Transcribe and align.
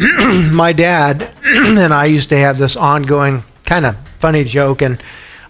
my 0.52 0.72
dad 0.72 1.22
and 1.44 1.92
I 1.92 2.06
used 2.06 2.30
to 2.30 2.36
have 2.36 2.56
this 2.56 2.74
ongoing 2.74 3.42
kind 3.64 3.84
of 3.84 3.96
funny 4.18 4.44
joke, 4.44 4.80
and 4.80 5.02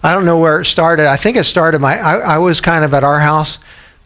I 0.03 0.13
don't 0.13 0.25
know 0.25 0.39
where 0.39 0.61
it 0.61 0.65
started. 0.65 1.07
I 1.07 1.15
think 1.15 1.37
it 1.37 1.45
started 1.45 1.79
my. 1.79 1.97
I, 1.97 2.17
I 2.17 2.37
was 2.37 2.59
kind 2.59 2.83
of 2.83 2.93
at 2.93 3.03
our 3.03 3.19
house. 3.21 3.59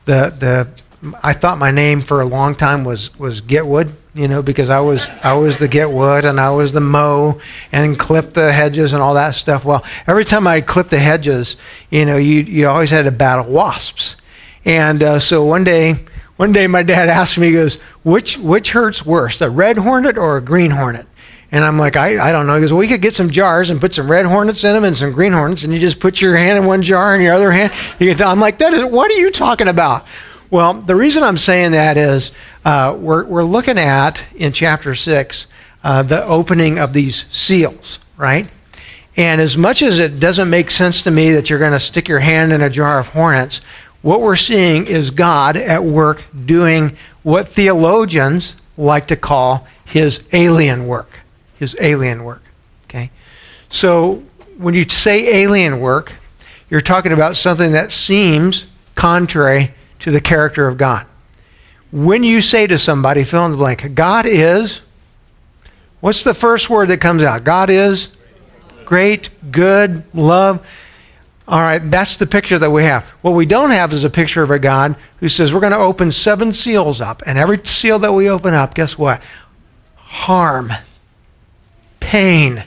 The 0.05 0.29
the 0.37 1.15
I 1.23 1.33
thought 1.33 1.57
my 1.57 1.71
name 1.71 1.99
for 1.99 2.21
a 2.21 2.25
long 2.25 2.53
time 2.53 2.83
was 2.83 3.17
was 3.17 3.41
Getwood, 3.41 3.93
you 4.13 4.27
know, 4.27 4.43
because 4.43 4.69
I 4.69 4.81
was 4.81 5.07
I 5.23 5.33
was 5.33 5.57
the 5.57 5.67
get 5.67 5.89
wood 5.89 6.25
and 6.25 6.39
I 6.39 6.51
was 6.51 6.73
the 6.73 6.81
mow 6.81 7.41
and 7.71 7.97
clip 7.97 8.33
the 8.33 8.51
hedges 8.51 8.93
and 8.93 9.01
all 9.01 9.15
that 9.15 9.33
stuff. 9.33 9.65
Well, 9.65 9.83
every 10.05 10.25
time 10.25 10.45
I 10.45 10.61
clipped 10.61 10.91
the 10.91 10.99
hedges, 10.99 11.55
you 11.89 12.05
know, 12.05 12.17
you 12.17 12.41
you 12.41 12.67
always 12.67 12.91
had 12.91 13.05
to 13.05 13.11
battle 13.11 13.45
wasps, 13.45 14.15
and 14.63 15.01
uh, 15.01 15.19
so 15.19 15.43
one 15.43 15.63
day 15.63 15.95
one 16.37 16.51
day 16.51 16.67
my 16.67 16.83
dad 16.83 17.09
asked 17.09 17.37
me, 17.37 17.47
he 17.47 17.53
goes, 17.53 17.75
which 18.03 18.37
which 18.37 18.71
hurts 18.71 19.05
worse, 19.05 19.39
a 19.41 19.49
red 19.49 19.77
hornet 19.77 20.17
or 20.17 20.37
a 20.37 20.41
green 20.41 20.71
hornet? 20.71 21.07
And 21.51 21.63
I'm 21.63 21.77
like, 21.77 21.95
I, 21.95 22.29
I 22.29 22.31
don't 22.31 22.47
know. 22.47 22.55
He 22.55 22.61
goes, 22.61 22.73
well, 22.73 22.79
we 22.79 22.87
could 22.87 23.01
get 23.01 23.15
some 23.15 23.29
jars 23.29 23.69
and 23.69 23.79
put 23.79 23.93
some 23.93 24.09
red 24.09 24.25
hornets 24.25 24.63
in 24.63 24.73
them 24.73 24.83
and 24.83 24.97
some 24.97 25.13
green 25.13 25.31
hornets, 25.31 25.63
and 25.63 25.73
you 25.73 25.79
just 25.79 25.99
put 25.99 26.19
your 26.19 26.35
hand 26.35 26.57
in 26.57 26.65
one 26.65 26.81
jar 26.81 27.13
and 27.13 27.23
your 27.23 27.33
other 27.33 27.51
hand. 27.51 27.71
You 27.99 28.13
can, 28.13 28.27
I'm 28.27 28.39
like, 28.39 28.57
that 28.57 28.73
is, 28.73 28.83
what 28.83 29.09
are 29.11 29.17
you 29.17 29.31
talking 29.31 29.67
about? 29.67 30.05
Well, 30.49 30.73
the 30.73 30.95
reason 30.95 31.23
I'm 31.23 31.37
saying 31.37 31.71
that 31.71 31.97
is 31.97 32.31
uh, 32.65 32.97
we're, 32.99 33.25
we're 33.25 33.43
looking 33.43 33.77
at, 33.77 34.21
in 34.35 34.51
chapter 34.51 34.95
6, 34.95 35.47
uh, 35.83 36.03
the 36.03 36.23
opening 36.25 36.77
of 36.77 36.93
these 36.93 37.25
seals, 37.31 37.99
right? 38.17 38.49
And 39.15 39.39
as 39.39 39.55
much 39.55 39.81
as 39.81 39.99
it 39.99 40.19
doesn't 40.19 40.49
make 40.49 40.71
sense 40.71 41.03
to 41.03 41.11
me 41.11 41.31
that 41.31 41.49
you're 41.49 41.59
going 41.59 41.71
to 41.71 41.79
stick 41.79 42.07
your 42.07 42.19
hand 42.19 42.51
in 42.51 42.61
a 42.61 42.69
jar 42.69 42.99
of 42.99 43.09
hornets, 43.09 43.61
what 44.05 44.21
we're 44.21 44.35
seeing 44.35 44.85
is 44.85 45.09
God 45.09 45.57
at 45.57 45.83
work 45.83 46.23
doing 46.45 46.95
what 47.23 47.49
theologians 47.49 48.55
like 48.77 49.07
to 49.07 49.15
call 49.15 49.67
his 49.85 50.23
alien 50.31 50.87
work 50.87 51.19
his 51.57 51.75
alien 51.79 52.23
work. 52.23 52.43
Okay? 52.85 53.11
So 53.69 54.23
when 54.57 54.73
you 54.73 54.87
say 54.87 55.43
alien 55.43 55.79
work, 55.79 56.13
you're 56.69 56.81
talking 56.81 57.11
about 57.11 57.37
something 57.37 57.71
that 57.71 57.91
seems 57.91 58.65
contrary 58.95 59.73
to 59.99 60.11
the 60.11 60.21
character 60.21 60.67
of 60.67 60.77
God. 60.77 61.05
When 61.91 62.23
you 62.23 62.41
say 62.41 62.67
to 62.67 62.77
somebody, 62.77 63.23
fill 63.23 63.45
in 63.45 63.51
the 63.51 63.57
blank, 63.57 63.95
God 63.95 64.25
is, 64.25 64.81
what's 66.01 66.23
the 66.23 66.33
first 66.33 66.69
word 66.69 66.89
that 66.89 66.97
comes 66.97 67.23
out? 67.23 67.43
God 67.43 67.69
is 67.69 68.09
great, 68.83 69.29
good, 69.51 70.03
love. 70.13 70.65
All 71.47 71.61
right, 71.61 71.79
that's 71.79 72.15
the 72.15 72.25
picture 72.25 72.57
that 72.57 72.71
we 72.71 72.83
have. 72.83 73.05
What 73.21 73.31
we 73.31 73.45
don't 73.45 73.69
have 73.69 73.93
is 73.93 74.03
a 74.03 74.09
picture 74.09 74.41
of 74.41 74.49
a 74.49 74.57
God 74.57 74.95
who 75.19 75.29
says, 75.29 75.53
We're 75.53 75.59
going 75.59 75.73
to 75.73 75.77
open 75.77 76.11
seven 76.11 76.53
seals 76.53 77.01
up. 77.01 77.21
And 77.25 77.37
every 77.37 77.59
seal 77.63 77.99
that 77.99 78.13
we 78.13 78.29
open 78.29 78.53
up, 78.53 78.73
guess 78.73 78.97
what? 78.97 79.21
Harm 79.95 80.71
pain 81.99 82.63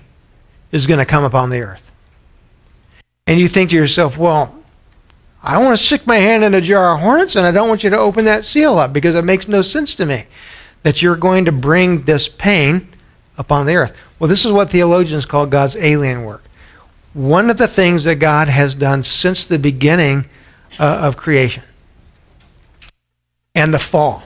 is 0.70 0.86
going 0.86 0.98
to 0.98 1.06
come 1.06 1.24
upon 1.24 1.50
the 1.50 1.60
earth. 1.60 1.90
And 3.26 3.40
you 3.40 3.48
think 3.48 3.70
to 3.70 3.76
yourself, 3.76 4.16
well, 4.16 4.54
I 5.42 5.54
don't 5.54 5.64
want 5.64 5.78
to 5.78 5.84
stick 5.84 6.06
my 6.06 6.16
hand 6.16 6.44
in 6.44 6.54
a 6.54 6.60
jar 6.60 6.94
of 6.94 7.00
hornets, 7.00 7.36
and 7.36 7.46
I 7.46 7.50
don't 7.50 7.68
want 7.68 7.84
you 7.84 7.90
to 7.90 7.98
open 7.98 8.24
that 8.24 8.44
seal 8.44 8.78
up 8.78 8.92
because 8.92 9.14
it 9.14 9.24
makes 9.24 9.48
no 9.48 9.62
sense 9.62 9.94
to 9.96 10.06
me 10.06 10.24
that 10.82 11.02
you're 11.02 11.16
going 11.16 11.44
to 11.44 11.52
bring 11.52 12.02
this 12.02 12.28
pain 12.28 12.88
upon 13.36 13.66
the 13.66 13.74
earth. 13.74 13.96
Well, 14.18 14.28
this 14.28 14.44
is 14.44 14.52
what 14.52 14.70
theologians 14.70 15.26
call 15.26 15.46
God's 15.46 15.76
alien 15.76 16.24
work. 16.24 16.42
One 17.18 17.50
of 17.50 17.58
the 17.58 17.68
things 17.68 18.04
that 18.04 18.16
God 18.16 18.48
has 18.48 18.74
done 18.74 19.02
since 19.04 19.44
the 19.44 19.58
beginning 19.58 20.26
uh, 20.78 20.84
of 20.84 21.16
creation 21.16 21.64
and 23.54 23.74
the 23.74 23.78
fall 23.78 24.22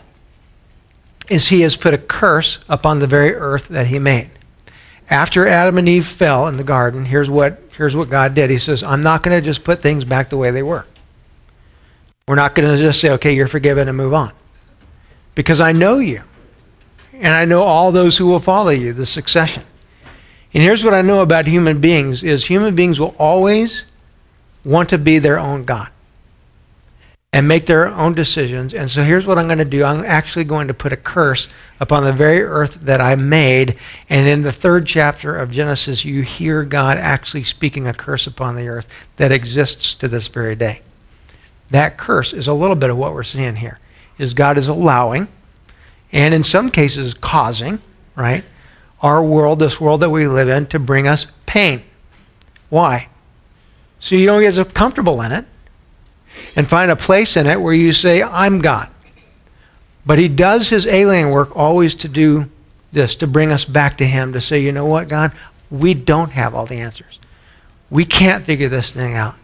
is 1.30 1.48
He 1.48 1.62
has 1.62 1.76
put 1.76 1.94
a 1.94 1.98
curse 1.98 2.58
upon 2.68 2.98
the 2.98 3.06
very 3.06 3.34
earth 3.34 3.68
that 3.68 3.86
He 3.86 3.98
made 3.98 4.30
after 5.12 5.46
Adam 5.46 5.76
and 5.76 5.88
Eve 5.88 6.06
fell 6.06 6.48
in 6.48 6.56
the 6.56 6.64
garden, 6.64 7.04
here's 7.04 7.28
what, 7.28 7.60
here's 7.76 7.94
what 7.94 8.08
God 8.08 8.34
did. 8.34 8.48
He 8.48 8.58
says, 8.58 8.82
I'm 8.82 9.02
not 9.02 9.22
going 9.22 9.38
to 9.38 9.44
just 9.44 9.62
put 9.62 9.82
things 9.82 10.06
back 10.06 10.30
the 10.30 10.38
way 10.38 10.50
they 10.50 10.62
were. 10.62 10.86
We're 12.27 12.36
not 12.36 12.55
going 12.55 12.68
to 12.70 12.78
just 12.78 12.98
say, 12.98 13.11
okay, 13.11 13.34
you're 13.34 13.46
forgiven 13.46 13.88
and 13.88 13.96
move 13.96 14.14
on. 14.14 14.33
Because 15.34 15.61
I 15.61 15.72
know 15.72 15.98
you. 15.98 16.22
And 17.12 17.34
I 17.34 17.44
know 17.44 17.62
all 17.62 17.92
those 17.92 18.17
who 18.17 18.27
will 18.27 18.38
follow 18.38 18.70
you, 18.70 18.94
the 18.94 19.05
succession. 19.05 19.64
And 20.55 20.63
here's 20.63 20.85
what 20.85 20.95
I 20.95 21.02
know 21.02 21.23
about 21.23 21.46
human 21.46 21.80
beings 21.80 22.23
is 22.23 22.46
human 22.46 22.74
beings 22.74 23.01
will 23.01 23.14
always 23.18 23.85
want 24.64 24.90
to 24.90 24.98
be 24.98 25.18
their 25.18 25.39
own 25.39 25.64
God 25.64 25.89
and 27.33 27.48
make 27.48 27.64
their 27.64 27.89
own 27.89 28.13
decisions. 28.13 28.74
And 28.74 28.91
so 28.91 29.02
here's 29.02 29.27
what 29.27 29.39
I'm 29.39 29.46
going 29.46 29.58
to 29.58 29.64
do 29.64 29.85
I'm 29.85 30.05
actually 30.05 30.45
going 30.45 30.68
to 30.68 30.74
put 30.74 30.92
a 30.92 30.96
curse 30.96 31.48
upon 31.80 32.05
the 32.05 32.12
very 32.12 32.42
earth 32.42 32.74
that 32.83 33.01
I 33.01 33.17
made. 33.17 33.77
And 34.11 34.29
in 34.29 34.42
the 34.42 34.52
third 34.52 34.86
chapter 34.86 35.35
of 35.35 35.51
Genesis, 35.51 36.05
you 36.05 36.23
hear 36.23 36.64
God 36.64 36.98
actually 36.98 37.45
speaking 37.45 37.89
a 37.89 37.95
curse 37.95 38.27
upon 38.27 38.57
the 38.57 38.68
earth 38.68 38.86
that 39.17 39.33
exists 39.33 39.95
to 39.95 40.08
this 40.08 40.29
very 40.29 40.55
day. 40.55 40.83
That 41.70 41.96
curse 41.96 42.35
is 42.35 42.46
a 42.46 42.52
little 42.52 42.77
bit 42.77 42.91
of 42.91 42.98
what 42.98 43.14
we're 43.14 43.23
seeing 43.23 43.57
here. 43.57 43.79
Is 44.18 44.35
God 44.35 44.58
is 44.58 44.68
allowing, 44.68 45.29
and 46.12 46.35
in 46.35 46.42
some 46.42 46.70
cases 46.70 47.14
causing, 47.14 47.80
right, 48.14 48.45
our 49.02 49.23
world, 49.23 49.58
this 49.58 49.80
world 49.80 50.01
that 50.01 50.11
we 50.11 50.27
live 50.27 50.48
in, 50.48 50.67
to 50.67 50.79
bring 50.79 51.08
us 51.08 51.27
pain. 51.45 51.83
Why? 52.70 53.08
So 54.01 54.14
you 54.14 54.27
don't 54.27 54.40
get 54.40 54.74
comfortable 54.74 55.20
in 55.23 55.33
it 55.33 55.45
and 56.57 56.68
find 56.68 56.90
a 56.90 56.96
place 56.96 57.36
in 57.36 57.46
it 57.46 57.61
where 57.61 57.74
you 57.74 57.92
say, 57.92 58.23
I'm 58.23 58.61
God. 58.61 58.89
But 60.05 60.18
he 60.18 60.29
does 60.29 60.68
his 60.68 60.86
alien 60.86 61.30
work 61.30 61.55
always 61.57 61.95
to 61.96 62.08
do 62.08 62.51
this, 62.92 63.14
to 63.17 63.27
bring 63.27 63.52
us 63.52 63.64
back 63.64 63.96
to 63.98 64.05
him, 64.05 64.33
to 64.33 64.41
say, 64.41 64.61
you 64.61 64.73
know 64.73 64.86
what, 64.86 65.08
God, 65.08 65.33
we 65.70 65.95
don't 65.95 66.33
have 66.33 66.55
all 66.55 66.67
the 66.67 66.79
answers. 66.79 67.18
We 67.91 68.05
can't 68.05 68.45
figure 68.45 68.68
this 68.68 68.92
thing 68.92 69.14
out. 69.14 69.35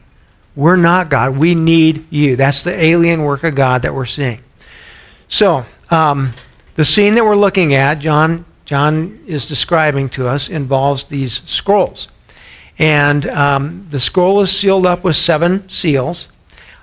We're 0.57 0.77
not 0.77 1.09
God. 1.09 1.37
We 1.37 1.55
need 1.55 2.07
you. 2.11 2.35
That's 2.35 2.63
the 2.63 2.73
alien 2.73 3.23
work 3.23 3.45
of 3.45 3.55
God 3.55 3.83
that 3.83 3.95
we're 3.95 4.07
seeing. 4.07 4.41
So, 5.29 5.67
um, 5.91 6.33
the 6.75 6.85
scene 6.85 7.15
that 7.15 7.25
we're 7.25 7.37
looking 7.37 7.75
at, 7.75 8.01
John, 8.01 8.45
John 8.69 9.19
is 9.27 9.47
describing 9.47 10.11
to 10.11 10.29
us, 10.29 10.51
involves 10.51 11.05
these 11.05 11.41
scrolls. 11.47 12.07
And 12.79 13.25
um, 13.29 13.87
the 13.89 13.99
scroll 13.99 14.43
is 14.43 14.55
sealed 14.55 14.85
up 14.85 15.03
with 15.03 15.17
seven 15.17 15.67
seals 15.71 16.29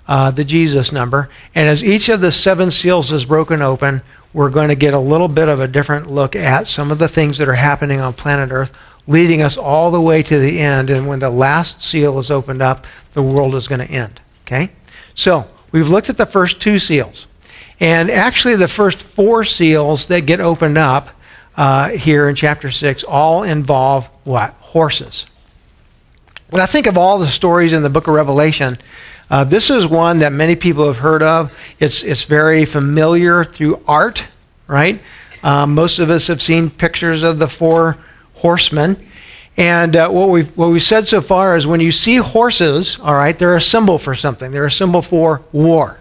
uh, 0.07 0.31
the 0.31 0.43
Jesus 0.43 0.91
number. 0.91 1.29
And 1.53 1.69
as 1.69 1.83
each 1.83 2.09
of 2.09 2.21
the 2.21 2.31
seven 2.31 2.71
seals 2.71 3.11
is 3.11 3.23
broken 3.23 3.61
open, 3.61 4.01
we're 4.33 4.49
going 4.49 4.69
to 4.69 4.75
get 4.75 4.95
a 4.95 4.99
little 4.99 5.27
bit 5.27 5.47
of 5.47 5.59
a 5.59 5.67
different 5.67 6.09
look 6.09 6.35
at 6.35 6.67
some 6.67 6.89
of 6.89 6.97
the 6.97 7.07
things 7.07 7.37
that 7.37 7.47
are 7.47 7.53
happening 7.53 8.01
on 8.01 8.13
planet 8.13 8.51
Earth, 8.51 8.75
leading 9.05 9.43
us 9.43 9.55
all 9.55 9.91
the 9.91 10.01
way 10.01 10.23
to 10.23 10.39
the 10.39 10.59
end. 10.59 10.89
And 10.89 11.07
when 11.07 11.19
the 11.19 11.29
last 11.29 11.83
seal 11.83 12.17
is 12.17 12.31
opened 12.31 12.63
up, 12.63 12.87
the 13.11 13.21
world 13.21 13.53
is 13.53 13.67
going 13.67 13.85
to 13.85 13.93
end. 13.93 14.21
Okay? 14.47 14.71
So 15.13 15.47
we've 15.71 15.89
looked 15.89 16.09
at 16.09 16.17
the 16.17 16.25
first 16.25 16.59
two 16.59 16.79
seals. 16.79 17.27
And 17.79 18.09
actually, 18.09 18.55
the 18.55 18.69
first 18.69 19.03
four 19.03 19.43
seals 19.43 20.07
that 20.07 20.21
get 20.25 20.39
opened 20.39 20.79
up 20.79 21.09
uh, 21.57 21.89
here 21.89 22.27
in 22.27 22.35
chapter 22.35 22.71
6 22.71 23.03
all 23.03 23.43
involve 23.43 24.07
what? 24.23 24.51
Horses. 24.59 25.25
When 26.49 26.61
I 26.61 26.65
think 26.65 26.85
of 26.85 26.97
all 26.97 27.17
the 27.17 27.27
stories 27.27 27.73
in 27.73 27.83
the 27.83 27.89
book 27.89 28.07
of 28.07 28.13
Revelation, 28.13 28.77
uh, 29.29 29.43
this 29.43 29.69
is 29.69 29.87
one 29.87 30.19
that 30.19 30.31
many 30.31 30.55
people 30.55 30.85
have 30.87 30.99
heard 30.99 31.23
of. 31.23 31.57
It's, 31.79 32.03
it's 32.03 32.23
very 32.23 32.65
familiar 32.65 33.43
through 33.43 33.81
art, 33.87 34.27
right? 34.67 35.01
Um, 35.43 35.73
most 35.73 35.99
of 35.99 36.09
us 36.09 36.27
have 36.27 36.41
seen 36.41 36.69
pictures 36.69 37.23
of 37.23 37.39
the 37.39 37.47
four 37.47 37.97
horsemen. 38.35 38.97
And 39.57 39.95
uh, 39.95 40.09
what, 40.09 40.29
we've, 40.29 40.55
what 40.57 40.69
we've 40.69 40.83
said 40.83 41.07
so 41.07 41.21
far 41.21 41.55
is 41.55 41.65
when 41.65 41.79
you 41.79 41.91
see 41.91 42.17
horses, 42.17 42.99
all 42.99 43.13
right, 43.13 43.37
they're 43.37 43.55
a 43.55 43.61
symbol 43.61 43.97
for 43.97 44.13
something. 44.13 44.51
They're 44.51 44.65
a 44.65 44.71
symbol 44.71 45.01
for 45.01 45.41
war, 45.51 45.99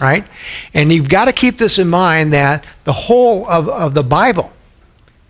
right? 0.00 0.26
And 0.72 0.92
you've 0.92 1.08
got 1.08 1.24
to 1.24 1.32
keep 1.32 1.56
this 1.56 1.78
in 1.78 1.88
mind 1.88 2.32
that 2.32 2.66
the 2.84 2.92
whole 2.92 3.48
of, 3.48 3.68
of 3.68 3.94
the 3.94 4.04
Bible, 4.04 4.52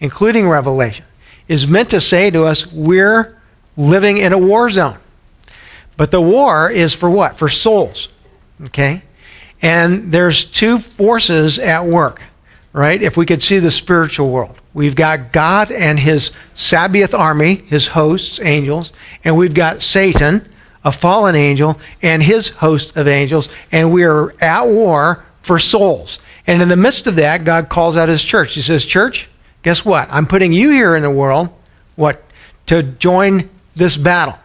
including 0.00 0.49
Revelation, 0.49 1.05
is 1.49 1.67
meant 1.67 1.91
to 1.91 2.00
say 2.00 2.31
to 2.31 2.44
us 2.44 2.67
we're 2.67 3.38
living 3.76 4.17
in 4.17 4.32
a 4.32 4.38
war 4.38 4.70
zone. 4.70 4.99
But 5.96 6.11
the 6.11 6.20
war 6.20 6.70
is 6.70 6.94
for 6.94 7.08
what? 7.08 7.37
For 7.37 7.49
souls. 7.49 8.08
Okay? 8.64 9.02
And 9.62 10.12
there's 10.12 10.44
two 10.44 10.79
forces 10.79 11.58
at 11.58 11.87
work, 11.87 12.23
right? 12.73 13.00
If 13.00 13.17
we 13.17 13.26
could 13.26 13.43
see 13.43 13.58
the 13.58 13.70
spiritual 13.70 14.31
world, 14.31 14.56
we've 14.75 14.96
got 14.96 15.32
God 15.32 15.70
and 15.70 15.99
his 15.99 16.32
Sabbath 16.55 17.14
army, 17.14 17.56
his 17.56 17.88
hosts, 17.88 18.41
angels, 18.41 18.93
and 19.25 19.37
we've 19.37 19.55
got 19.55 19.82
Satan, 19.82 20.49
a 20.85 20.93
fallen 20.93 21.35
angel, 21.35 21.79
and 22.02 22.23
his 22.23 22.49
host 22.49 22.96
of 22.96 23.08
angels, 23.08 23.49
and 23.73 23.93
we 23.93 24.05
are 24.05 24.35
at 24.43 24.67
war 24.67 25.25
for 25.41 25.58
souls. 25.58 26.19
And 26.46 26.61
in 26.61 26.69
the 26.69 26.76
midst 26.76 27.06
of 27.06 27.17
that, 27.17 27.44
God 27.44 27.69
calls 27.69 27.96
out 27.96 28.08
his 28.08 28.23
church. 28.23 28.55
He 28.55 28.61
says, 28.61 28.85
Church, 28.85 29.29
guess 29.64 29.84
what? 29.84 30.06
I'm 30.12 30.26
putting 30.26 30.52
you 30.52 30.70
here 30.70 30.94
in 30.94 31.02
the 31.02 31.11
world, 31.11 31.49
what? 31.96 32.22
To 32.66 32.84
join 32.84 33.50
this 33.75 33.96
battle. 33.96 34.38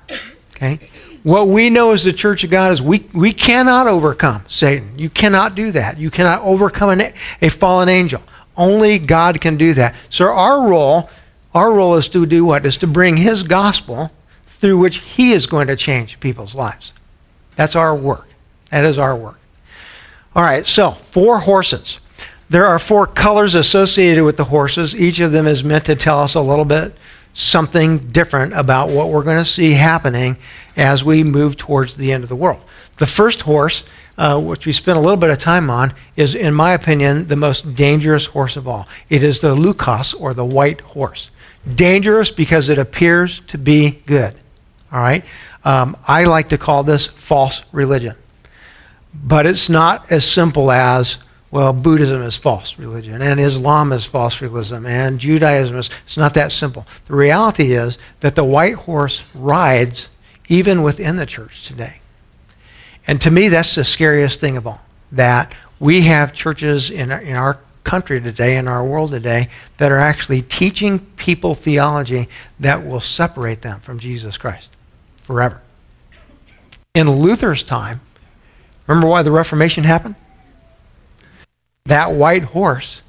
Okay? 0.56 0.89
what 1.24 1.48
we 1.48 1.69
know 1.69 1.92
as 1.92 2.04
the 2.04 2.13
church 2.13 2.44
of 2.44 2.50
God 2.50 2.71
is 2.71 2.81
we, 2.81 3.06
we 3.13 3.33
cannot 3.33 3.88
overcome 3.88 4.44
Satan. 4.48 4.98
You 4.98 5.10
cannot 5.10 5.56
do 5.56 5.71
that. 5.71 6.00
You 6.00 6.10
cannot 6.10 6.42
overcome 6.42 6.89
an, 6.89 7.13
a 7.42 7.50
fallen 7.50 7.89
angel. 7.89 8.21
Only 8.56 9.00
God 9.00 9.39
can 9.42 9.57
do 9.57 9.74
that. 9.75 9.95
So 10.10 10.25
our 10.25 10.68
role, 10.68 11.10
our 11.54 11.72
role 11.74 11.95
is 11.95 12.07
to 12.10 12.25
do 12.25 12.45
what? 12.45 12.65
Is 12.65 12.77
to 12.77 12.88
bring 12.88 13.18
his 13.18 13.44
gospel 13.44 14.12
through 14.48 14.77
which 14.77 14.98
he 15.00 15.31
is 15.31 15.45
going 15.45 15.68
to 15.68 15.75
change 15.75 16.19
people's 16.19 16.56
lives. 16.56 16.94
That's 17.56 17.75
our 17.75 17.95
work. 17.95 18.27
That 18.72 18.86
is 18.86 18.98
our 18.98 19.15
work. 19.15 19.39
All 20.36 20.44
right, 20.44 20.68
so 20.68 20.92
four 20.92 21.39
horses. 21.39 22.00
There 22.50 22.66
are 22.66 22.80
four 22.80 23.06
colors 23.06 23.54
associated 23.54 24.24
with 24.24 24.38
the 24.38 24.46
horses. 24.46 24.96
Each 24.96 25.19
of 25.19 25.31
them 25.31 25.46
is 25.46 25.63
meant 25.63 25.86
to 25.86 25.96
tell 25.96 26.19
us 26.19 26.34
a 26.34 26.42
little 26.42 26.66
bit 26.66 26.96
something 27.36 28.00
different 28.00 28.54
about 28.54 28.90
what 28.90 29.10
we're 29.10 29.24
going 29.24 29.44
to 29.44 29.50
see 29.50 29.74
happening 29.74 30.36
as 30.75 31.04
we 31.04 31.24
move 31.24 31.57
towards 31.57 31.96
the 31.96 32.12
end 32.12 32.24
of 32.24 32.30
the 32.30 32.36
world. 32.36 32.62
The 32.98 33.06
first 33.06 33.42
horse, 33.42 33.84
uh, 34.18 34.40
which 34.40 34.66
we 34.66 34.74
spent 34.74 34.98
a 34.98 35.01
little 35.01 35.16
bit 35.16 35.30
of 35.30 35.38
time 35.38 35.69
on, 35.69 35.94
is, 36.16 36.34
in 36.34 36.54
my 36.54 36.74
opinion, 36.74 37.28
the 37.28 37.36
most 37.36 37.75
dangerous 37.75 38.25
horse 38.25 38.57
of 38.57 38.68
all. 38.68 38.88
It 39.10 39.24
is 39.24 39.40
the 39.40 39.56
Leukos, 39.56 40.19
or 40.19 40.34
the 40.34 40.44
white 40.44 40.81
horse. 40.81 41.30
Dangerous 41.75 42.31
because 42.31 42.68
it 42.68 42.78
appears 42.78 43.42
to 43.48 43.57
be 43.57 44.01
good. 44.06 44.34
All 44.92 45.00
right? 45.00 45.24
Um, 45.63 45.96
I 46.07 46.24
like 46.24 46.50
to 46.50 46.57
call 46.57 46.84
this 46.84 47.06
false 47.06 47.62
religion. 47.72 48.16
But 49.13 49.46
it's 49.46 49.69
not 49.69 50.12
as 50.12 50.25
simple 50.25 50.72
as, 50.72 51.18
well, 51.51 51.74
Buddhism 51.74 52.22
is 52.22 52.36
false 52.36 52.78
religion, 52.78 53.22
and 53.22 53.40
Islam 53.40 53.92
is 53.92 54.06
false 54.06 54.40
religion, 54.40 54.86
and 54.86 55.19
Judaism 55.19 55.78
is. 55.78 55.90
It's 56.06 56.18
not 56.18 56.36
that 56.36 56.51
simple. 56.51 56.86
The 57.07 57.16
reality 57.16 57.72
is 57.72 57.98
that 58.19 58.36
the 58.36 58.44
white 58.44 58.75
horse 58.75 59.24
rides 59.34 60.10
even 60.48 60.84
within 60.84 61.16
the 61.16 61.25
church 61.25 61.66
today. 61.66 62.01
And 63.07 63.19
to 63.22 63.31
me, 63.31 63.48
that's 63.48 63.74
the 63.74 63.84
scariest 63.84 64.40
thing 64.40 64.57
of 64.57 64.68
all. 64.68 64.81
That 65.12 65.56
we 65.80 66.01
have 66.01 66.34
churches 66.34 66.92
in 66.92 67.12
our, 67.12 67.19
in 67.19 67.36
our 67.36 67.60
country 67.84 68.22
today, 68.22 68.56
in 68.57 68.68
our 68.68 68.86
world 68.86 69.12
today, 69.12 69.50
that 69.78 69.92
are 69.92 69.98
actually 69.98 70.44
teaching 70.44 71.00
people 71.16 71.56
theology 71.56 72.30
that 72.60 72.86
will 72.86 73.01
separate 73.01 73.63
them 73.63 73.80
from 73.80 73.98
Jesus 73.98 74.38
Christ 74.38 74.69
forever. 75.24 75.63
In 76.94 77.10
Luther's 77.10 77.63
time, 77.63 78.01
remember 78.86 79.07
why 79.07 79.24
the 79.24 79.31
Reformation 79.31 79.84
happened? 79.84 80.16
That 81.89 82.12
white 82.12 82.44
horse 82.44 83.01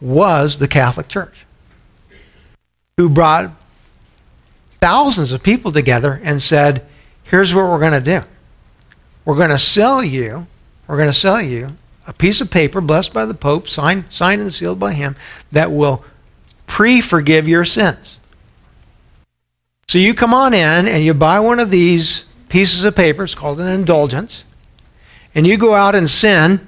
was 0.00 0.58
the 0.58 0.68
Catholic 0.68 1.08
Church, 1.08 1.44
who 2.96 3.08
brought 3.08 3.50
thousands 4.80 5.32
of 5.32 5.42
people 5.42 5.72
together 5.72 6.20
and 6.22 6.40
said, 6.40 6.86
here's 7.24 7.52
what 7.52 7.64
we're 7.64 7.80
going 7.80 7.92
to 7.92 8.00
do. 8.00 8.20
We're 9.24 9.36
going 9.36 9.50
to 9.50 9.58
sell 9.58 10.04
you, 10.04 10.46
we're 10.86 10.96
going 10.96 11.08
to 11.08 11.18
sell 11.18 11.42
you 11.42 11.72
a 12.06 12.12
piece 12.12 12.40
of 12.40 12.48
paper 12.48 12.80
blessed 12.80 13.12
by 13.12 13.26
the 13.26 13.34
Pope, 13.34 13.68
signed, 13.68 14.04
signed 14.10 14.40
and 14.40 14.54
sealed 14.54 14.78
by 14.78 14.92
him, 14.92 15.16
that 15.50 15.72
will 15.72 16.04
pre 16.68 17.00
forgive 17.00 17.48
your 17.48 17.64
sins. 17.64 18.18
So 19.88 19.98
you 19.98 20.14
come 20.14 20.32
on 20.32 20.54
in 20.54 20.86
and 20.86 21.02
you 21.02 21.12
buy 21.12 21.40
one 21.40 21.58
of 21.58 21.72
these 21.72 22.24
pieces 22.48 22.84
of 22.84 22.94
paper, 22.94 23.24
it's 23.24 23.34
called 23.34 23.60
an 23.60 23.66
indulgence, 23.66 24.44
and 25.34 25.44
you 25.44 25.56
go 25.56 25.74
out 25.74 25.96
and 25.96 26.08
sin, 26.08 26.64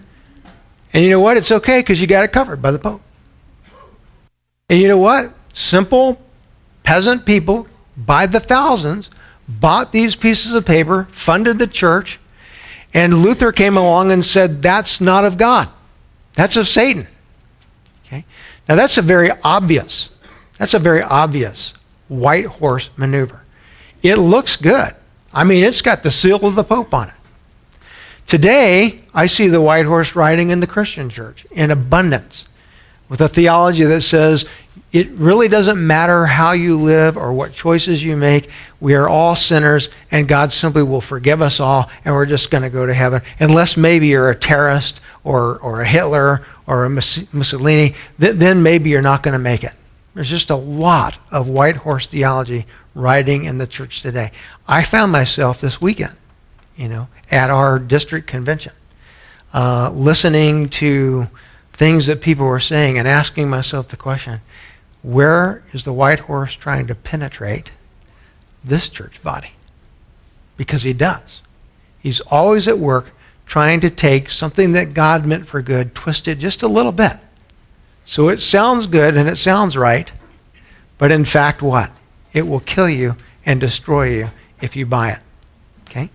and 0.92 1.04
you 1.04 1.10
know 1.10 1.20
what? 1.20 1.36
It's 1.36 1.52
okay 1.52 1.80
because 1.80 2.00
you 2.00 2.06
got 2.06 2.24
it 2.24 2.32
covered 2.32 2.62
by 2.62 2.70
the 2.70 2.78
Pope. 2.78 3.02
And 4.68 4.80
you 4.80 4.88
know 4.88 4.98
what? 4.98 5.32
Simple 5.52 6.20
peasant 6.82 7.26
people 7.26 7.66
by 7.96 8.26
the 8.26 8.40
thousands 8.40 9.10
bought 9.48 9.92
these 9.92 10.14
pieces 10.14 10.52
of 10.52 10.66
paper, 10.66 11.08
funded 11.10 11.58
the 11.58 11.66
church, 11.66 12.18
and 12.94 13.22
Luther 13.22 13.52
came 13.52 13.76
along 13.76 14.12
and 14.12 14.24
said, 14.24 14.62
That's 14.62 15.00
not 15.00 15.24
of 15.24 15.38
God. 15.38 15.68
That's 16.34 16.56
of 16.56 16.68
Satan. 16.68 17.06
Okay? 18.06 18.24
Now 18.68 18.76
that's 18.76 18.98
a 18.98 19.02
very 19.02 19.30
obvious, 19.42 20.10
that's 20.58 20.74
a 20.74 20.78
very 20.78 21.02
obvious 21.02 21.74
white 22.08 22.46
horse 22.46 22.90
maneuver. 22.96 23.44
It 24.02 24.16
looks 24.16 24.56
good. 24.56 24.94
I 25.32 25.44
mean, 25.44 25.64
it's 25.64 25.82
got 25.82 26.02
the 26.02 26.10
seal 26.10 26.44
of 26.46 26.54
the 26.54 26.64
Pope 26.64 26.94
on 26.94 27.08
it. 27.08 27.14
Today, 28.28 29.00
I 29.14 29.26
see 29.26 29.48
the 29.48 29.60
white 29.60 29.86
horse 29.86 30.14
riding 30.14 30.50
in 30.50 30.60
the 30.60 30.66
Christian 30.66 31.08
church 31.08 31.46
in 31.50 31.70
abundance 31.70 32.44
with 33.08 33.22
a 33.22 33.28
theology 33.28 33.84
that 33.84 34.02
says 34.02 34.44
it 34.92 35.08
really 35.12 35.48
doesn't 35.48 35.84
matter 35.84 36.26
how 36.26 36.52
you 36.52 36.76
live 36.76 37.16
or 37.16 37.32
what 37.32 37.54
choices 37.54 38.04
you 38.04 38.18
make. 38.18 38.50
We 38.80 38.94
are 38.94 39.08
all 39.08 39.34
sinners, 39.34 39.88
and 40.10 40.28
God 40.28 40.52
simply 40.52 40.82
will 40.82 41.00
forgive 41.00 41.40
us 41.40 41.58
all, 41.58 41.90
and 42.04 42.14
we're 42.14 42.26
just 42.26 42.50
going 42.50 42.64
to 42.64 42.68
go 42.68 42.84
to 42.84 42.92
heaven. 42.92 43.22
Unless 43.40 43.78
maybe 43.78 44.08
you're 44.08 44.28
a 44.28 44.36
terrorist 44.36 45.00
or, 45.24 45.58
or 45.60 45.80
a 45.80 45.88
Hitler 45.88 46.44
or 46.66 46.84
a 46.84 46.90
Mussolini, 46.90 47.94
then 48.18 48.62
maybe 48.62 48.90
you're 48.90 49.00
not 49.00 49.22
going 49.22 49.32
to 49.32 49.38
make 49.38 49.64
it. 49.64 49.72
There's 50.14 50.28
just 50.28 50.50
a 50.50 50.56
lot 50.56 51.16
of 51.30 51.48
white 51.48 51.76
horse 51.76 52.06
theology 52.06 52.66
riding 52.94 53.44
in 53.44 53.56
the 53.56 53.66
church 53.66 54.02
today. 54.02 54.32
I 54.66 54.84
found 54.84 55.12
myself 55.12 55.62
this 55.62 55.80
weekend, 55.80 56.16
you 56.76 56.88
know, 56.88 57.08
at 57.30 57.50
our 57.50 57.78
district 57.78 58.26
convention, 58.26 58.72
uh, 59.52 59.90
listening 59.90 60.68
to 60.68 61.28
things 61.72 62.06
that 62.06 62.20
people 62.20 62.46
were 62.46 62.60
saying 62.60 62.98
and 62.98 63.06
asking 63.06 63.48
myself 63.48 63.88
the 63.88 63.96
question 63.96 64.40
where 65.02 65.62
is 65.72 65.84
the 65.84 65.92
white 65.92 66.20
horse 66.20 66.54
trying 66.54 66.86
to 66.88 66.94
penetrate 66.94 67.70
this 68.64 68.88
church 68.88 69.22
body? 69.22 69.52
Because 70.56 70.82
he 70.82 70.92
does. 70.92 71.40
He's 72.00 72.20
always 72.22 72.66
at 72.66 72.78
work 72.78 73.12
trying 73.46 73.80
to 73.80 73.90
take 73.90 74.28
something 74.28 74.72
that 74.72 74.94
God 74.94 75.24
meant 75.24 75.46
for 75.46 75.62
good, 75.62 75.94
twist 75.94 76.26
it 76.26 76.38
just 76.40 76.62
a 76.62 76.68
little 76.68 76.92
bit 76.92 77.16
so 78.08 78.30
it 78.30 78.40
sounds 78.40 78.86
good 78.86 79.18
and 79.18 79.28
it 79.28 79.36
sounds 79.36 79.76
right, 79.76 80.10
but 80.96 81.12
in 81.12 81.26
fact, 81.26 81.60
what? 81.60 81.90
It 82.32 82.48
will 82.48 82.60
kill 82.60 82.88
you 82.88 83.16
and 83.44 83.60
destroy 83.60 84.08
you 84.16 84.30
if 84.62 84.74
you 84.76 84.86
buy 84.86 85.10
it. 85.10 85.18
Okay? 85.82 86.08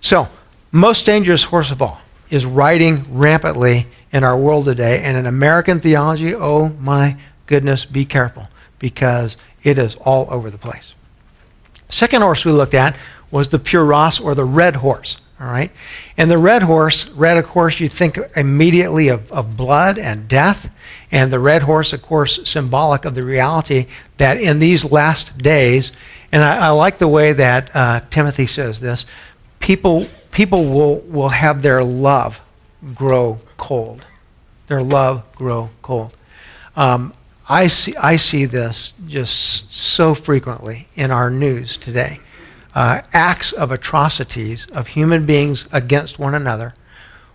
So, 0.00 0.28
most 0.72 1.06
dangerous 1.06 1.44
horse 1.44 1.70
of 1.70 1.82
all 1.82 2.00
is 2.30 2.46
riding 2.46 3.04
rampantly 3.10 3.86
in 4.12 4.24
our 4.24 4.38
world 4.38 4.66
today. 4.66 5.02
And 5.02 5.16
in 5.16 5.26
American 5.26 5.80
theology, 5.80 6.34
oh 6.34 6.68
my 6.80 7.16
goodness, 7.46 7.84
be 7.84 8.04
careful 8.04 8.48
because 8.78 9.36
it 9.62 9.78
is 9.78 9.96
all 9.96 10.26
over 10.30 10.50
the 10.50 10.58
place. 10.58 10.94
Second 11.88 12.22
horse 12.22 12.44
we 12.44 12.52
looked 12.52 12.74
at 12.74 12.96
was 13.30 13.48
the 13.48 13.58
puros 13.58 14.20
or 14.20 14.34
the 14.34 14.44
red 14.44 14.76
horse. 14.76 15.16
All 15.40 15.46
right? 15.46 15.70
And 16.18 16.30
the 16.30 16.38
red 16.38 16.62
horse, 16.62 17.08
red, 17.10 17.38
of 17.38 17.46
course, 17.46 17.80
you 17.80 17.88
think 17.88 18.18
immediately 18.36 19.08
of, 19.08 19.32
of 19.32 19.56
blood 19.56 19.98
and 19.98 20.28
death. 20.28 20.74
And 21.10 21.32
the 21.32 21.38
red 21.38 21.62
horse, 21.62 21.94
of 21.94 22.02
course, 22.02 22.46
symbolic 22.48 23.06
of 23.06 23.14
the 23.14 23.24
reality 23.24 23.86
that 24.18 24.38
in 24.38 24.58
these 24.58 24.84
last 24.84 25.38
days, 25.38 25.92
and 26.30 26.44
I, 26.44 26.66
I 26.66 26.68
like 26.70 26.98
the 26.98 27.08
way 27.08 27.32
that 27.32 27.74
uh, 27.74 28.00
Timothy 28.10 28.46
says 28.46 28.80
this, 28.80 29.06
people, 29.60 30.06
people 30.30 30.64
will, 30.64 30.98
will 31.00 31.28
have 31.28 31.62
their 31.62 31.82
love 31.82 32.40
grow 32.94 33.38
cold. 33.56 34.04
Their 34.68 34.82
love 34.82 35.24
grow 35.34 35.70
cold. 35.82 36.16
Um, 36.76 37.12
I, 37.48 37.66
see, 37.66 37.96
I 37.96 38.16
see 38.16 38.44
this 38.44 38.92
just 39.06 39.72
so 39.74 40.14
frequently 40.14 40.88
in 40.94 41.10
our 41.10 41.30
news 41.30 41.76
today 41.76 42.20
uh, 42.74 43.02
acts 43.12 43.52
of 43.52 43.70
atrocities 43.70 44.66
of 44.66 44.88
human 44.88 45.26
beings 45.26 45.66
against 45.72 46.18
one 46.18 46.34
another, 46.34 46.74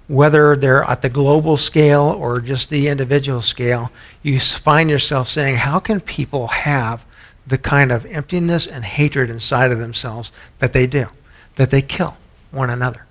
whether 0.08 0.56
they're 0.56 0.84
at 0.84 1.02
the 1.02 1.10
global 1.10 1.58
scale 1.58 2.04
or 2.04 2.40
just 2.40 2.70
the 2.70 2.88
individual 2.88 3.42
scale, 3.42 3.92
you 4.24 4.40
find 4.40 4.90
yourself 4.90 5.28
saying, 5.28 5.58
How 5.58 5.80
can 5.80 6.00
people 6.00 6.48
have 6.48 7.04
the 7.46 7.58
kind 7.58 7.92
of 7.92 8.06
emptiness 8.06 8.66
and 8.66 8.84
hatred 8.86 9.30
inside 9.30 9.72
of 9.72 9.80
themselves 9.80 10.32
that 10.60 10.74
they 10.74 10.88
do, 10.88 11.08
that 11.56 11.70
they 11.70 11.82
kill 11.82 12.18
one 12.56 12.70
another? 12.70 13.06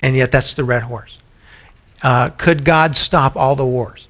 And 0.00 0.16
yet, 0.16 0.32
that's 0.32 0.54
the 0.54 0.64
red 0.64 0.82
horse. 0.82 1.18
Uh, 2.02 2.30
could 2.30 2.64
God 2.64 2.96
stop 2.96 3.36
all 3.36 3.54
the 3.54 3.66
wars 3.66 4.08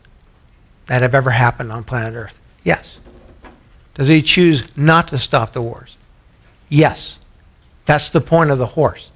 that 0.86 1.02
have 1.02 1.14
ever 1.14 1.30
happened 1.30 1.70
on 1.70 1.84
planet 1.84 2.14
Earth? 2.14 2.38
Yes. 2.64 2.98
Does 3.94 4.08
he 4.08 4.22
choose 4.22 4.74
not 4.76 5.08
to 5.08 5.18
stop 5.18 5.52
the 5.52 5.60
wars? 5.60 5.96
Yes. 6.70 7.18
That's 7.84 8.08
the 8.08 8.20
point 8.20 8.50
of 8.50 8.58
the 8.58 8.66
horse, 8.66 9.10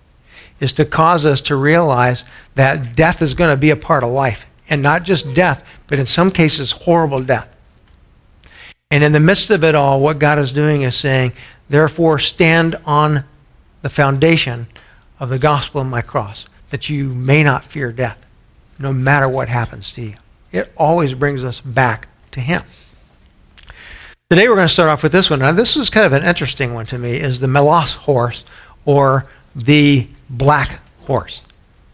is 0.60 0.72
to 0.74 0.84
cause 0.84 1.24
us 1.24 1.40
to 1.42 1.56
realize 1.56 2.24
that 2.56 2.94
death 2.94 3.22
is 3.22 3.32
going 3.32 3.50
to 3.50 3.56
be 3.56 3.70
a 3.70 3.76
part 3.76 4.04
of 4.04 4.10
life. 4.10 4.46
And 4.68 4.82
not 4.82 5.04
just 5.04 5.32
death, 5.32 5.64
but 5.86 5.98
in 5.98 6.06
some 6.06 6.30
cases, 6.30 6.72
horrible 6.72 7.22
death. 7.22 7.54
And 8.90 9.02
in 9.02 9.12
the 9.12 9.20
midst 9.20 9.50
of 9.50 9.64
it 9.64 9.74
all, 9.74 10.00
what 10.00 10.18
God 10.18 10.38
is 10.38 10.52
doing 10.52 10.82
is 10.82 10.96
saying, 10.96 11.32
therefore, 11.68 12.18
stand 12.18 12.76
on 12.84 13.24
the 13.82 13.88
foundation 13.88 14.66
of 15.18 15.28
the 15.28 15.38
gospel 15.38 15.80
of 15.80 15.86
my 15.86 16.02
cross, 16.02 16.46
that 16.70 16.88
you 16.88 17.08
may 17.08 17.42
not 17.42 17.64
fear 17.64 17.92
death, 17.92 18.18
no 18.78 18.92
matter 18.92 19.28
what 19.28 19.48
happens 19.48 19.90
to 19.92 20.02
you. 20.02 20.14
It 20.52 20.72
always 20.76 21.14
brings 21.14 21.44
us 21.44 21.60
back 21.60 22.08
to 22.32 22.40
Him. 22.40 22.62
Today 24.28 24.48
we're 24.48 24.56
going 24.56 24.66
to 24.66 24.72
start 24.72 24.88
off 24.88 25.02
with 25.02 25.12
this 25.12 25.30
one. 25.30 25.38
Now 25.38 25.52
this 25.52 25.76
is 25.76 25.88
kind 25.88 26.06
of 26.06 26.12
an 26.12 26.24
interesting 26.24 26.74
one 26.74 26.86
to 26.86 26.98
me, 26.98 27.12
is 27.12 27.40
the 27.40 27.46
Melos 27.46 27.94
horse 27.94 28.44
or 28.84 29.26
the 29.54 30.08
black 30.28 30.80
horse. 31.06 31.42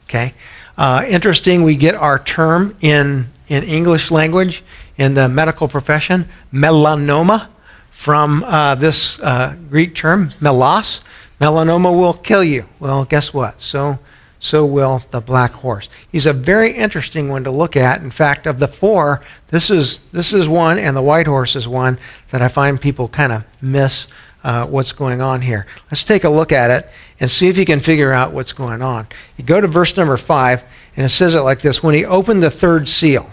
Okay? 0.04 0.34
Uh, 0.76 1.04
interesting, 1.06 1.62
we 1.62 1.76
get 1.76 1.94
our 1.94 2.18
term 2.18 2.76
in, 2.80 3.28
in 3.48 3.62
English 3.64 4.10
language 4.10 4.62
in 4.96 5.14
the 5.14 5.28
medical 5.28 5.68
profession, 5.68 6.28
melanoma, 6.52 7.48
from 7.90 8.42
uh, 8.44 8.74
this 8.74 9.20
uh, 9.20 9.54
Greek 9.70 9.94
term, 9.94 10.32
melos. 10.40 11.00
Melanoma 11.42 11.92
will 11.92 12.14
kill 12.14 12.44
you. 12.44 12.68
Well, 12.78 13.04
guess 13.04 13.34
what? 13.34 13.60
So, 13.60 13.98
so 14.38 14.64
will 14.64 15.02
the 15.10 15.20
black 15.20 15.50
horse. 15.50 15.88
He's 16.12 16.26
a 16.26 16.32
very 16.32 16.70
interesting 16.72 17.28
one 17.28 17.42
to 17.42 17.50
look 17.50 17.76
at. 17.76 18.00
In 18.00 18.12
fact, 18.12 18.46
of 18.46 18.60
the 18.60 18.68
four, 18.68 19.22
this 19.48 19.68
is, 19.68 20.02
this 20.12 20.32
is 20.32 20.46
one, 20.46 20.78
and 20.78 20.96
the 20.96 21.02
white 21.02 21.26
horse 21.26 21.56
is 21.56 21.66
one 21.66 21.98
that 22.30 22.42
I 22.42 22.46
find 22.46 22.80
people 22.80 23.08
kind 23.08 23.32
of 23.32 23.44
miss 23.60 24.06
uh, 24.44 24.66
what's 24.66 24.92
going 24.92 25.20
on 25.20 25.40
here. 25.40 25.66
Let's 25.90 26.04
take 26.04 26.22
a 26.22 26.30
look 26.30 26.52
at 26.52 26.70
it 26.70 26.88
and 27.18 27.28
see 27.28 27.48
if 27.48 27.58
you 27.58 27.66
can 27.66 27.80
figure 27.80 28.12
out 28.12 28.32
what's 28.32 28.52
going 28.52 28.80
on. 28.80 29.08
You 29.36 29.42
go 29.42 29.60
to 29.60 29.66
verse 29.66 29.96
number 29.96 30.16
five, 30.16 30.62
and 30.96 31.04
it 31.04 31.08
says 31.08 31.34
it 31.34 31.40
like 31.40 31.60
this 31.60 31.82
When 31.82 31.96
he 31.96 32.04
opened 32.04 32.44
the 32.44 32.52
third 32.52 32.88
seal, 32.88 33.28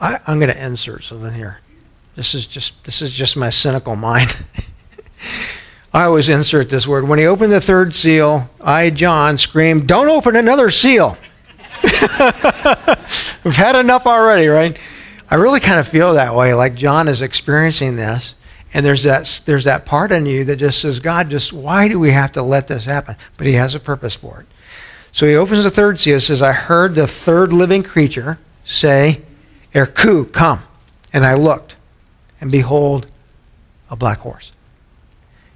I, 0.00 0.18
am 0.26 0.38
going 0.38 0.50
to 0.50 0.64
insert 0.64 1.04
something 1.04 1.34
here. 1.34 1.60
This 2.16 2.34
is 2.34 2.46
just 2.46 2.84
this 2.84 3.02
is 3.02 3.12
just 3.12 3.36
my 3.36 3.50
cynical 3.50 3.96
mind. 3.96 4.36
I 5.92 6.04
always 6.04 6.28
insert 6.28 6.70
this 6.70 6.86
word. 6.86 7.08
When 7.08 7.18
he 7.18 7.26
opened 7.26 7.52
the 7.52 7.60
third 7.60 7.94
seal, 7.94 8.50
I, 8.60 8.90
John, 8.90 9.38
screamed, 9.38 9.86
"Don't 9.86 10.08
open 10.08 10.36
another 10.36 10.70
seal." 10.70 11.16
We've 11.82 13.56
had 13.56 13.76
enough 13.76 14.06
already, 14.06 14.46
right? 14.48 14.78
I 15.30 15.36
really 15.36 15.60
kind 15.60 15.78
of 15.78 15.88
feel 15.88 16.14
that 16.14 16.34
way, 16.34 16.54
like 16.54 16.74
John 16.74 17.08
is 17.08 17.20
experiencing 17.20 17.96
this, 17.96 18.34
and 18.72 18.86
there's 18.86 19.02
that 19.02 19.42
there's 19.44 19.64
that 19.64 19.84
part 19.84 20.12
in 20.12 20.26
you 20.26 20.44
that 20.44 20.56
just 20.56 20.80
says, 20.80 21.00
God, 21.00 21.30
just 21.30 21.52
why 21.52 21.88
do 21.88 21.98
we 21.98 22.12
have 22.12 22.32
to 22.32 22.42
let 22.42 22.68
this 22.68 22.84
happen? 22.84 23.16
But 23.36 23.46
He 23.46 23.54
has 23.54 23.74
a 23.74 23.80
purpose 23.80 24.14
for 24.14 24.40
it. 24.40 24.46
So 25.12 25.26
He 25.26 25.34
opens 25.34 25.64
the 25.64 25.70
third 25.70 26.00
seal. 26.00 26.20
Says, 26.20 26.42
I 26.42 26.52
heard 26.52 26.94
the 26.94 27.06
third 27.06 27.52
living 27.52 27.82
creature 27.82 28.38
say, 28.64 29.22
Erku, 29.74 30.30
come. 30.32 30.62
And 31.12 31.24
I 31.24 31.34
looked, 31.34 31.76
and 32.40 32.50
behold, 32.50 33.06
a 33.90 33.96
black 33.96 34.18
horse. 34.18 34.52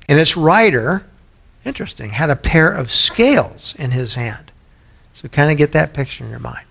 And 0.08 0.18
its 0.18 0.37
rider, 0.37 1.04
interesting, 1.64 2.11
had 2.11 2.30
a 2.30 2.37
pair 2.37 2.73
of 2.73 2.90
scales 2.90 3.75
in 3.78 3.90
his 3.90 4.14
hand. 4.14 4.50
So 5.14 5.28
kind 5.28 5.50
of 5.50 5.58
get 5.58 5.73
that 5.73 5.92
picture 5.92 6.25
in 6.25 6.30
your 6.30 6.38
mind. 6.38 6.64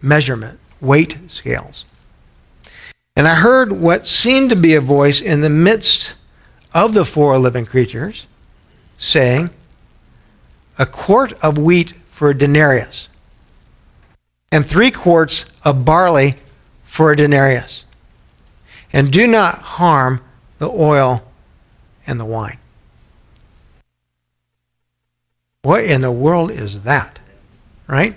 Measurement, 0.00 0.58
weight 0.80 1.16
scales. 1.28 1.84
And 3.14 3.28
I 3.28 3.36
heard 3.36 3.72
what 3.72 4.08
seemed 4.08 4.50
to 4.50 4.56
be 4.56 4.74
a 4.74 4.80
voice 4.80 5.20
in 5.20 5.42
the 5.42 5.50
midst 5.50 6.14
of 6.74 6.94
the 6.94 7.04
four 7.04 7.38
living 7.38 7.66
creatures 7.66 8.26
saying, 8.98 9.50
A 10.78 10.86
quart 10.86 11.32
of 11.42 11.58
wheat 11.58 11.92
for 12.10 12.30
a 12.30 12.38
denarius, 12.38 13.08
and 14.50 14.66
three 14.66 14.90
quarts 14.90 15.44
of 15.64 15.84
barley 15.84 16.36
for 16.84 17.12
a 17.12 17.16
denarius. 17.16 17.84
And 18.92 19.10
do 19.10 19.26
not 19.26 19.58
harm 19.58 20.20
the 20.58 20.68
oil 20.68 21.22
and 22.06 22.20
the 22.20 22.24
wine. 22.24 22.58
What 25.62 25.84
in 25.84 26.00
the 26.00 26.10
world 26.10 26.50
is 26.50 26.82
that? 26.82 27.18
Right? 27.86 28.16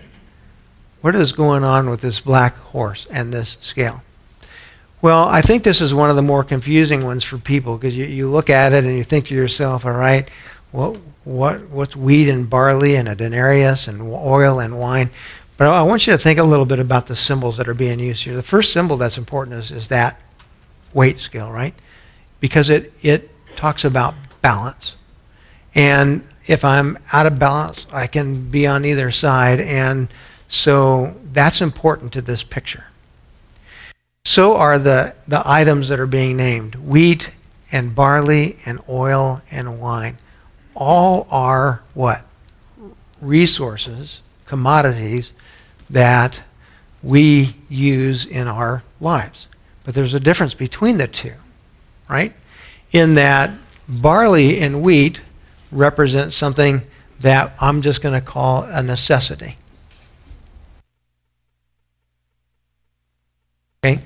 What 1.02 1.16
is 1.16 1.32
going 1.32 1.64
on 1.64 1.90
with 1.90 2.02
this 2.02 2.20
black 2.20 2.58
horse 2.58 3.06
and 3.12 3.32
this 3.32 3.58
scale? 3.62 4.02
Well, 5.02 5.28
I 5.28 5.42
think 5.42 5.64
this 5.64 5.82
is 5.82 5.94
one 5.94 6.10
of 6.10 6.16
the 6.16 6.24
more 6.24 6.44
confusing 6.44 7.06
ones 7.06 7.24
for 7.24 7.38
people 7.38 7.78
because 7.78 7.96
you, 7.96 8.06
you 8.06 8.28
look 8.28 8.50
at 8.50 8.74
it 8.74 8.84
and 8.84 8.98
you 8.98 9.04
think 9.04 9.28
to 9.28 9.36
yourself, 9.36 9.86
all 9.86 9.92
right, 9.92 10.28
what, 10.72 10.98
what, 11.24 11.70
what's 11.70 11.96
wheat 11.96 12.28
and 12.28 12.50
barley 12.50 12.96
and 12.96 13.08
a 13.08 13.14
denarius 13.14 13.88
and 13.88 14.02
oil 14.02 14.60
and 14.60 14.80
wine? 14.80 15.12
But 15.58 15.68
I 15.68 15.84
want 15.84 16.08
you 16.08 16.14
to 16.14 16.20
think 16.20 16.40
a 16.40 16.44
little 16.44 16.66
bit 16.66 16.80
about 16.80 17.06
the 17.06 17.16
symbols 17.16 17.58
that 17.58 17.68
are 17.68 17.76
being 17.76 18.00
used 18.00 18.24
here. 18.24 18.36
The 18.36 18.42
first 18.42 18.74
symbol 18.74 18.98
that's 18.98 19.18
important 19.18 19.58
is, 19.58 19.70
is 19.70 19.88
that 19.90 20.20
weight 20.96 21.20
scale, 21.20 21.52
right? 21.52 21.76
Because 22.40 22.72
it, 22.72 22.92
it 23.04 23.30
talks 23.56 23.86
about 23.86 24.16
balance. 24.42 24.96
And 25.76 26.28
if 26.48 26.66
I'm 26.66 26.98
out 27.14 27.28
of 27.28 27.38
balance, 27.38 27.86
I 27.94 28.08
can 28.08 28.50
be 28.50 28.66
on 28.66 28.86
either 28.86 29.12
side. 29.12 29.60
And 29.60 30.08
so 30.48 31.16
that's 31.34 31.62
important 31.62 32.14
to 32.14 32.22
this 32.22 32.42
picture. 32.42 32.86
So 34.24 34.56
are 34.56 34.80
the, 34.80 35.14
the 35.28 35.44
items 35.46 35.90
that 35.90 36.00
are 36.00 36.08
being 36.08 36.38
named 36.38 36.76
wheat 36.76 37.30
and 37.72 37.94
barley 37.94 38.58
and 38.66 38.80
oil 38.88 39.42
and 39.52 39.80
wine. 39.80 40.18
All 40.74 41.28
are 41.30 41.84
what? 41.94 42.26
Resources, 43.22 44.22
commodities 44.46 45.32
that 45.90 46.42
we 47.04 47.56
use 47.70 48.26
in 48.26 48.48
our 48.48 48.84
lives. 49.00 49.48
But 49.86 49.94
there's 49.94 50.14
a 50.14 50.20
difference 50.20 50.54
between 50.54 50.98
the 50.98 51.08
two, 51.08 51.34
right? 52.10 52.34
In 52.92 53.14
that 53.16 53.52
barley 53.88 54.60
and 54.60 54.82
wheat 54.82 55.22
represent 55.72 56.34
something 56.34 56.82
that 57.22 57.54
I'm 57.62 57.82
just 57.82 58.02
going 58.02 58.20
to 58.20 58.26
call 58.26 58.64
a 58.64 58.84
necessity. 58.84 59.56
Okay? 63.84 64.02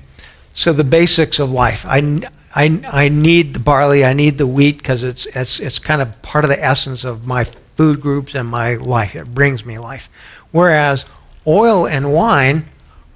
So 0.54 0.72
the 0.72 0.84
basics 0.84 1.38
of 1.38 1.50
life. 1.50 1.84
I, 1.86 2.22
I, 2.54 2.80
I 2.86 3.08
need 3.08 3.54
the 3.54 3.60
barley, 3.60 4.04
I 4.04 4.12
need 4.12 4.38
the 4.38 4.46
wheat 4.46 4.78
because 4.78 5.02
it's, 5.02 5.26
it's, 5.26 5.58
it's 5.58 5.78
kind 5.78 6.00
of 6.00 6.20
part 6.22 6.44
of 6.44 6.50
the 6.50 6.62
essence 6.62 7.02
of 7.02 7.26
my 7.26 7.44
food 7.76 8.00
groups 8.00 8.34
and 8.34 8.46
my 8.46 8.74
life. 8.74 9.16
It 9.16 9.34
brings 9.34 9.64
me 9.64 9.78
life. 9.78 10.08
Whereas 10.52 11.04
Oil 11.46 11.86
and 11.86 12.12
wine 12.12 12.66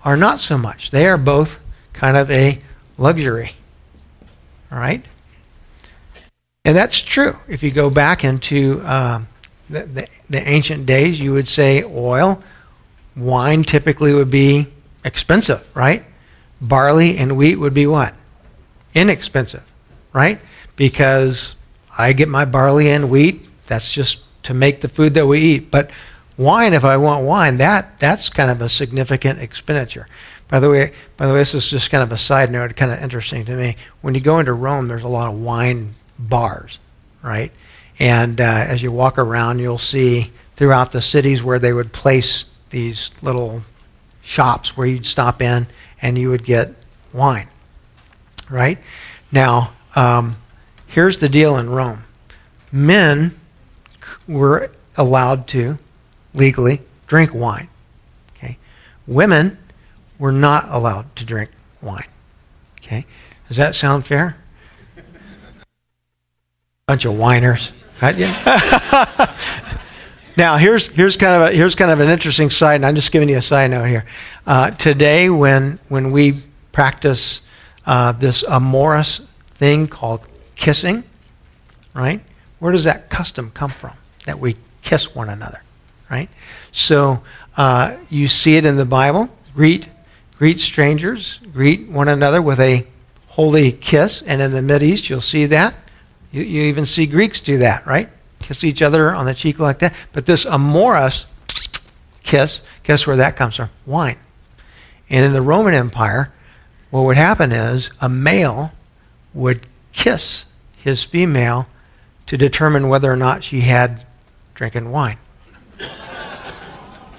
are 0.05 0.17
not 0.17 0.41
so 0.41 0.57
much. 0.57 0.91
They 0.91 1.07
are 1.07 1.19
both 1.19 1.59
kind 1.95 2.17
of 2.17 2.31
a 2.31 2.59
luxury. 2.99 3.53
All 4.71 4.79
right? 4.79 5.05
And 6.65 6.77
that's 6.77 7.01
true. 7.01 7.37
If 7.49 7.63
you 7.63 7.71
go 7.71 7.91
back 7.91 8.25
into 8.25 8.81
uh, 8.83 9.23
the, 9.69 9.85
the, 9.85 10.09
the 10.31 10.49
ancient 10.49 10.87
days, 10.87 11.21
you 11.21 11.33
would 11.33 11.49
say 11.49 11.83
oil, 11.83 12.43
wine 13.17 13.63
typically 13.63 14.15
would 14.15 14.31
be 14.31 14.67
expensive, 15.05 15.67
right? 15.75 16.05
Barley 16.61 17.19
and 17.19 17.37
wheat 17.37 17.57
would 17.57 17.75
be 17.75 17.87
what? 17.87 18.15
Inexpensive, 18.95 19.65
right? 20.13 20.41
Because 20.77 21.55
I 21.97 22.13
get 22.13 22.29
my 22.29 22.45
barley 22.45 22.91
and 22.91 23.11
wheat, 23.11 23.49
that's 23.67 23.93
just 23.93 24.23
to 24.45 24.55
make 24.55 24.81
the 24.81 24.89
food 24.89 25.15
that 25.15 25.27
we 25.27 25.41
eat. 25.41 25.71
But 25.71 25.91
wine 26.37 26.73
if 26.73 26.85
I 26.85 26.97
want 26.97 27.25
wine, 27.25 27.59
that 27.59 27.99
that's 27.99 28.29
kind 28.29 28.51
of 28.51 28.61
a 28.61 28.69
significant 28.69 29.41
expenditure. 29.41 30.09
By 30.55 30.61
the 30.61 30.71
way, 30.71 30.93
by 31.17 31.27
the 31.27 31.33
way, 31.33 31.41
this 31.41 31.53
is 31.53 31.69
just 31.69 31.91
kind 31.91 32.05
of 32.05 32.13
a 32.13 32.17
side 32.17 32.49
note, 32.49 32.77
kind 32.77 32.93
of 32.93 33.03
interesting 33.03 33.45
to 33.47 33.57
me. 33.57 33.77
When 34.03 34.15
you 34.15 34.21
go 34.21 34.39
into 34.39 34.53
Rome, 34.53 34.87
there's 34.87 35.03
a 35.03 35.09
lot 35.09 35.29
of 35.29 35.41
wine 35.41 35.95
bars, 36.17 36.79
right? 37.25 37.51
And 37.99 38.41
uh, 38.41 38.45
as 38.45 38.81
you 38.81 38.93
walk 38.93 39.19
around, 39.19 39.59
you'll 39.59 39.79
see 39.79 40.31
throughout 40.55 40.93
the 40.93 41.03
cities 41.03 41.43
where 41.43 41.59
they 41.59 41.73
would 41.73 41.93
place 41.93 42.45
these 42.71 43.11
little 43.21 43.63
shops 44.23 44.77
where 44.77 44.87
you'd 44.87 45.07
stop 45.07 45.43
in 45.43 45.67
and 46.01 46.17
you 46.17 46.31
would 46.31 46.45
get 46.45 46.73
wine, 47.13 47.49
right? 48.49 48.79
Now, 49.33 49.73
um, 49.97 50.37
here's 50.87 51.19
the 51.19 51.29
deal 51.29 51.57
in 51.57 51.69
Rome: 51.69 52.05
men 52.71 53.35
were 54.29 54.71
allowed 54.97 55.49
to 55.49 55.79
legally 56.33 56.81
drink 57.09 57.35
wine. 57.35 57.67
Okay? 58.37 58.57
Women 59.09 59.59
were 60.25 60.33
not 60.33 60.65
allowed 60.71 61.15
to 61.17 61.23
drink 61.23 61.51
wine. 61.83 62.09
Okay? 62.81 63.05
Does 63.47 63.59
that 63.59 63.75
sound 63.75 64.07
fair? 64.07 64.39
Bunch 66.87 67.05
of 67.05 67.19
whiners. 67.19 67.73
now 70.39 70.57
here's 70.57 70.87
here's 70.87 71.19
kind 71.19 71.43
of 71.43 71.49
a, 71.49 71.53
here's 71.55 71.75
kind 71.75 71.91
of 71.91 72.01
an 72.01 72.09
interesting 72.09 72.49
side, 72.49 72.77
and 72.77 72.87
I'm 72.87 72.95
just 72.95 73.13
giving 73.13 73.29
you 73.29 73.37
a 73.37 73.43
side 73.43 73.71
note 73.71 73.85
here. 73.85 74.07
Uh, 74.47 74.71
today, 74.71 75.29
when 75.29 75.79
when 75.89 76.11
we 76.11 76.41
practice 76.73 77.43
uh, 77.85 78.13
this 78.13 78.43
amorous 78.45 79.21
thing 79.57 79.89
called 79.89 80.23
kissing, 80.55 81.05
right? 81.93 82.23
Where 82.61 82.73
does 82.73 82.85
that 82.85 83.11
custom 83.11 83.51
come 83.51 83.71
from? 83.71 83.93
That 84.25 84.39
we 84.39 84.57
kiss 84.81 85.15
one 85.15 85.29
another 85.29 85.61
right? 86.11 86.29
So 86.73 87.23
uh, 87.57 87.97
you 88.11 88.29
see 88.29 88.57
it 88.57 88.65
in 88.65 88.77
the 88.77 88.85
Bible. 88.85 89.29
Greet, 89.55 89.89
greet 90.45 90.61
strangers, 90.61 91.41
greet 91.55 91.89
one 91.89 92.07
another 92.07 92.43
with 92.43 92.61
a 92.61 92.87
holy 93.29 93.73
kiss. 93.73 94.21
And 94.27 94.43
in 94.43 94.53
the 94.53 94.61
Mideast, 94.61 95.09
you'll 95.09 95.23
see 95.23 95.47
that. 95.47 95.75
You, 96.31 96.43
you 96.43 96.65
even 96.65 96.85
see 96.85 97.07
Greeks 97.07 97.41
do 97.41 97.57
that, 97.57 97.87
right? 97.87 98.11
Kiss 98.41 98.63
each 98.63 98.83
other 98.83 99.15
on 99.15 99.25
the 99.25 99.33
cheek 99.33 99.59
like 99.59 99.79
that. 99.79 99.95
But 100.13 100.27
this 100.27 100.45
amorous 100.45 101.25
kiss, 102.23 102.61
guess 102.83 103.07
where 103.07 103.17
that 103.17 103.37
comes 103.37 103.57
from? 103.57 103.71
Wine. 103.87 104.19
And 105.09 105.25
in 105.25 105.33
the 105.33 105.41
Roman 105.41 105.73
Empire, 105.73 106.31
what 106.91 107.05
would 107.05 107.17
happen 107.17 107.51
is 107.51 107.91
a 107.99 108.11
male 108.11 108.71
would 109.33 109.67
kiss 109.95 110.45
his 110.77 111.05
female 111.05 111.69
to 112.27 112.37
determine 112.37 112.91
whether 112.91 113.11
or 113.11 113.17
not 113.17 113.45
she 113.45 113.63
had 113.63 114.05
drinking 114.53 114.91
wine. 114.91 115.17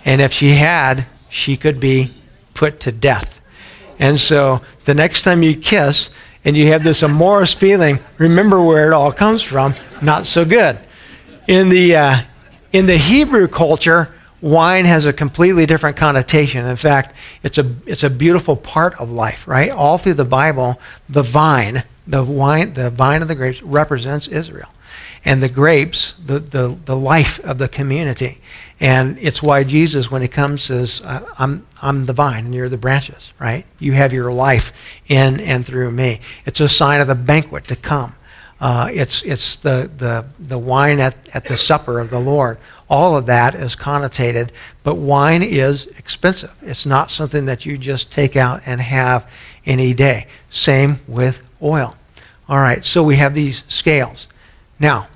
And 0.05 0.22
if 0.22 0.32
she 0.32 0.50
had, 0.50 1.08
she 1.27 1.58
could 1.58 1.79
be 1.79 2.12
put 2.55 2.79
to 2.81 2.91
death. 2.91 3.39
And 4.00 4.19
so 4.19 4.62
the 4.85 4.95
next 4.95 5.21
time 5.21 5.43
you 5.43 5.55
kiss 5.55 6.09
and 6.43 6.57
you 6.57 6.67
have 6.67 6.83
this 6.83 7.03
amorous 7.03 7.53
feeling, 7.53 8.00
remember 8.17 8.62
where 8.62 8.88
it 8.88 8.93
all 8.93 9.12
comes 9.12 9.43
from. 9.43 9.75
Not 10.01 10.25
so 10.25 10.43
good. 10.43 10.79
In 11.47 11.69
the, 11.69 11.95
uh, 11.95 12.21
in 12.74 12.88
the 12.88 12.97
Hebrew 12.97 13.47
culture, 13.47 14.13
wine 14.41 14.85
has 14.85 15.05
a 15.05 15.13
completely 15.13 15.65
different 15.65 15.97
connotation. 15.97 16.65
In 16.65 16.75
fact, 16.75 17.15
it's 17.43 17.57
a, 17.57 17.75
it's 17.85 18.03
a 18.03 18.09
beautiful 18.09 18.55
part 18.55 19.00
of 19.00 19.09
life, 19.09 19.47
right? 19.47 19.71
All 19.71 19.97
through 19.97 20.15
the 20.15 20.25
Bible, 20.25 20.79
the 21.07 21.24
vine, 21.24 21.83
the 22.05 22.24
wine, 22.24 22.74
the 22.74 22.89
vine 22.89 23.21
of 23.21 23.27
the 23.27 23.35
grapes 23.35 23.62
represents 23.63 24.27
Israel. 24.27 24.69
And 25.24 25.41
the 25.41 25.50
grapes, 25.50 26.13
the, 26.24 26.39
the, 26.39 26.77
the 26.85 26.95
life 26.95 27.39
of 27.39 27.57
the 27.57 27.67
community. 27.67 28.39
And 28.79 29.17
it's 29.20 29.41
why 29.41 29.63
Jesus, 29.63 30.12
when 30.12 30.22
he 30.22 30.27
comes, 30.27 30.63
says, 30.63 31.01
I'm, 31.05 31.65
I'm 31.82 32.05
the 32.05 32.13
vine 32.13 32.46
and 32.46 32.55
you're 32.55 32.70
the 32.70 32.77
branches, 32.77 33.32
right? 33.39 33.65
You 33.79 33.94
have 33.94 34.12
your 34.12 34.34
life 34.34 34.74
in 35.08 35.39
and 35.39 35.65
through 35.65 35.91
me. 35.91 36.20
It's 36.46 36.60
a 36.60 36.67
sign 36.67 37.00
of 37.00 37.08
the 37.08 37.15
banquet 37.15 37.65
to 37.65 37.75
come. 37.75 38.15
Uh, 38.60 38.89
it's 38.91 39.22
it's 39.24 39.58
the, 39.58 39.89
the, 39.98 40.25
the 40.39 40.58
wine 40.58 41.00
at, 41.00 41.15
at 41.34 41.46
the 41.46 41.58
supper 41.58 42.00
of 42.00 42.10
the 42.10 42.20
Lord. 42.20 42.58
All 42.89 43.17
of 43.17 43.25
that 43.25 43.55
is 43.55 43.75
connotated, 43.75 44.51
but 44.84 44.96
wine 44.96 45.41
is 45.44 45.88
expensive. 45.98 46.53
It's 46.62 46.86
not 46.86 47.12
something 47.12 47.46
that 47.46 47.65
you 47.65 47.77
just 47.77 48.12
take 48.12 48.36
out 48.36 48.62
and 48.65 48.79
have 48.79 49.29
any 49.65 49.94
day. 49.94 50.27
Same 50.50 51.00
with 51.08 51.44
oil. 51.62 51.98
All 52.48 52.60
right, 52.60 52.86
so 52.86 53.03
we 53.03 53.15
have 53.15 53.34
these 53.34 53.63
scales. 53.67 54.27
Now, 54.79 55.08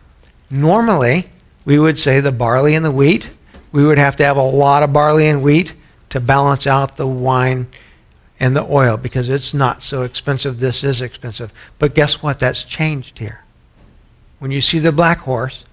normally 0.49 1.29
we 1.63 1.77
would 1.77 1.99
say 1.99 2.19
the 2.19 2.31
barley 2.31 2.73
and 2.73 2.83
the 2.83 2.91
wheat, 2.91 3.29
we 3.71 3.83
would 3.83 3.97
have 3.97 4.15
to 4.17 4.25
have 4.25 4.37
a 4.37 4.41
lot 4.41 4.83
of 4.83 4.93
barley 4.93 5.27
and 5.27 5.43
wheat 5.43 5.73
to 6.09 6.19
balance 6.19 6.65
out 6.65 6.97
the 6.97 7.07
wine 7.07 7.67
and 8.39 8.55
the 8.55 8.65
oil 8.65 8.97
because 8.97 9.29
it's 9.29 9.53
not 9.53 9.83
so 9.83 10.03
expensive. 10.03 10.59
This 10.59 10.83
is 10.83 11.01
expensive. 11.01 11.51
But 11.77 11.93
guess 11.93 12.23
what? 12.23 12.39
That's 12.39 12.63
changed 12.63 13.19
here. 13.19 13.43
When 14.39 14.51
you 14.51 14.61
see 14.61 14.79
the 14.79 14.91
black 14.91 15.19
horse, 15.19 15.65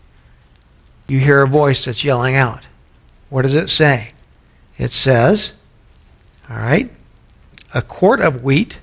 you 1.07 1.21
hear 1.21 1.43
a 1.43 1.49
voice 1.49 1.85
that's 1.85 2.05
yelling 2.05 2.35
out. 2.35 2.67
What 3.31 3.43
does 3.43 3.55
it 3.55 3.71
say? 3.71 4.13
It 4.77 4.93
says, 4.93 5.55
all 6.51 6.57
right, 6.57 6.91
a 7.73 7.81
quart 7.81 8.21
of 8.21 8.43
wheat 8.43 8.79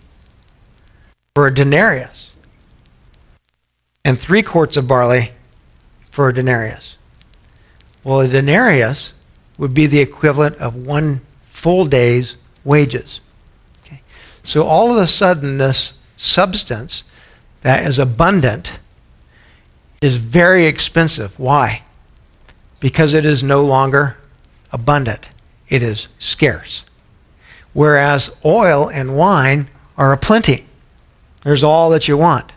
for 1.36 1.48
a 1.48 1.54
denarius, 1.54 2.32
and 4.06 4.20
three 4.20 4.42
quarts 4.44 4.78
of 4.78 4.88
barley 4.88 5.32
for 6.10 6.30
a 6.30 6.34
denarius. 6.34 6.98
Well, 8.04 8.22
a 8.22 8.28
denarius 8.28 9.14
would 9.58 9.74
be 9.74 9.88
the 9.88 10.00
equivalent 10.00 10.58
of 10.58 10.76
one 10.76 11.22
full 11.50 11.86
day's 11.86 12.36
wages. 12.64 13.22
Okay? 13.86 14.02
So 14.44 14.64
all 14.64 14.92
of 14.92 14.98
a 14.98 15.08
sudden, 15.08 15.58
this 15.58 15.94
substance 16.18 17.04
that 17.62 17.86
is 17.86 17.98
abundant 17.98 18.80
is 20.02 20.18
very 20.18 20.66
expensive. 20.66 21.40
Why? 21.40 21.84
Because 22.82 23.14
it 23.14 23.26
is 23.26 23.42
no 23.42 23.64
longer 23.64 24.18
abundant, 24.74 25.30
it 25.70 25.82
is 25.82 26.10
scarce. 26.20 26.84
Whereas 27.72 28.36
oil 28.44 28.90
and 28.90 29.16
wine 29.16 29.70
are 29.98 30.12
a 30.12 30.18
plenty. 30.18 30.66
There's 31.44 31.64
all 31.64 31.90
that 31.92 32.08
you 32.08 32.18
want. 32.18 32.52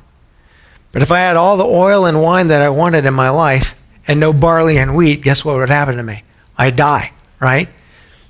But 0.91 1.03
if 1.03 1.13
I 1.13 1.21
had 1.21 1.37
all 1.37 1.57
the 1.57 1.65
oil 1.65 2.05
and 2.05 2.21
wine 2.21 2.49
that 2.49 2.63
I 2.63 2.69
wanted 2.69 3.05
in 3.05 3.15
my 3.15 3.31
life 3.31 3.76
and 4.09 4.21
no 4.21 4.33
barley 4.33 4.79
and 4.79 4.95
wheat, 4.95 5.23
guess 5.23 5.45
what 5.45 5.57
would 5.57 5.69
happen 5.69 5.97
to 5.97 6.03
me? 6.03 6.23
I'd 6.57 6.77
die, 6.77 7.13
right? 7.41 7.69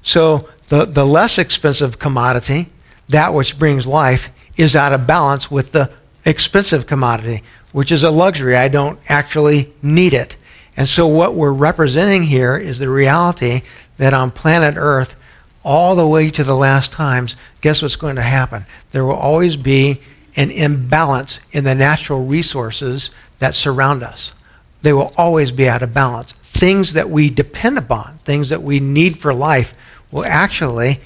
So 0.02 0.48
the, 0.68 0.84
the 0.84 1.04
less 1.04 1.38
expensive 1.38 1.98
commodity, 1.98 2.68
that 3.08 3.34
which 3.34 3.58
brings 3.58 3.86
life, 3.86 4.28
is 4.56 4.74
out 4.74 4.92
of 4.92 5.06
balance 5.06 5.50
with 5.50 5.72
the 5.72 5.90
expensive 6.24 6.86
commodity, 6.86 7.42
which 7.72 7.92
is 7.92 8.02
a 8.02 8.10
luxury. 8.10 8.56
I 8.56 8.68
don't 8.68 8.98
actually 9.08 9.72
need 9.82 10.14
it. 10.14 10.36
And 10.76 10.88
so, 10.88 11.06
what 11.06 11.34
we're 11.34 11.52
representing 11.52 12.24
here 12.24 12.56
is 12.56 12.78
the 12.78 12.88
reality 12.88 13.62
that 13.96 14.12
on 14.12 14.30
planet 14.30 14.74
Earth, 14.76 15.14
all 15.64 15.96
the 15.96 16.06
way 16.06 16.30
to 16.30 16.44
the 16.44 16.54
last 16.54 16.92
times, 16.92 17.34
guess 17.60 17.80
what's 17.80 17.96
going 17.96 18.16
to 18.16 18.22
happen? 18.22 18.66
There 18.92 19.04
will 19.04 19.14
always 19.14 19.56
be 19.56 20.00
an 20.36 20.50
imbalance 20.50 21.40
in 21.50 21.64
the 21.64 21.74
natural 21.74 22.24
resources 22.24 23.10
that 23.38 23.54
surround 23.56 24.02
us. 24.02 24.32
They 24.82 24.92
will 24.92 25.12
always 25.16 25.50
be 25.50 25.68
out 25.68 25.82
of 25.82 25.92
balance. 25.92 26.32
Things 26.32 26.92
that 26.94 27.10
we 27.10 27.28
depend 27.28 27.78
upon, 27.78 28.18
things 28.24 28.48
that 28.48 28.62
we 28.62 28.80
need 28.80 29.18
for 29.18 29.34
life, 29.34 29.74
will 30.10 30.24
actually, 30.24 31.00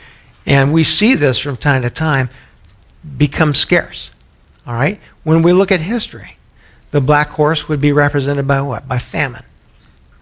and 0.47 0.73
we 0.73 0.85
see 0.85 1.15
this 1.15 1.39
from 1.39 1.57
time 1.57 1.83
to 1.83 1.91
time, 1.91 2.31
become 3.17 3.55
scarce. 3.55 4.11
All 4.67 4.75
right? 4.75 5.01
When 5.25 5.43
we 5.43 5.53
look 5.53 5.73
at 5.73 5.81
history, 5.81 6.37
the 6.91 7.01
black 7.01 7.29
horse 7.29 7.69
would 7.69 7.81
be 7.81 7.93
represented 7.93 8.47
by 8.47 8.61
what? 8.61 8.87
By 8.87 8.99
famine. 8.99 9.45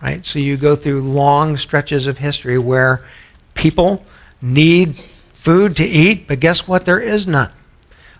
Right? 0.02 0.24
So 0.24 0.38
you 0.38 0.56
go 0.56 0.76
through 0.76 1.00
long 1.02 1.56
stretches 1.56 2.06
of 2.06 2.18
history 2.18 2.58
where 2.58 3.04
people 3.54 4.04
need 4.40 4.98
food 5.32 5.76
to 5.76 5.84
eat, 5.84 6.28
but 6.28 6.40
guess 6.40 6.68
what? 6.68 6.84
There 6.84 7.00
is 7.00 7.26
none. 7.26 7.52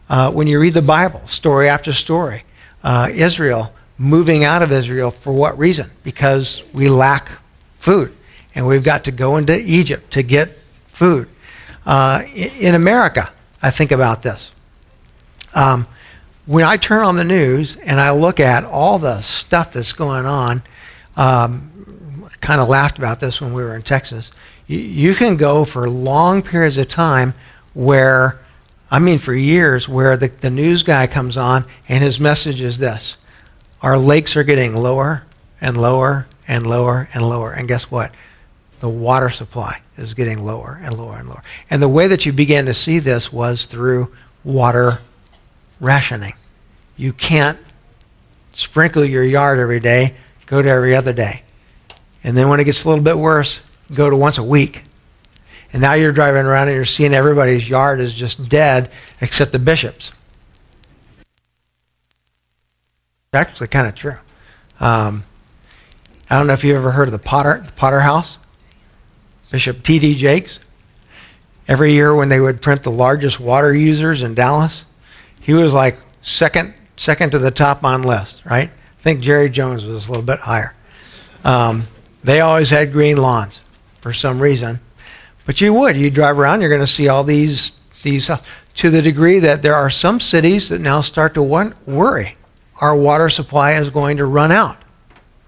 Uh, 0.09 0.33
when 0.33 0.47
you 0.47 0.59
read 0.59 0.75
the 0.75 0.83
Bible, 0.83 1.27
story 1.27 1.69
after 1.69 1.93
story, 1.93 2.45
uh, 2.83 3.11
Israel 3.13 3.73
moving 3.99 4.45
out 4.45 4.63
of 4.63 4.73
Israel 4.73 5.11
for 5.11 5.33
what 5.33 5.59
reason? 5.59 5.91
Because 6.05 6.63
we 6.73 6.89
lack 6.89 7.31
food. 7.79 8.13
And 8.55 8.67
we've 8.67 8.83
got 8.85 9.05
to 9.05 9.13
go 9.13 9.37
into 9.37 9.59
Egypt 9.59 10.13
to 10.13 10.23
get 10.23 10.59
food. 10.89 11.29
Uh, 11.85 12.23
in 12.35 12.75
America, 12.75 13.31
I 13.63 13.71
think 13.71 13.93
about 13.93 14.23
this. 14.23 14.53
Um, 15.55 15.87
when 16.47 16.65
I 16.65 16.77
turn 16.77 17.03
on 17.03 17.17
the 17.17 17.25
news 17.25 17.77
and 17.77 18.01
I 18.01 18.11
look 18.13 18.41
at 18.41 18.65
all 18.65 18.99
the 18.99 19.21
stuff 19.21 19.73
that's 19.73 19.93
going 19.93 20.27
on, 20.27 20.63
um, 21.17 22.29
kind 22.41 22.61
of 22.61 22.69
laughed 22.69 22.99
about 22.99 23.21
this 23.21 23.41
when 23.41 23.53
we 23.53 23.63
were 23.63 23.75
in 23.75 23.83
Texas. 23.83 24.31
You, 24.67 24.79
you 24.79 25.15
can 25.15 25.37
go 25.37 25.65
for 25.65 25.89
long 25.89 26.43
periods 26.43 26.77
of 26.79 26.89
time 26.89 27.35
where, 27.75 28.39
I 28.91 28.99
mean, 28.99 29.19
for 29.19 29.35
years, 29.35 29.89
where 29.89 30.17
the, 30.17 30.29
the 30.29 30.51
news 30.51 30.83
guy 30.83 31.07
comes 31.07 31.37
on 31.37 31.65
and 31.89 32.03
his 32.03 32.21
message 32.21 32.61
is 32.61 32.79
this 32.79 33.17
Our 33.83 33.99
lakes 33.99 34.37
are 34.37 34.45
getting 34.45 34.75
lower 34.75 35.25
and 35.61 35.81
lower 35.81 36.27
and 36.47 36.67
lower 36.67 37.09
and 37.15 37.23
lower. 37.23 37.53
And 37.53 37.69
guess 37.69 37.91
what? 37.91 38.13
The 38.81 38.89
water 38.89 39.31
supply 39.31 39.81
is 39.97 40.15
getting 40.15 40.45
lower 40.45 40.81
and 40.83 40.97
lower 40.97 41.17
and 41.17 41.29
lower. 41.29 41.43
And 41.71 41.83
the 41.83 41.89
way 41.89 42.07
that 42.07 42.25
you 42.27 42.33
began 42.33 42.67
to 42.67 42.75
see 42.75 42.99
this 42.99 43.33
was 43.33 43.67
through 43.67 44.13
water 44.45 45.01
rationing. 45.81 46.35
You 46.97 47.13
can't 47.13 47.59
sprinkle 48.55 49.05
your 49.05 49.25
yard 49.25 49.59
every 49.59 49.81
day, 49.81 50.17
go 50.47 50.63
to 50.63 50.69
every 50.69 50.95
other 50.95 51.13
day. 51.13 51.43
And 52.25 52.37
then 52.37 52.49
when 52.49 52.61
it 52.61 52.65
gets 52.65 52.85
a 52.85 52.89
little 52.89 53.05
bit 53.05 53.17
worse, 53.17 53.61
go 53.95 54.11
to 54.11 54.17
once 54.17 54.39
a 54.39 54.43
week. 54.43 54.83
And 55.73 55.83
now 55.83 55.95
you're 55.95 56.13
driving 56.13 56.47
around 56.47 56.69
and 56.69 56.77
you're 56.77 56.85
seeing 56.85 57.15
everybody's 57.15 57.69
yard 57.69 58.01
is 58.01 58.15
just 58.15 58.49
dead 58.49 58.91
except 59.21 59.53
the 59.53 59.59
bishop's. 59.59 60.13
It's 61.19 61.33
actually 63.35 63.69
kind 63.69 63.87
of 63.87 63.95
true. 63.95 64.17
Um, 64.81 65.25
I 66.31 66.39
don't 66.39 66.47
know 66.47 66.55
if 66.55 66.65
you've 66.65 66.77
ever 66.77 66.93
heard 66.93 67.09
of 67.09 67.13
the 67.13 67.19
Potter, 67.19 67.63
the 67.65 67.73
Potter 67.73 68.01
House, 68.01 68.39
Bishop 69.51 69.83
T.D. 69.83 70.15
Jakes. 70.15 70.59
Every 71.67 71.93
year 71.93 72.15
when 72.15 72.31
they 72.31 72.41
would 72.41 72.63
print 72.63 72.83
the 72.83 72.91
largest 72.91 73.39
water 73.39 73.75
users 73.75 74.23
in 74.23 74.35
Dallas, 74.35 74.87
he 75.43 75.53
was 75.53 75.75
like 75.75 75.99
second 76.23 76.73
second 76.97 77.33
to 77.33 77.39
the 77.39 77.51
top 77.51 77.85
on 77.85 78.03
list, 78.03 78.43
right? 78.47 78.71
I 78.71 79.01
think 79.01 79.21
Jerry 79.21 79.51
Jones 79.51 79.85
was 79.85 80.07
a 80.07 80.11
little 80.11 80.25
bit 80.25 80.41
higher. 80.41 80.75
Um, 81.45 81.87
they 82.25 82.41
always 82.41 82.71
had 82.71 82.93
green 82.93 83.19
lawns 83.19 83.61
for 84.01 84.15
some 84.15 84.41
reason. 84.41 84.81
But 85.45 85.61
you 85.61 85.75
would. 85.75 85.97
You 85.99 86.11
drive 86.11 86.39
around, 86.39 86.61
you're 86.63 86.71
going 86.71 86.81
to 86.81 86.87
see 86.87 87.09
all 87.09 87.25
these, 87.25 87.73
these 88.03 88.29
uh, 88.31 88.41
to 88.77 88.89
the 88.91 89.03
degree 89.03 89.39
that 89.39 89.61
there 89.61 89.75
are 89.75 89.91
some 89.91 90.19
cities 90.19 90.71
that 90.71 90.81
now 90.81 91.03
start 91.03 91.35
to 91.35 91.43
want, 91.43 91.87
worry. 91.87 92.38
Our 92.81 92.97
water 92.97 93.29
supply 93.31 93.73
is 93.75 93.91
going 93.91 94.19
to 94.19 94.25
run 94.25 94.53
out, 94.53 94.79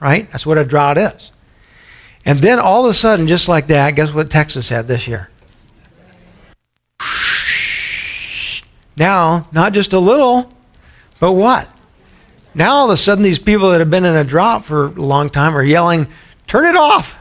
right? 0.00 0.30
That's 0.30 0.44
what 0.44 0.58
a 0.58 0.64
drought 0.64 0.98
is. 0.98 1.32
And 2.24 2.38
then 2.40 2.58
all 2.58 2.84
of 2.84 2.90
a 2.90 2.94
sudden, 2.94 3.26
just 3.26 3.48
like 3.48 3.68
that, 3.68 3.94
guess 3.94 4.12
what 4.12 4.30
Texas 4.30 4.68
had 4.68 4.88
this 4.88 5.08
year? 5.08 5.30
Now, 8.96 9.48
not 9.52 9.72
just 9.72 9.92
a 9.92 9.98
little, 9.98 10.52
but 11.20 11.32
what? 11.32 11.70
Now 12.54 12.74
all 12.74 12.90
of 12.90 12.94
a 12.94 12.96
sudden, 12.96 13.22
these 13.24 13.38
people 13.38 13.70
that 13.70 13.80
have 13.80 13.90
been 13.90 14.04
in 14.04 14.16
a 14.16 14.24
drought 14.24 14.64
for 14.64 14.86
a 14.86 14.90
long 14.90 15.30
time 15.30 15.56
are 15.56 15.62
yelling, 15.62 16.08
"Turn 16.46 16.66
it 16.66 16.76
off! 16.76 17.14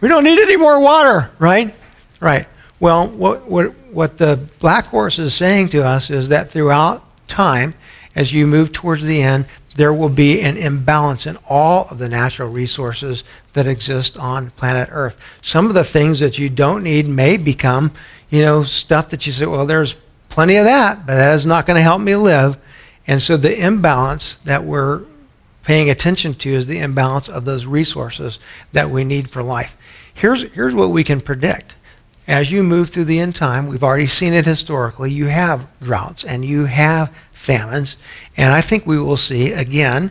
We 0.00 0.08
don't 0.08 0.24
need 0.24 0.38
any 0.38 0.56
more 0.56 0.78
water!" 0.78 1.30
Right? 1.38 1.74
Right. 2.20 2.46
Well, 2.78 3.08
what 3.08 3.48
what 3.48 3.74
what 3.90 4.18
the 4.18 4.38
black 4.58 4.86
horse 4.86 5.18
is 5.18 5.34
saying 5.34 5.70
to 5.70 5.84
us 5.84 6.10
is 6.10 6.28
that 6.28 6.50
throughout 6.50 7.02
time, 7.26 7.74
as 8.18 8.32
you 8.32 8.48
move 8.48 8.72
towards 8.72 9.04
the 9.04 9.22
end, 9.22 9.46
there 9.76 9.94
will 9.94 10.08
be 10.08 10.40
an 10.40 10.56
imbalance 10.56 11.24
in 11.24 11.38
all 11.48 11.86
of 11.88 11.98
the 11.98 12.08
natural 12.08 12.48
resources 12.48 13.22
that 13.52 13.68
exist 13.68 14.18
on 14.18 14.50
planet 14.50 14.88
Earth. 14.90 15.20
Some 15.40 15.66
of 15.66 15.74
the 15.74 15.84
things 15.84 16.18
that 16.18 16.36
you 16.36 16.50
don't 16.50 16.82
need 16.82 17.06
may 17.06 17.36
become, 17.36 17.92
you 18.28 18.42
know, 18.42 18.64
stuff 18.64 19.10
that 19.10 19.24
you 19.24 19.32
say, 19.32 19.46
well, 19.46 19.66
there's 19.66 19.94
plenty 20.30 20.56
of 20.56 20.64
that, 20.64 21.06
but 21.06 21.14
that 21.14 21.36
is 21.36 21.46
not 21.46 21.64
going 21.64 21.76
to 21.76 21.80
help 21.80 22.00
me 22.00 22.16
live. 22.16 22.58
And 23.06 23.22
so 23.22 23.36
the 23.36 23.56
imbalance 23.56 24.34
that 24.42 24.64
we're 24.64 25.04
paying 25.62 25.88
attention 25.88 26.34
to 26.34 26.52
is 26.52 26.66
the 26.66 26.80
imbalance 26.80 27.28
of 27.28 27.44
those 27.44 27.66
resources 27.66 28.40
that 28.72 28.90
we 28.90 29.04
need 29.04 29.30
for 29.30 29.44
life. 29.44 29.76
Here's, 30.12 30.42
here's 30.54 30.74
what 30.74 30.90
we 30.90 31.04
can 31.04 31.20
predict. 31.20 31.76
As 32.26 32.50
you 32.50 32.64
move 32.64 32.90
through 32.90 33.04
the 33.04 33.20
end 33.20 33.36
time, 33.36 33.68
we've 33.68 33.84
already 33.84 34.08
seen 34.08 34.34
it 34.34 34.44
historically, 34.44 35.12
you 35.12 35.26
have 35.26 35.68
droughts 35.80 36.24
and 36.24 36.44
you 36.44 36.64
have 36.64 37.14
famines. 37.38 37.96
And 38.36 38.52
I 38.52 38.60
think 38.60 38.86
we 38.86 38.98
will 38.98 39.16
see 39.16 39.52
again 39.52 40.10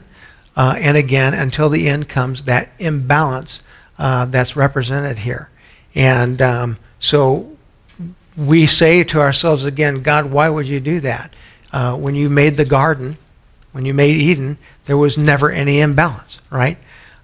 uh, 0.55 0.75
and 0.79 0.97
again 0.97 1.33
until 1.33 1.69
the 1.69 1.87
end 1.87 2.09
comes 2.09 2.45
that 2.45 2.69
imbalance 2.79 3.59
uh, 3.99 4.25
that's 4.25 4.55
represented 4.55 5.19
here. 5.19 5.49
And 5.93 6.41
um, 6.41 6.77
so 6.99 7.55
we 8.37 8.65
say 8.65 9.03
to 9.03 9.19
ourselves 9.19 9.63
again, 9.63 10.01
God, 10.01 10.31
why 10.31 10.49
would 10.49 10.67
you 10.67 10.79
do 10.79 10.99
that? 11.01 11.33
Uh, 11.71 11.95
when 11.95 12.15
you 12.15 12.29
made 12.29 12.55
the 12.55 12.65
garden, 12.65 13.17
when 13.71 13.85
you 13.85 13.93
made 13.93 14.15
Eden, 14.15 14.57
there 14.85 14.97
was 14.97 15.17
never 15.17 15.51
any 15.51 15.79
imbalance, 15.79 16.39
right? 16.49 16.77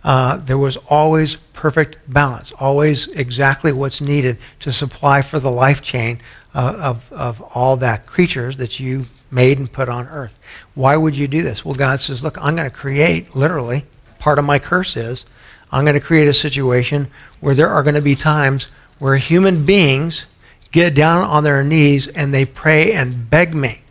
Uh, 0.04 0.38
there 0.38 0.58
was 0.58 0.76
always 0.90 1.36
perfect 1.54 1.98
balance, 2.12 2.52
always 2.54 3.08
exactly 3.08 3.72
what's 3.72 4.02
needed 4.02 4.38
to 4.60 4.74
supply 4.74 5.22
for 5.22 5.40
the 5.40 5.52
life 5.52 5.82
chain 5.82 6.20
of, 6.54 7.12
of 7.12 7.42
all 7.56 7.78
that 7.78 8.06
creatures 8.06 8.58
that 8.58 8.80
you 8.80 9.06
made 9.32 9.58
and 9.58 9.72
put 9.72 9.90
on 9.90 10.08
earth. 10.08 10.40
Why 10.76 10.96
would 10.96 11.16
you 11.16 11.28
do 11.28 11.42
this? 11.42 11.66
Well, 11.66 11.74
God 11.74 12.02
says, 12.02 12.24
look, 12.24 12.38
I'm 12.40 12.56
going 12.56 12.70
to 12.70 12.76
create, 12.76 13.36
literally, 13.36 13.86
part 14.20 14.40
of 14.40 14.46
my 14.46 14.60
curse 14.60 14.96
is, 14.96 15.26
I'm 15.72 15.84
going 15.84 15.96
to 15.96 16.00
create 16.00 16.28
a 16.28 16.34
situation 16.34 17.08
where 17.40 17.56
there 17.56 17.70
are 17.70 17.84
going 17.84 17.96
to 17.96 18.02
be 18.02 18.16
times 18.16 18.68
where 19.00 19.18
human 19.18 19.66
beings 19.66 20.26
get 20.72 20.94
down 20.94 21.24
on 21.24 21.44
their 21.44 21.64
knees 21.64 22.08
and 22.08 22.34
they 22.34 22.46
pray 22.46 22.94
and 22.94 23.30
beg 23.30 23.54
me 23.54 23.82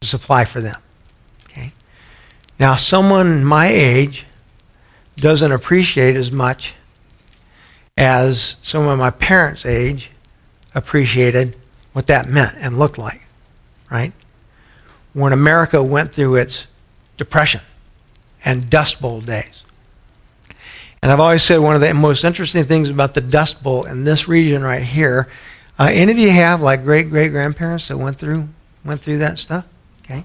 to 0.00 0.06
supply 0.06 0.44
for 0.44 0.60
them. 0.60 0.80
Okay? 1.46 1.72
Now, 2.60 2.76
someone 2.76 3.44
my 3.44 3.66
age 3.66 4.26
doesn't 5.16 5.52
appreciate 5.52 6.16
as 6.16 6.30
much 6.30 6.74
as 7.96 8.56
someone 8.62 8.98
my 8.98 9.10
parents' 9.10 9.66
age 9.66 10.11
appreciated 10.74 11.56
what 11.92 12.06
that 12.06 12.28
meant 12.28 12.54
and 12.58 12.78
looked 12.78 12.98
like, 12.98 13.22
right? 13.90 14.12
When 15.12 15.32
America 15.32 15.82
went 15.82 16.12
through 16.12 16.36
its 16.36 16.66
depression 17.16 17.60
and 18.44 18.70
Dust 18.70 19.00
Bowl 19.00 19.20
days. 19.20 19.62
And 21.02 21.10
I've 21.10 21.20
always 21.20 21.42
said 21.42 21.58
one 21.58 21.74
of 21.74 21.80
the 21.80 21.92
most 21.94 22.24
interesting 22.24 22.64
things 22.64 22.88
about 22.88 23.14
the 23.14 23.20
Dust 23.20 23.62
Bowl 23.62 23.84
in 23.84 24.04
this 24.04 24.28
region 24.28 24.62
right 24.62 24.82
here. 24.82 25.28
Uh, 25.78 25.90
any 25.92 26.12
of 26.12 26.18
you 26.18 26.30
have 26.30 26.60
like 26.62 26.84
great 26.84 27.10
great 27.10 27.30
grandparents 27.30 27.88
that 27.88 27.98
went 27.98 28.18
through 28.18 28.48
went 28.84 29.02
through 29.02 29.18
that 29.18 29.38
stuff? 29.38 29.66
Okay. 30.04 30.24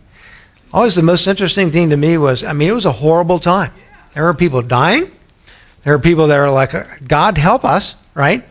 Always 0.71 0.95
the 0.95 1.01
most 1.01 1.25
interesting 1.27 1.71
thing 1.71 1.89
to 1.89 1.97
me 1.97 2.17
was, 2.17 2.43
I 2.43 2.53
mean, 2.53 2.69
it 2.69 2.73
was 2.73 2.85
a 2.85 2.91
horrible 2.91 3.39
time. 3.39 3.73
There 4.13 4.23
were 4.23 4.33
people 4.33 4.61
dying. 4.61 5.11
There 5.83 5.93
were 5.93 6.01
people 6.01 6.27
that 6.27 6.37
were 6.37 6.49
like, 6.49 6.73
God 7.07 7.37
help 7.37 7.63
us, 7.63 7.95
right? 8.13 8.45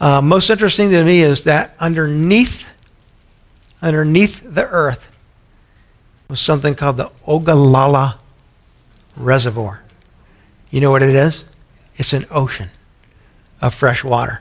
Uh, 0.00 0.20
most 0.22 0.48
interesting 0.48 0.90
to 0.90 1.04
me 1.04 1.22
is 1.22 1.44
that 1.44 1.74
underneath, 1.80 2.68
underneath 3.82 4.42
the 4.44 4.66
earth 4.68 5.08
was 6.28 6.40
something 6.40 6.74
called 6.74 6.96
the 6.96 7.10
Ogallala 7.26 8.18
Reservoir. 9.16 9.82
You 10.70 10.80
know 10.80 10.90
what 10.90 11.02
it 11.02 11.14
is? 11.14 11.44
It's 11.96 12.12
an 12.12 12.26
ocean 12.30 12.70
of 13.60 13.74
fresh 13.74 14.04
water. 14.04 14.40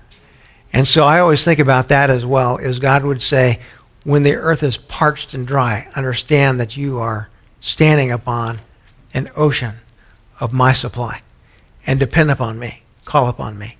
And 0.73 0.87
so 0.87 1.05
I 1.05 1.19
always 1.19 1.43
think 1.43 1.59
about 1.59 1.87
that 1.87 2.09
as 2.09 2.25
well, 2.25 2.57
is 2.57 2.77
God 2.77 3.03
would 3.03 3.23
say, 3.23 3.59
when 4.03 4.23
the 4.23 4.35
earth 4.35 4.61
is 4.61 4.77
parched 4.77 5.33
and 5.33 5.47
dry, 5.47 5.87
understand 5.95 6.59
that 6.59 6.77
you 6.77 6.99
are 6.99 7.29
standing 7.61 8.11
upon 8.11 8.59
an 9.13 9.29
ocean 9.35 9.75
of 10.39 10.53
my 10.53 10.71
supply 10.71 11.21
and 11.85 11.99
depend 11.99 12.29
upon 12.29 12.59
me. 12.59 12.83
Call 13.05 13.27
upon 13.27 13.57
me. 13.57 13.77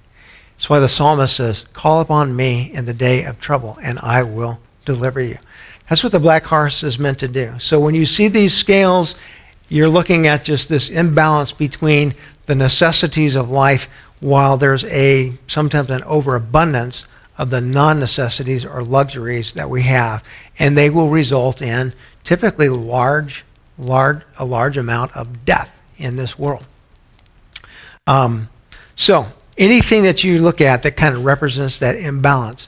That's 0.58 0.70
why 0.70 0.80
the 0.80 0.89
psalmist 0.89 1.36
says, 1.36 1.65
Call 1.74 2.02
upon 2.02 2.36
me 2.36 2.72
in 2.74 2.86
the 2.86 2.93
day 2.93 3.24
of 3.24 3.39
trouble, 3.39 3.78
and 3.84 4.00
I 4.00 4.24
will 4.24 4.60
deliver 4.86 5.22
you. 5.22 5.38
That's 5.88 6.04
what 6.04 6.12
the 6.12 6.20
black 6.20 6.43
horse 6.46 6.84
is 6.84 7.00
meant 7.00 7.20
to 7.20 7.28
do. 7.28 7.60
So 7.60 7.80
when 7.80 7.96
you 7.96 8.06
see 8.06 8.28
these 8.28 8.54
scales, 8.54 9.15
you're 9.70 9.89
looking 9.89 10.28
at 10.28 10.43
just 10.43 10.67
this 10.67 10.89
imbalance 10.89 11.54
between 11.54 12.15
the 12.48 12.56
necessities 12.56 13.36
of 13.36 13.50
life 13.50 13.88
while 14.20 14.58
there's 14.58 14.84
a 14.86 15.34
sometimes 15.48 15.89
an 15.89 16.04
overabundance 16.04 17.06
of 17.38 17.52
the 17.52 17.62
non-necessities 17.62 18.65
or 18.65 18.84
luxuries 18.84 19.54
that 19.54 19.70
we 19.70 19.84
have 19.84 20.24
and 20.58 20.76
they 20.76 20.89
will 20.89 21.10
result 21.10 21.62
in 21.62 21.93
typically 22.24 22.67
large 22.67 23.46
large 23.78 24.24
a 24.39 24.46
large 24.46 24.76
amount 24.76 25.15
of 25.15 25.46
death 25.46 25.78
in 25.98 26.15
this 26.15 26.39
world. 26.39 26.65
Um, 28.08 28.50
so, 28.96 29.28
anything 29.58 30.04
that 30.04 30.24
you 30.24 30.39
look 30.39 30.62
at 30.62 30.84
that 30.84 30.96
kind 30.98 31.15
of 31.15 31.26
represents 31.26 31.80
that 31.80 31.96
imbalance, 31.96 32.67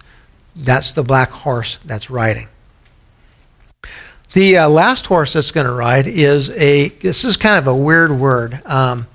that's 0.56 0.92
the 0.92 1.04
black 1.04 1.30
horse 1.30 1.78
that's 1.86 2.10
riding. 2.10 2.48
The 4.34 4.58
uh, 4.58 4.70
last 4.70 5.08
horse 5.08 5.34
that's 5.34 5.52
going 5.52 5.66
to 5.66 5.74
ride 5.74 6.06
is 6.06 6.52
a, 6.52 6.90
this 6.90 7.24
is 7.24 7.36
kind 7.36 7.58
of 7.58 7.68
a 7.68 7.76
weird 7.76 8.12
word. 8.12 8.62
Um, 8.66 9.08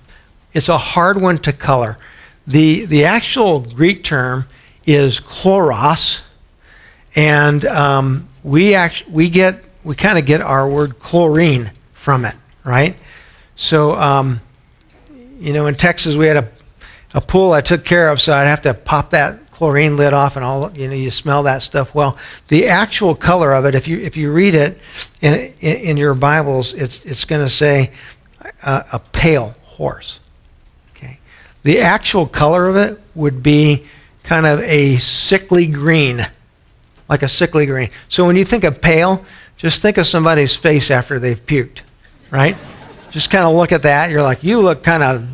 it's 0.53 0.69
a 0.69 0.79
hard 0.79 1.21
one 1.21 1.39
to 1.39 1.53
color. 1.53 1.99
The, 2.47 2.85
the 2.87 3.05
actual 3.05 3.61
Greek 3.61 4.03
term 4.03 4.47
is 4.87 5.21
chloros, 5.21 6.23
and 7.15 7.65
um, 7.67 8.29
we, 8.43 8.75
act, 8.75 9.05
we 9.09 9.29
get, 9.29 9.63
we 9.85 9.95
kind 9.95 10.19
of 10.19 10.27
get 10.27 10.41
our 10.41 10.69
word 10.69 10.99
chlorine 10.99 11.71
from 11.93 12.25
it, 12.25 12.35
right? 12.65 12.97
So, 13.55 13.95
um, 13.95 14.41
you 15.39 15.53
know, 15.53 15.67
in 15.67 15.77
Texas, 15.77 16.17
we 16.17 16.27
had 16.27 16.39
a, 16.39 16.49
a 17.15 17.21
pool 17.21 17.53
I 17.53 17.61
took 17.61 17.85
care 17.85 18.11
of, 18.11 18.21
so 18.21 18.35
I'd 18.35 18.45
have 18.45 18.63
to 18.63 18.75
pop 18.75 19.11
that 19.11 19.51
chlorine 19.53 19.97
lid 19.97 20.13
off 20.13 20.35
and 20.35 20.45
all, 20.45 20.77
you 20.77 20.89
know, 20.89 20.95
you 20.95 21.13
smell 21.13 21.45
that 21.45 21.63
stuff. 21.63 21.95
Well, 21.95 22.19
the 22.49 22.67
actual 22.67 23.15
color 23.15 23.53
of 23.53 23.65
it, 23.65 23.77
if 23.77 23.87
you, 23.87 23.99
if 24.01 24.17
you 24.17 24.33
read 24.33 24.55
it 24.55 24.81
in, 25.21 25.35
in, 25.61 25.77
in 25.77 25.97
your 25.97 26.15
Bibles, 26.15 26.73
it's, 26.73 27.03
it's 27.05 27.25
going 27.25 27.43
to 27.43 27.51
say 27.51 27.93
uh, 28.63 28.83
a 28.93 28.99
pale 28.99 29.55
horse. 29.63 30.19
Okay. 30.97 31.21
The 31.63 31.81
actual 31.81 32.27
color 32.27 32.67
of 32.67 32.77
it 32.77 33.01
would 33.15 33.45
be 33.45 33.87
kind 34.25 34.45
of 34.45 34.59
a 34.61 34.97
sickly 34.99 35.67
green, 35.67 36.27
like 37.09 37.23
a 37.23 37.29
sickly 37.29 37.65
green. 37.65 37.91
So 38.09 38.27
when 38.27 38.35
you 38.35 38.45
think 38.45 38.65
of 38.65 38.81
pale, 38.81 39.25
just 39.57 39.81
think 39.81 39.99
of 39.99 40.07
somebody's 40.09 40.57
face 40.57 40.91
after 40.91 41.21
they've 41.21 41.47
puked, 41.47 41.83
right? 42.33 42.57
just 43.15 43.31
kind 43.31 43.45
of 43.45 43.55
look 43.55 43.71
at 43.71 43.83
that. 43.83 44.11
You're 44.11 44.25
like, 44.25 44.43
you 44.43 44.59
look 44.59 44.83
kind 44.83 45.05
of 45.05 45.25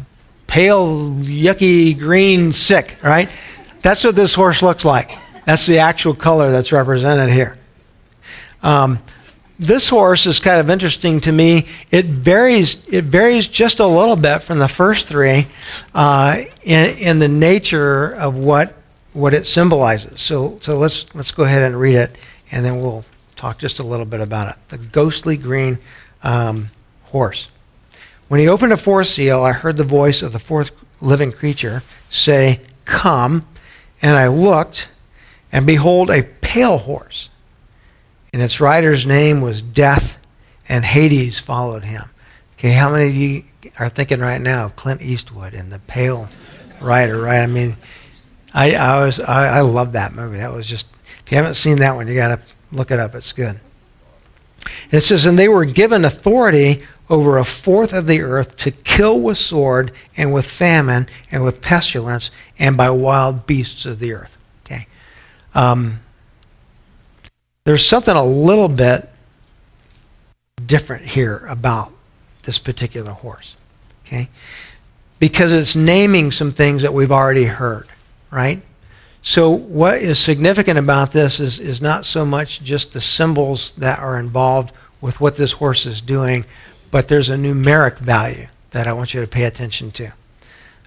pale, 0.50 1.12
yucky, 1.20 1.96
green, 1.96 2.52
sick, 2.52 2.96
right? 3.02 3.30
That's 3.82 4.02
what 4.02 4.16
this 4.16 4.34
horse 4.34 4.62
looks 4.62 4.84
like. 4.84 5.16
That's 5.46 5.64
the 5.64 5.78
actual 5.78 6.12
color 6.12 6.50
that's 6.50 6.72
represented 6.72 7.32
here. 7.32 7.56
Um, 8.62 8.98
this 9.60 9.88
horse 9.88 10.26
is 10.26 10.40
kind 10.40 10.58
of 10.58 10.68
interesting 10.68 11.20
to 11.20 11.32
me. 11.32 11.66
It 11.90 12.06
varies. 12.06 12.82
It 12.88 13.04
varies 13.04 13.46
just 13.46 13.78
a 13.78 13.86
little 13.86 14.16
bit 14.16 14.42
from 14.42 14.58
the 14.58 14.68
first 14.68 15.06
three 15.06 15.46
uh, 15.94 16.42
in, 16.62 16.98
in 16.98 17.18
the 17.20 17.28
nature 17.28 18.12
of 18.14 18.36
what 18.36 18.74
what 19.12 19.34
it 19.34 19.46
symbolizes. 19.46 20.20
So 20.20 20.58
so 20.60 20.78
let's 20.78 21.14
let's 21.14 21.30
go 21.30 21.44
ahead 21.44 21.62
and 21.62 21.78
read 21.78 21.96
it, 21.96 22.16
and 22.50 22.64
then 22.64 22.80
we'll 22.80 23.04
talk 23.36 23.58
just 23.58 23.78
a 23.78 23.84
little 23.84 24.06
bit 24.06 24.20
about 24.20 24.48
it. 24.48 24.56
The 24.68 24.78
ghostly 24.78 25.36
green 25.36 25.78
um, 26.22 26.70
horse. 27.04 27.48
When 28.30 28.38
he 28.38 28.46
opened 28.46 28.72
a 28.72 28.76
fourth 28.76 29.08
seal, 29.08 29.42
I 29.42 29.50
heard 29.50 29.76
the 29.76 29.82
voice 29.82 30.22
of 30.22 30.30
the 30.30 30.38
fourth 30.38 30.70
living 31.00 31.32
creature 31.32 31.82
say, 32.10 32.60
Come. 32.84 33.44
And 34.00 34.16
I 34.16 34.28
looked, 34.28 34.86
and 35.50 35.66
behold, 35.66 36.10
a 36.10 36.22
pale 36.22 36.78
horse. 36.78 37.28
And 38.32 38.40
its 38.40 38.60
rider's 38.60 39.04
name 39.04 39.40
was 39.40 39.60
Death, 39.60 40.16
and 40.68 40.84
Hades 40.84 41.40
followed 41.40 41.82
him. 41.82 42.04
Okay, 42.52 42.70
how 42.70 42.92
many 42.92 43.08
of 43.08 43.16
you 43.16 43.44
are 43.80 43.88
thinking 43.88 44.20
right 44.20 44.40
now 44.40 44.66
of 44.66 44.76
Clint 44.76 45.02
Eastwood 45.02 45.52
and 45.52 45.72
the 45.72 45.80
pale 45.80 46.28
rider, 46.80 47.20
right? 47.20 47.40
I 47.40 47.48
mean, 47.48 47.76
I, 48.54 48.76
I 48.76 49.04
was 49.04 49.18
I, 49.18 49.58
I 49.58 49.60
love 49.62 49.90
that 49.94 50.14
movie. 50.14 50.38
That 50.38 50.52
was 50.52 50.68
just 50.68 50.86
if 51.26 51.32
you 51.32 51.36
haven't 51.36 51.54
seen 51.54 51.78
that 51.78 51.96
one, 51.96 52.06
you 52.06 52.14
got 52.14 52.28
to 52.28 52.54
look 52.70 52.92
it 52.92 53.00
up. 53.00 53.16
It's 53.16 53.32
good. 53.32 53.60
And 54.84 54.94
it 54.94 55.00
says, 55.00 55.26
and 55.26 55.36
they 55.36 55.48
were 55.48 55.64
given 55.64 56.04
authority 56.04 56.84
over 57.10 57.36
a 57.36 57.44
fourth 57.44 57.92
of 57.92 58.06
the 58.06 58.20
earth 58.20 58.56
to 58.56 58.70
kill 58.70 59.20
with 59.20 59.36
sword 59.36 59.92
and 60.16 60.32
with 60.32 60.46
famine 60.46 61.08
and 61.30 61.44
with 61.44 61.60
pestilence 61.60 62.30
and 62.58 62.76
by 62.76 62.88
wild 62.88 63.46
beasts 63.46 63.84
of 63.84 63.98
the 63.98 64.12
earth. 64.12 64.36
Okay. 64.64 64.86
Um, 65.54 66.00
there's 67.64 67.84
something 67.84 68.14
a 68.14 68.24
little 68.24 68.68
bit 68.68 69.08
different 70.64 71.04
here 71.04 71.44
about 71.48 71.92
this 72.44 72.58
particular 72.58 73.12
horse. 73.12 73.56
Okay? 74.06 74.28
Because 75.18 75.52
it's 75.52 75.76
naming 75.76 76.30
some 76.30 76.52
things 76.52 76.82
that 76.82 76.94
we've 76.94 77.12
already 77.12 77.44
heard, 77.44 77.88
right? 78.30 78.62
So, 79.22 79.50
what 79.50 79.96
is 79.96 80.18
significant 80.18 80.78
about 80.78 81.12
this 81.12 81.40
is, 81.40 81.58
is 81.58 81.82
not 81.82 82.06
so 82.06 82.24
much 82.24 82.62
just 82.62 82.94
the 82.94 83.00
symbols 83.02 83.72
that 83.76 83.98
are 83.98 84.18
involved 84.18 84.72
with 85.00 85.20
what 85.20 85.36
this 85.36 85.52
horse 85.52 85.84
is 85.84 86.00
doing, 86.00 86.46
but 86.90 87.08
there's 87.08 87.30
a 87.30 87.36
numeric 87.36 87.98
value 87.98 88.48
that 88.70 88.86
I 88.86 88.92
want 88.92 89.14
you 89.14 89.20
to 89.20 89.26
pay 89.26 89.44
attention 89.44 89.90
to. 89.92 90.12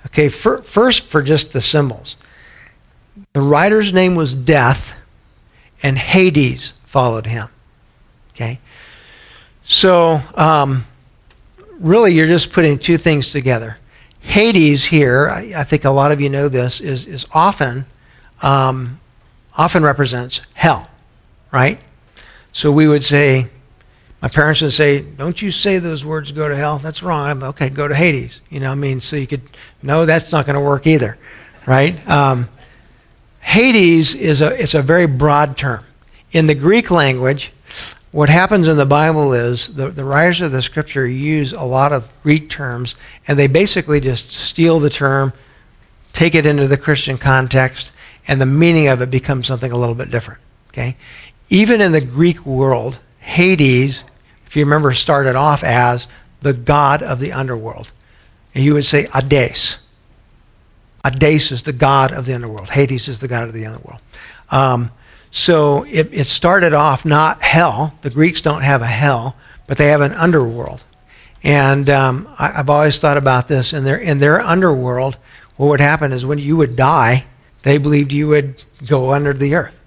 Okay, 0.08 0.30
for, 0.30 0.62
first 0.62 1.06
for 1.06 1.22
just 1.22 1.54
the 1.54 1.62
symbols. 1.62 2.16
The 3.34 3.42
rider's 3.42 3.94
name 3.94 4.16
was 4.16 4.34
Death, 4.34 5.00
and 5.82 5.98
Hades 5.98 6.74
followed 6.86 7.28
him. 7.28 7.48
Okay? 8.34 8.60
So, 9.64 10.20
um, 10.36 10.86
really, 11.80 12.14
you're 12.14 12.28
just 12.28 12.52
putting 12.52 12.78
two 12.78 12.98
things 12.98 13.30
together. 13.30 13.78
Hades 14.20 14.86
here, 14.86 15.30
I, 15.30 15.54
I, 15.58 15.64
think 15.64 15.84
a 15.84 15.90
lot 15.90 16.12
of 16.12 16.22
you 16.22 16.30
know 16.30 16.48
this, 16.48 16.80
is, 16.80 17.06
is 17.06 17.26
often 17.32 17.86
um, 18.42 19.00
often 19.56 19.84
represents 19.84 20.42
hell, 20.54 20.90
right? 21.52 21.80
So 22.52 22.72
we 22.72 22.88
would 22.88 23.04
say, 23.04 23.48
my 24.24 24.30
parents 24.30 24.62
would 24.62 24.72
say, 24.72 25.02
"Don't 25.02 25.42
you 25.42 25.52
say 25.52 25.80
those 25.80 26.06
words? 26.06 26.32
Go 26.32 26.48
to 26.48 26.56
hell. 26.56 26.78
That's 26.78 27.04
wrong." 27.04 27.30
I'm 27.30 27.44
okay. 27.44 27.70
Go 27.70 27.90
to 27.90 27.94
Hades. 27.94 28.40
You 28.50 28.62
know, 28.62 28.72
I 28.72 28.76
mean, 28.76 29.02
so 29.02 29.18
you 29.18 29.28
could 29.28 29.42
no, 29.82 30.06
that's 30.06 30.32
not 30.32 30.46
going 30.46 30.56
to 30.56 30.62
work 30.62 30.88
either, 30.88 31.18
right? 31.66 32.08
Um, 32.10 32.48
Hades 33.42 34.16
is 34.16 34.40
a 34.40 34.60
it's 34.60 34.76
a 34.76 34.82
very 34.82 35.08
broad 35.08 35.58
term. 35.58 35.84
In 36.32 36.48
the 36.48 36.56
Greek 36.56 36.90
language, 36.90 37.52
what 38.12 38.30
happens 38.30 38.70
in 38.70 38.78
the 38.78 38.86
Bible 38.86 39.34
is 39.34 39.76
the, 39.76 39.90
the 39.90 40.06
writers 40.06 40.40
of 40.40 40.54
the 40.54 40.62
scripture 40.62 41.06
use 41.06 41.52
a 41.52 41.64
lot 41.64 41.92
of 41.92 42.10
Greek 42.24 42.50
terms, 42.50 42.96
and 43.28 43.38
they 43.38 43.48
basically 43.48 44.00
just 44.00 44.32
steal 44.32 44.80
the 44.80 44.90
term, 44.90 45.34
take 46.14 46.34
it 46.34 46.46
into 46.46 46.70
the 46.70 46.78
Christian 46.78 47.18
context, 47.18 47.92
and 48.26 48.40
the 48.40 48.46
meaning 48.46 48.88
of 48.88 49.02
it 49.02 49.12
becomes 49.12 49.48
something 49.48 49.74
a 49.74 49.78
little 49.78 49.96
bit 49.96 50.10
different. 50.10 50.40
Okay? 50.70 50.96
Even 51.50 51.82
in 51.82 51.92
the 51.92 52.02
Greek 52.02 52.46
world, 52.46 53.00
Hades, 53.20 54.04
if 54.54 54.58
you 54.58 54.66
remember, 54.66 54.94
started 54.94 55.36
off 55.36 55.64
as 55.64 56.08
the 56.44 56.54
god 56.54 57.02
of 57.02 57.20
the 57.20 57.32
underworld. 57.32 57.92
And 58.54 58.64
you 58.64 58.76
would 58.76 58.86
say 58.86 59.08
Hades. 59.12 59.80
Hades 61.04 61.52
is 61.52 61.64
the 61.64 61.74
god 61.74 62.12
of 62.12 62.28
the 62.28 62.36
underworld. 62.36 62.70
Hades 62.70 63.08
is 63.08 63.20
the 63.20 63.28
god 63.28 63.48
of 63.48 63.54
the 63.56 63.66
underworld. 63.66 64.00
Um, 64.52 64.92
so 65.32 65.86
it, 65.86 66.08
it 66.12 66.28
started 66.28 66.72
off 66.72 67.04
not 67.04 67.42
hell. 67.42 67.96
The 68.04 68.12
Greeks 68.12 68.42
don't 68.42 68.62
have 68.62 68.84
a 68.84 68.86
hell, 68.86 69.36
but 69.66 69.80
they 69.80 69.88
have 69.88 70.02
an 70.02 70.14
underworld. 70.14 70.84
And 71.42 71.90
um, 71.90 72.30
I, 72.38 72.50
have 72.50 72.70
always 72.70 73.00
thought 73.00 73.18
about 73.18 73.48
this. 73.48 73.74
In 73.74 73.84
their, 73.84 73.98
in 73.98 74.20
their 74.20 74.40
underworld, 74.40 75.18
what 75.56 75.70
would 75.70 75.82
happen 75.82 76.14
is 76.14 76.28
when 76.28 76.38
you 76.38 76.58
would 76.58 76.76
die, 76.76 77.26
they 77.64 77.80
believed 77.80 78.12
you 78.12 78.28
would 78.28 78.64
go 78.86 79.14
under 79.14 79.34
the 79.34 79.56
earth. 79.56 79.80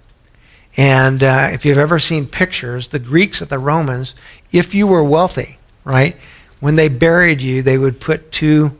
And 0.77 1.23
uh, 1.23 1.49
if 1.51 1.65
you've 1.65 1.79
ever 1.79 1.97
seen 1.97 2.27
pictures, 2.27 2.89
the 2.89 2.99
Greeks 2.99 3.41
and 3.41 3.49
the 3.49 3.57
Romans, 3.57 4.13
if 4.51 4.73
you 4.73 4.87
were 4.87 5.03
wealthy, 5.03 5.57
right, 5.83 6.15
when 6.59 6.75
they 6.75 6.87
buried 6.87 7.41
you, 7.41 7.61
they 7.61 7.77
would 7.77 7.99
put 7.99 8.31
two 8.31 8.77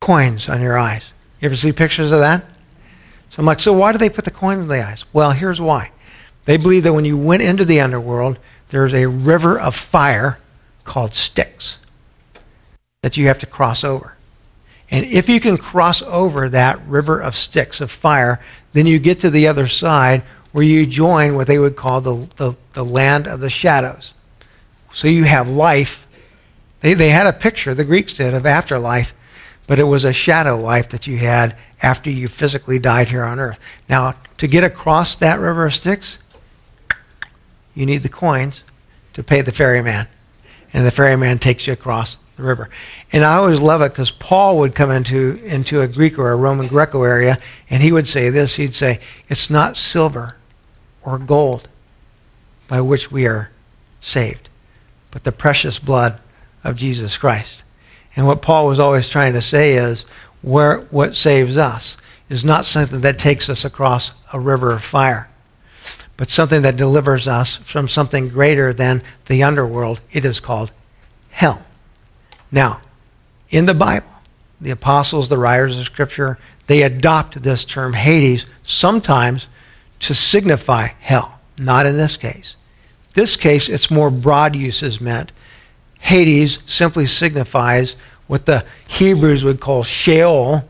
coins 0.00 0.48
on 0.48 0.60
your 0.60 0.78
eyes. 0.78 1.12
You 1.40 1.46
ever 1.46 1.56
see 1.56 1.72
pictures 1.72 2.10
of 2.10 2.20
that? 2.20 2.44
So 3.30 3.36
I'm 3.38 3.46
like, 3.46 3.60
so 3.60 3.72
why 3.72 3.92
do 3.92 3.98
they 3.98 4.10
put 4.10 4.24
the 4.24 4.30
coins 4.30 4.62
in 4.62 4.68
the 4.68 4.84
eyes? 4.84 5.04
Well, 5.12 5.32
here's 5.32 5.60
why. 5.60 5.92
They 6.44 6.56
believe 6.56 6.82
that 6.84 6.94
when 6.94 7.04
you 7.04 7.16
went 7.16 7.42
into 7.42 7.64
the 7.64 7.80
underworld, 7.80 8.38
there's 8.70 8.94
a 8.94 9.06
river 9.06 9.58
of 9.58 9.74
fire 9.74 10.38
called 10.84 11.14
Styx 11.14 11.78
that 13.02 13.16
you 13.16 13.26
have 13.26 13.38
to 13.40 13.46
cross 13.46 13.84
over. 13.84 14.16
And 14.90 15.04
if 15.04 15.28
you 15.28 15.40
can 15.40 15.58
cross 15.58 16.00
over 16.02 16.48
that 16.48 16.80
river 16.86 17.20
of 17.20 17.36
Styx, 17.36 17.80
of 17.80 17.90
fire, 17.90 18.40
then 18.72 18.86
you 18.86 18.98
get 18.98 19.20
to 19.20 19.30
the 19.30 19.46
other 19.46 19.68
side 19.68 20.22
where 20.52 20.64
you 20.64 20.86
join 20.86 21.34
what 21.34 21.46
they 21.46 21.58
would 21.58 21.76
call 21.76 22.00
the, 22.00 22.28
the, 22.36 22.56
the 22.72 22.84
land 22.84 23.26
of 23.26 23.40
the 23.40 23.50
shadows. 23.50 24.12
So 24.94 25.08
you 25.08 25.24
have 25.24 25.48
life. 25.48 26.06
They, 26.80 26.94
they 26.94 27.10
had 27.10 27.26
a 27.26 27.32
picture, 27.32 27.74
the 27.74 27.84
Greeks 27.84 28.12
did, 28.12 28.34
of 28.34 28.46
afterlife, 28.46 29.14
but 29.66 29.78
it 29.78 29.84
was 29.84 30.04
a 30.04 30.12
shadow 30.12 30.56
life 30.56 30.88
that 30.90 31.06
you 31.06 31.18
had 31.18 31.56
after 31.82 32.10
you 32.10 32.28
physically 32.28 32.78
died 32.78 33.08
here 33.08 33.24
on 33.24 33.38
earth. 33.38 33.58
Now, 33.88 34.14
to 34.38 34.46
get 34.46 34.64
across 34.64 35.14
that 35.16 35.38
river 35.38 35.66
of 35.66 35.74
Styx, 35.74 36.18
you 37.74 37.86
need 37.86 38.02
the 38.02 38.08
coins 38.08 38.62
to 39.12 39.22
pay 39.22 39.42
the 39.42 39.52
ferryman. 39.52 40.08
And 40.72 40.86
the 40.86 40.90
ferryman 40.90 41.38
takes 41.38 41.66
you 41.66 41.72
across 41.72 42.16
the 42.36 42.42
river. 42.42 42.70
And 43.12 43.24
I 43.24 43.36
always 43.36 43.60
love 43.60 43.82
it 43.82 43.90
because 43.90 44.10
Paul 44.10 44.58
would 44.58 44.74
come 44.74 44.90
into, 44.90 45.40
into 45.44 45.80
a 45.82 45.88
Greek 45.88 46.18
or 46.18 46.32
a 46.32 46.36
Roman 46.36 46.66
Greco 46.66 47.02
area 47.02 47.38
and 47.70 47.82
he 47.82 47.92
would 47.92 48.08
say 48.08 48.30
this 48.30 48.56
he'd 48.56 48.74
say, 48.74 49.00
It's 49.28 49.50
not 49.50 49.76
silver 49.76 50.37
or 51.08 51.18
gold 51.18 51.68
by 52.68 52.82
which 52.82 53.10
we 53.10 53.26
are 53.26 53.50
saved, 54.02 54.50
but 55.10 55.24
the 55.24 55.32
precious 55.32 55.78
blood 55.78 56.20
of 56.62 56.76
Jesus 56.76 57.16
Christ. 57.16 57.62
And 58.14 58.26
what 58.26 58.42
Paul 58.42 58.66
was 58.66 58.78
always 58.78 59.08
trying 59.08 59.32
to 59.32 59.40
say 59.40 59.72
is, 59.72 60.04
where 60.42 60.80
what 60.90 61.16
saves 61.16 61.56
us 61.56 61.96
is 62.28 62.44
not 62.44 62.66
something 62.66 63.00
that 63.00 63.18
takes 63.18 63.48
us 63.48 63.64
across 63.64 64.12
a 64.34 64.38
river 64.38 64.70
of 64.70 64.84
fire, 64.84 65.30
but 66.18 66.30
something 66.30 66.60
that 66.60 66.76
delivers 66.76 67.26
us 67.26 67.56
from 67.56 67.88
something 67.88 68.28
greater 68.28 68.74
than 68.74 69.02
the 69.26 69.42
underworld. 69.42 70.00
It 70.12 70.26
is 70.26 70.40
called 70.40 70.70
hell. 71.30 71.62
Now, 72.52 72.82
in 73.48 73.64
the 73.64 73.72
Bible, 73.72 74.12
the 74.60 74.70
apostles, 74.70 75.30
the 75.30 75.38
writers 75.38 75.78
of 75.78 75.86
Scripture, 75.86 76.38
they 76.66 76.82
adopt 76.82 77.42
this 77.42 77.64
term 77.64 77.94
Hades 77.94 78.44
sometimes 78.62 79.48
to 80.00 80.14
signify 80.14 80.88
hell. 81.00 81.38
Not 81.58 81.86
in 81.86 81.96
this 81.96 82.16
case. 82.16 82.56
This 83.14 83.36
case, 83.36 83.68
its 83.68 83.90
more 83.90 84.10
broad 84.10 84.54
use 84.54 84.82
is 84.82 85.00
meant. 85.00 85.32
Hades 86.00 86.58
simply 86.66 87.06
signifies 87.06 87.96
what 88.28 88.46
the 88.46 88.64
Hebrews 88.86 89.42
would 89.42 89.58
call 89.58 89.82
Sheol 89.82 90.68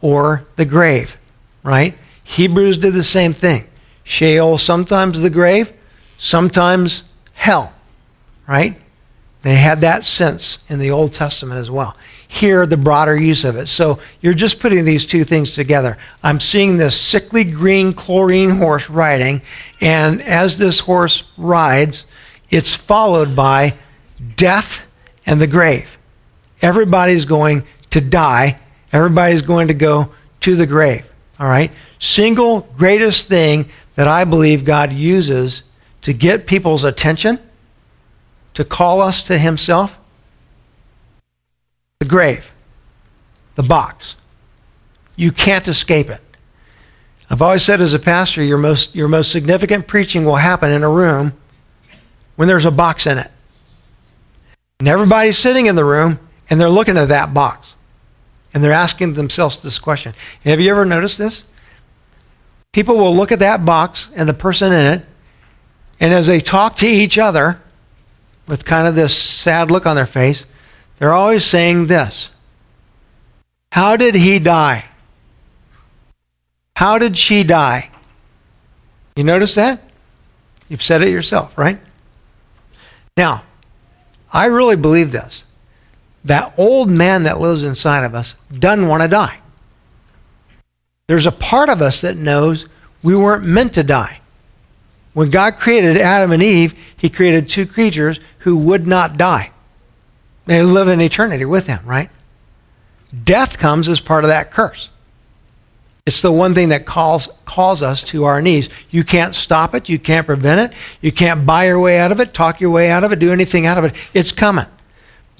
or 0.00 0.44
the 0.56 0.64
grave, 0.64 1.16
right? 1.62 1.96
Hebrews 2.24 2.78
did 2.78 2.94
the 2.94 3.04
same 3.04 3.32
thing. 3.32 3.66
Sheol, 4.02 4.58
sometimes 4.58 5.20
the 5.20 5.30
grave, 5.30 5.72
sometimes 6.18 7.04
hell, 7.34 7.72
right? 8.48 8.80
They 9.42 9.56
had 9.56 9.80
that 9.82 10.04
sense 10.04 10.58
in 10.68 10.78
the 10.78 10.90
Old 10.90 11.12
Testament 11.12 11.60
as 11.60 11.70
well. 11.70 11.96
Here, 12.34 12.66
the 12.66 12.76
broader 12.76 13.16
use 13.16 13.44
of 13.44 13.54
it. 13.54 13.68
So 13.68 14.00
you're 14.20 14.34
just 14.34 14.58
putting 14.58 14.84
these 14.84 15.04
two 15.04 15.22
things 15.22 15.52
together. 15.52 15.98
I'm 16.20 16.40
seeing 16.40 16.76
this 16.76 17.00
sickly 17.00 17.44
green 17.44 17.92
chlorine 17.92 18.50
horse 18.50 18.90
riding, 18.90 19.40
and 19.80 20.20
as 20.20 20.58
this 20.58 20.80
horse 20.80 21.22
rides, 21.36 22.04
it's 22.50 22.74
followed 22.74 23.36
by 23.36 23.74
death 24.34 24.84
and 25.24 25.40
the 25.40 25.46
grave. 25.46 25.96
Everybody's 26.60 27.24
going 27.24 27.62
to 27.90 28.00
die. 28.00 28.58
Everybody's 28.92 29.42
going 29.42 29.68
to 29.68 29.74
go 29.74 30.12
to 30.40 30.56
the 30.56 30.66
grave. 30.66 31.08
All 31.38 31.46
right? 31.46 31.72
Single 32.00 32.62
greatest 32.76 33.26
thing 33.28 33.66
that 33.94 34.08
I 34.08 34.24
believe 34.24 34.64
God 34.64 34.92
uses 34.92 35.62
to 36.02 36.12
get 36.12 36.48
people's 36.48 36.82
attention 36.82 37.38
to 38.54 38.64
call 38.64 39.00
us 39.00 39.22
to 39.24 39.38
himself? 39.38 39.98
The 42.00 42.06
grave, 42.06 42.52
the 43.54 43.62
box. 43.62 44.16
You 45.16 45.32
can't 45.32 45.66
escape 45.68 46.10
it. 46.10 46.20
I've 47.30 47.40
always 47.40 47.62
said 47.62 47.80
as 47.80 47.94
a 47.94 47.98
pastor, 47.98 48.42
your 48.42 48.58
most, 48.58 48.94
your 48.94 49.08
most 49.08 49.32
significant 49.32 49.86
preaching 49.86 50.24
will 50.24 50.36
happen 50.36 50.70
in 50.70 50.82
a 50.82 50.90
room 50.90 51.32
when 52.36 52.48
there's 52.48 52.66
a 52.66 52.70
box 52.70 53.06
in 53.06 53.18
it. 53.18 53.30
And 54.78 54.88
everybody's 54.88 55.38
sitting 55.38 55.66
in 55.66 55.76
the 55.76 55.84
room 55.84 56.18
and 56.50 56.60
they're 56.60 56.68
looking 56.68 56.98
at 56.98 57.08
that 57.08 57.32
box. 57.32 57.74
And 58.52 58.62
they're 58.62 58.72
asking 58.72 59.14
themselves 59.14 59.56
this 59.62 59.78
question. 59.78 60.14
Have 60.44 60.60
you 60.60 60.70
ever 60.70 60.84
noticed 60.84 61.18
this? 61.18 61.44
People 62.72 62.96
will 62.96 63.14
look 63.14 63.32
at 63.32 63.38
that 63.38 63.64
box 63.64 64.08
and 64.16 64.28
the 64.28 64.34
person 64.34 64.72
in 64.72 64.84
it, 64.84 65.06
and 66.00 66.12
as 66.12 66.26
they 66.26 66.40
talk 66.40 66.76
to 66.78 66.86
each 66.86 67.18
other, 67.18 67.60
with 68.48 68.64
kind 68.64 68.88
of 68.88 68.94
this 68.94 69.16
sad 69.16 69.70
look 69.70 69.86
on 69.86 69.96
their 69.96 70.06
face, 70.06 70.44
they're 70.98 71.12
always 71.12 71.44
saying 71.44 71.86
this 71.86 72.30
How 73.72 73.96
did 73.96 74.14
he 74.14 74.38
die? 74.38 74.84
How 76.76 76.98
did 76.98 77.16
she 77.16 77.44
die? 77.44 77.90
You 79.16 79.24
notice 79.24 79.54
that? 79.54 79.80
You've 80.68 80.82
said 80.82 81.02
it 81.02 81.10
yourself, 81.10 81.56
right? 81.56 81.78
Now, 83.16 83.44
I 84.32 84.46
really 84.46 84.76
believe 84.76 85.12
this. 85.12 85.44
That 86.24 86.54
old 86.56 86.88
man 86.88 87.24
that 87.24 87.38
lives 87.38 87.62
inside 87.62 88.02
of 88.02 88.14
us 88.14 88.34
doesn't 88.58 88.88
want 88.88 89.02
to 89.02 89.08
die. 89.08 89.38
There's 91.06 91.26
a 91.26 91.32
part 91.32 91.68
of 91.68 91.82
us 91.82 92.00
that 92.00 92.16
knows 92.16 92.66
we 93.02 93.14
weren't 93.14 93.44
meant 93.44 93.74
to 93.74 93.82
die. 93.82 94.20
When 95.12 95.30
God 95.30 95.58
created 95.58 95.96
Adam 95.96 96.32
and 96.32 96.42
Eve, 96.42 96.74
he 96.96 97.08
created 97.08 97.48
two 97.48 97.66
creatures 97.66 98.18
who 98.38 98.56
would 98.56 98.86
not 98.86 99.16
die. 99.16 99.52
They 100.46 100.62
live 100.62 100.88
in 100.88 101.00
eternity 101.00 101.44
with 101.44 101.66
him, 101.66 101.80
right? 101.84 102.10
Death 103.24 103.58
comes 103.58 103.88
as 103.88 104.00
part 104.00 104.24
of 104.24 104.28
that 104.28 104.50
curse. 104.50 104.90
It's 106.06 106.20
the 106.20 106.32
one 106.32 106.52
thing 106.52 106.68
that 106.68 106.84
calls, 106.84 107.28
calls 107.46 107.80
us 107.80 108.02
to 108.04 108.24
our 108.24 108.42
knees. 108.42 108.68
You 108.90 109.04
can't 109.04 109.34
stop 109.34 109.74
it. 109.74 109.88
You 109.88 109.98
can't 109.98 110.26
prevent 110.26 110.72
it. 110.72 110.76
You 111.00 111.12
can't 111.12 111.46
buy 111.46 111.66
your 111.66 111.80
way 111.80 111.98
out 111.98 112.12
of 112.12 112.20
it, 112.20 112.34
talk 112.34 112.60
your 112.60 112.70
way 112.70 112.90
out 112.90 113.04
of 113.04 113.12
it, 113.12 113.18
do 113.18 113.32
anything 113.32 113.64
out 113.64 113.78
of 113.78 113.84
it. 113.84 113.94
It's 114.12 114.30
coming. 114.30 114.66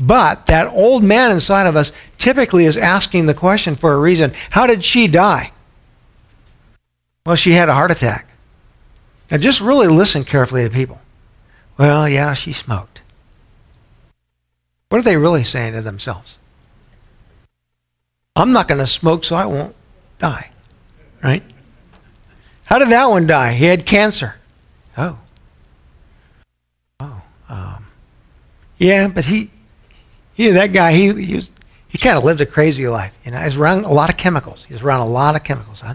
But 0.00 0.46
that 0.46 0.68
old 0.68 1.04
man 1.04 1.30
inside 1.30 1.66
of 1.66 1.76
us 1.76 1.92
typically 2.18 2.64
is 2.64 2.76
asking 2.76 3.26
the 3.26 3.34
question 3.34 3.74
for 3.74 3.92
a 3.92 3.98
reason 3.98 4.32
How 4.50 4.66
did 4.66 4.84
she 4.84 5.06
die? 5.06 5.52
Well, 7.26 7.36
she 7.36 7.52
had 7.52 7.68
a 7.68 7.74
heart 7.74 7.90
attack. 7.90 8.26
Now, 9.30 9.38
just 9.38 9.60
really 9.60 9.88
listen 9.88 10.24
carefully 10.24 10.64
to 10.64 10.70
people. 10.70 11.00
Well, 11.78 12.08
yeah, 12.08 12.34
she 12.34 12.52
smoked. 12.52 12.93
What 14.94 15.00
are 15.00 15.02
they 15.10 15.16
really 15.16 15.42
saying 15.42 15.72
to 15.72 15.82
themselves? 15.82 16.38
I'm 18.36 18.52
not 18.52 18.68
going 18.68 18.78
to 18.78 18.86
smoke, 18.86 19.24
so 19.24 19.34
I 19.34 19.44
won't 19.44 19.74
die. 20.20 20.50
Right? 21.20 21.42
How 22.62 22.78
did 22.78 22.90
that 22.90 23.06
one 23.06 23.26
die? 23.26 23.54
He 23.54 23.64
had 23.64 23.86
cancer. 23.86 24.36
Oh. 24.96 25.18
Oh. 27.00 27.22
Um, 27.48 27.86
yeah, 28.78 29.08
but 29.08 29.24
he, 29.24 29.50
know, 30.38 30.52
that 30.52 30.72
guy, 30.72 30.92
he, 30.92 31.12
he, 31.24 31.34
was, 31.34 31.50
he 31.88 31.98
kind 31.98 32.16
of 32.16 32.22
lived 32.22 32.40
a 32.40 32.46
crazy 32.46 32.86
life. 32.86 33.18
You 33.24 33.32
know, 33.32 33.40
he's 33.40 33.56
around 33.56 33.86
a 33.86 33.92
lot 33.92 34.10
of 34.10 34.16
chemicals. 34.16 34.64
He's 34.68 34.82
around 34.82 35.00
a 35.00 35.10
lot 35.10 35.34
of 35.34 35.42
chemicals. 35.42 35.80
Huh? 35.80 35.94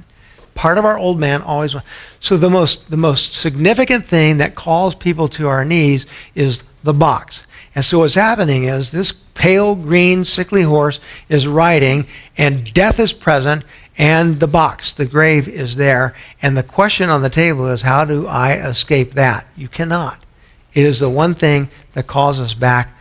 Part 0.56 0.78
of 0.78 0.84
our 0.84 0.98
old 0.98 1.22
man 1.22 1.42
always. 1.42 1.74
So 2.20 2.36
the 2.36 2.50
most 2.50 2.90
the 2.90 2.98
most 2.98 3.32
significant 3.32 4.06
thing 4.06 4.40
that 4.40 4.56
calls 4.56 4.94
people 4.94 5.30
to 5.30 5.48
our 5.48 5.64
knees 5.64 6.06
is 6.36 6.64
the 6.84 6.92
box. 6.92 7.44
And 7.80 7.86
so 7.86 8.00
what's 8.00 8.16
happening 8.16 8.66
is 8.66 8.92
this 8.92 9.14
pale 9.14 9.74
green 9.74 10.26
sickly 10.26 10.64
horse 10.64 11.00
is 11.30 11.48
riding, 11.48 12.08
and 12.38 12.74
death 12.74 13.00
is 13.00 13.14
present, 13.14 13.64
and 13.98 14.38
the 14.38 14.48
box, 14.48 14.92
the 14.92 15.06
grave, 15.06 15.48
is 15.48 15.78
there. 15.78 16.14
And 16.42 16.58
the 16.58 16.62
question 16.62 17.10
on 17.10 17.22
the 17.22 17.30
table 17.30 17.68
is, 17.70 17.84
how 17.84 18.04
do 18.04 18.28
I 18.28 18.56
escape 18.56 19.14
that? 19.14 19.48
You 19.56 19.70
cannot. 19.70 20.26
It 20.74 20.86
is 20.86 21.00
the 21.00 21.10
one 21.10 21.34
thing 21.36 21.70
that 21.94 22.06
calls 22.06 22.38
us 22.38 22.54
back 22.54 22.98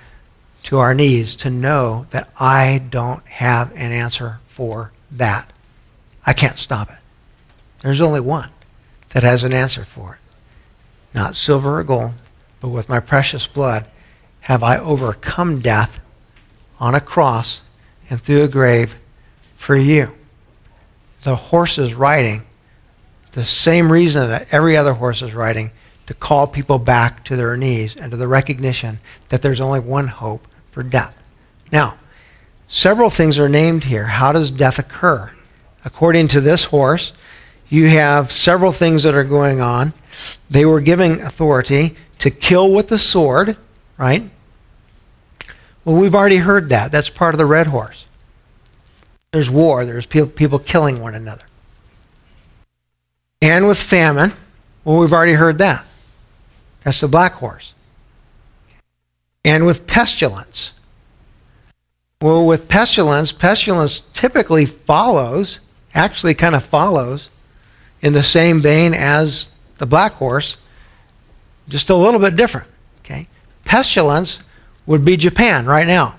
to 0.62 0.78
our 0.78 0.94
knees 0.94 1.34
to 1.34 1.50
know 1.50 2.06
that 2.10 2.30
I 2.38 2.80
don't 2.88 3.26
have 3.26 3.72
an 3.72 3.90
answer 3.90 4.38
for 4.46 4.92
that. 5.10 5.52
I 6.24 6.34
can't 6.34 6.56
stop 6.56 6.88
it. 6.88 7.00
There's 7.80 8.00
only 8.00 8.20
one 8.20 8.52
that 9.08 9.24
has 9.24 9.42
an 9.42 9.54
answer 9.54 9.84
for 9.84 10.14
it. 10.14 10.20
Not 11.12 11.34
silver 11.34 11.80
or 11.80 11.82
gold, 11.82 12.12
but 12.60 12.68
with 12.68 12.88
my 12.88 13.00
precious 13.00 13.48
blood 13.48 13.84
have 14.48 14.62
I 14.62 14.78
overcome 14.78 15.60
death 15.60 16.00
on 16.80 16.94
a 16.94 17.02
cross 17.02 17.60
and 18.08 18.18
through 18.18 18.44
a 18.44 18.48
grave 18.48 18.96
for 19.54 19.76
you. 19.76 20.14
The 21.22 21.36
horse 21.36 21.76
is 21.76 21.92
riding 21.92 22.46
the 23.32 23.44
same 23.44 23.92
reason 23.92 24.26
that 24.30 24.48
every 24.50 24.74
other 24.74 24.94
horse 24.94 25.20
is 25.20 25.34
riding 25.34 25.70
to 26.06 26.14
call 26.14 26.46
people 26.46 26.78
back 26.78 27.24
to 27.24 27.36
their 27.36 27.58
knees 27.58 27.94
and 27.94 28.10
to 28.10 28.16
the 28.16 28.26
recognition 28.26 29.00
that 29.28 29.42
there's 29.42 29.60
only 29.60 29.80
one 29.80 30.06
hope 30.06 30.48
for 30.70 30.82
death. 30.82 31.22
Now, 31.70 31.98
several 32.68 33.10
things 33.10 33.38
are 33.38 33.50
named 33.50 33.84
here. 33.84 34.06
How 34.06 34.32
does 34.32 34.50
death 34.50 34.78
occur? 34.78 35.30
According 35.84 36.28
to 36.28 36.40
this 36.40 36.64
horse, 36.64 37.12
you 37.68 37.90
have 37.90 38.32
several 38.32 38.72
things 38.72 39.02
that 39.02 39.14
are 39.14 39.24
going 39.24 39.60
on. 39.60 39.92
They 40.48 40.64
were 40.64 40.80
giving 40.80 41.20
authority 41.20 41.96
to 42.20 42.30
kill 42.30 42.72
with 42.72 42.88
the 42.88 42.98
sword, 42.98 43.58
right? 43.98 44.30
Well, 45.84 45.96
we've 45.96 46.14
already 46.14 46.36
heard 46.36 46.68
that. 46.68 46.92
That's 46.92 47.10
part 47.10 47.34
of 47.34 47.38
the 47.38 47.46
red 47.46 47.68
horse. 47.68 48.04
There's 49.32 49.50
war, 49.50 49.84
there's 49.84 50.06
people 50.06 50.58
killing 50.58 51.00
one 51.00 51.14
another. 51.14 51.44
And 53.40 53.68
with 53.68 53.78
famine, 53.78 54.32
well, 54.84 54.98
we've 54.98 55.12
already 55.12 55.34
heard 55.34 55.58
that. 55.58 55.84
That's 56.82 57.00
the 57.00 57.08
black 57.08 57.34
horse. 57.34 57.74
And 59.44 59.66
with 59.66 59.86
pestilence. 59.86 60.72
Well, 62.20 62.46
with 62.46 62.68
pestilence, 62.68 63.30
pestilence 63.32 64.02
typically 64.12 64.66
follows, 64.66 65.60
actually 65.94 66.34
kind 66.34 66.54
of 66.54 66.64
follows, 66.64 67.30
in 68.00 68.12
the 68.12 68.22
same 68.22 68.60
vein 68.60 68.94
as 68.94 69.46
the 69.76 69.86
black 69.86 70.12
horse, 70.14 70.56
just 71.68 71.90
a 71.90 71.94
little 71.94 72.18
bit 72.18 72.34
different. 72.34 72.68
Okay? 73.00 73.28
Pestilence 73.64 74.40
would 74.88 75.04
be 75.04 75.18
Japan 75.18 75.66
right 75.66 75.86
now. 75.86 76.16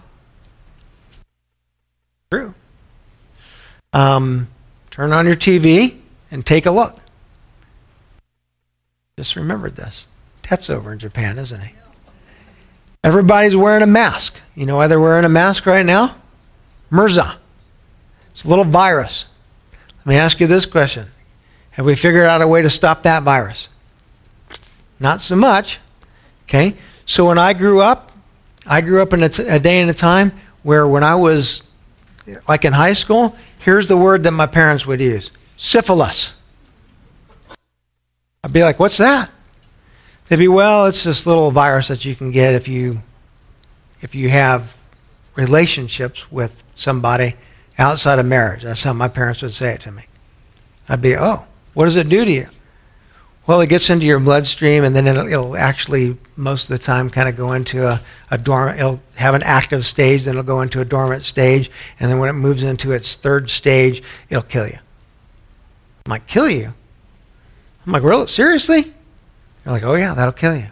True. 2.31 2.53
Um, 3.91 4.47
turn 4.91 5.11
on 5.11 5.25
your 5.25 5.35
TV 5.35 5.99
and 6.29 6.45
take 6.45 6.67
a 6.67 6.71
look. 6.71 6.95
Just 9.17 9.35
remembered 9.35 9.75
this. 9.75 10.05
Tet's 10.43 10.69
over 10.69 10.93
in 10.93 10.99
Japan, 10.99 11.39
isn't 11.39 11.59
he? 11.59 11.73
Everybody's 13.03 13.55
wearing 13.55 13.81
a 13.81 13.87
mask. 13.87 14.35
You 14.53 14.67
know 14.67 14.75
why 14.75 14.85
they're 14.85 14.99
wearing 14.99 15.25
a 15.25 15.29
mask 15.29 15.65
right 15.65 15.85
now? 15.85 16.15
MRSA. 16.91 17.37
It's 18.29 18.43
a 18.43 18.47
little 18.47 18.65
virus. 18.65 19.25
Let 19.99 20.05
me 20.05 20.15
ask 20.15 20.39
you 20.39 20.45
this 20.45 20.67
question 20.67 21.07
Have 21.71 21.87
we 21.87 21.95
figured 21.95 22.27
out 22.27 22.43
a 22.43 22.47
way 22.47 22.61
to 22.61 22.69
stop 22.69 23.01
that 23.03 23.23
virus? 23.23 23.67
Not 24.99 25.21
so 25.21 25.35
much. 25.35 25.79
Okay? 26.43 26.75
So 27.07 27.25
when 27.25 27.39
I 27.39 27.53
grew 27.53 27.81
up, 27.81 28.08
I 28.69 28.81
grew 28.81 29.01
up 29.01 29.11
in 29.13 29.23
a, 29.23 29.29
t- 29.29 29.47
a 29.47 29.59
day 29.59 29.81
and 29.81 29.89
a 29.89 29.95
time 29.95 30.31
where 30.61 30.87
when 30.87 31.03
I 31.03 31.15
was 31.15 31.63
like 32.47 32.63
in 32.63 32.71
high 32.73 32.93
school, 32.93 33.35
here's 33.57 33.87
the 33.87 33.97
word 33.97 34.23
that 34.23 34.31
my 34.31 34.45
parents 34.45 34.85
would 34.85 35.01
use 35.01 35.31
syphilis. 35.57 36.33
I'd 38.43 38.53
be 38.53 38.63
like, 38.63 38.79
what's 38.79 38.97
that? 38.97 39.31
They'd 40.27 40.37
be, 40.37 40.47
well, 40.47 40.85
it's 40.85 41.03
this 41.03 41.25
little 41.25 41.49
virus 41.49 41.87
that 41.87 42.05
you 42.05 42.15
can 42.15 42.31
get 42.31 42.53
if 42.53 42.67
you 42.67 43.01
if 44.01 44.15
you 44.15 44.29
have 44.29 44.77
relationships 45.35 46.31
with 46.31 46.63
somebody 46.75 47.35
outside 47.77 48.19
of 48.19 48.25
marriage. 48.25 48.63
That's 48.63 48.83
how 48.83 48.93
my 48.93 49.07
parents 49.07 49.41
would 49.41 49.53
say 49.53 49.73
it 49.73 49.81
to 49.81 49.91
me. 49.91 50.03
I'd 50.87 51.01
be, 51.01 51.17
oh, 51.17 51.45
what 51.73 51.85
does 51.85 51.95
it 51.95 52.07
do 52.07 52.23
to 52.23 52.31
you? 52.31 52.47
Well, 53.49 53.61
it 53.61 53.69
gets 53.69 53.89
into 53.89 54.05
your 54.05 54.19
bloodstream, 54.19 54.83
and 54.83 54.95
then 54.95 55.07
it'll, 55.07 55.25
it'll 55.25 55.57
actually, 55.57 56.15
most 56.35 56.65
of 56.65 56.67
the 56.67 56.77
time, 56.77 57.09
kind 57.09 57.27
of 57.27 57.35
go 57.35 57.53
into 57.53 57.83
a, 57.87 57.99
a 58.29 58.37
dormant, 58.37 58.77
it'll 58.77 59.01
have 59.15 59.33
an 59.33 59.41
active 59.41 59.87
stage, 59.87 60.25
then 60.25 60.35
it'll 60.35 60.43
go 60.43 60.61
into 60.61 60.81
a 60.81 60.85
dormant 60.85 61.23
stage, 61.23 61.71
and 61.99 62.11
then 62.11 62.19
when 62.19 62.29
it 62.29 62.33
moves 62.33 62.61
into 62.61 62.91
its 62.91 63.15
third 63.15 63.49
stage, 63.49 64.03
it'll 64.29 64.43
kill 64.43 64.67
you. 64.67 64.77
I'm 66.05 66.21
kill 66.27 66.47
you? 66.47 66.75
I'm 67.87 67.91
like, 67.91 68.03
really? 68.03 68.27
Seriously? 68.27 68.93
They're 69.63 69.73
like, 69.73 69.81
oh, 69.81 69.95
yeah, 69.95 70.13
that'll 70.13 70.31
kill 70.31 70.55
you. 70.55 70.67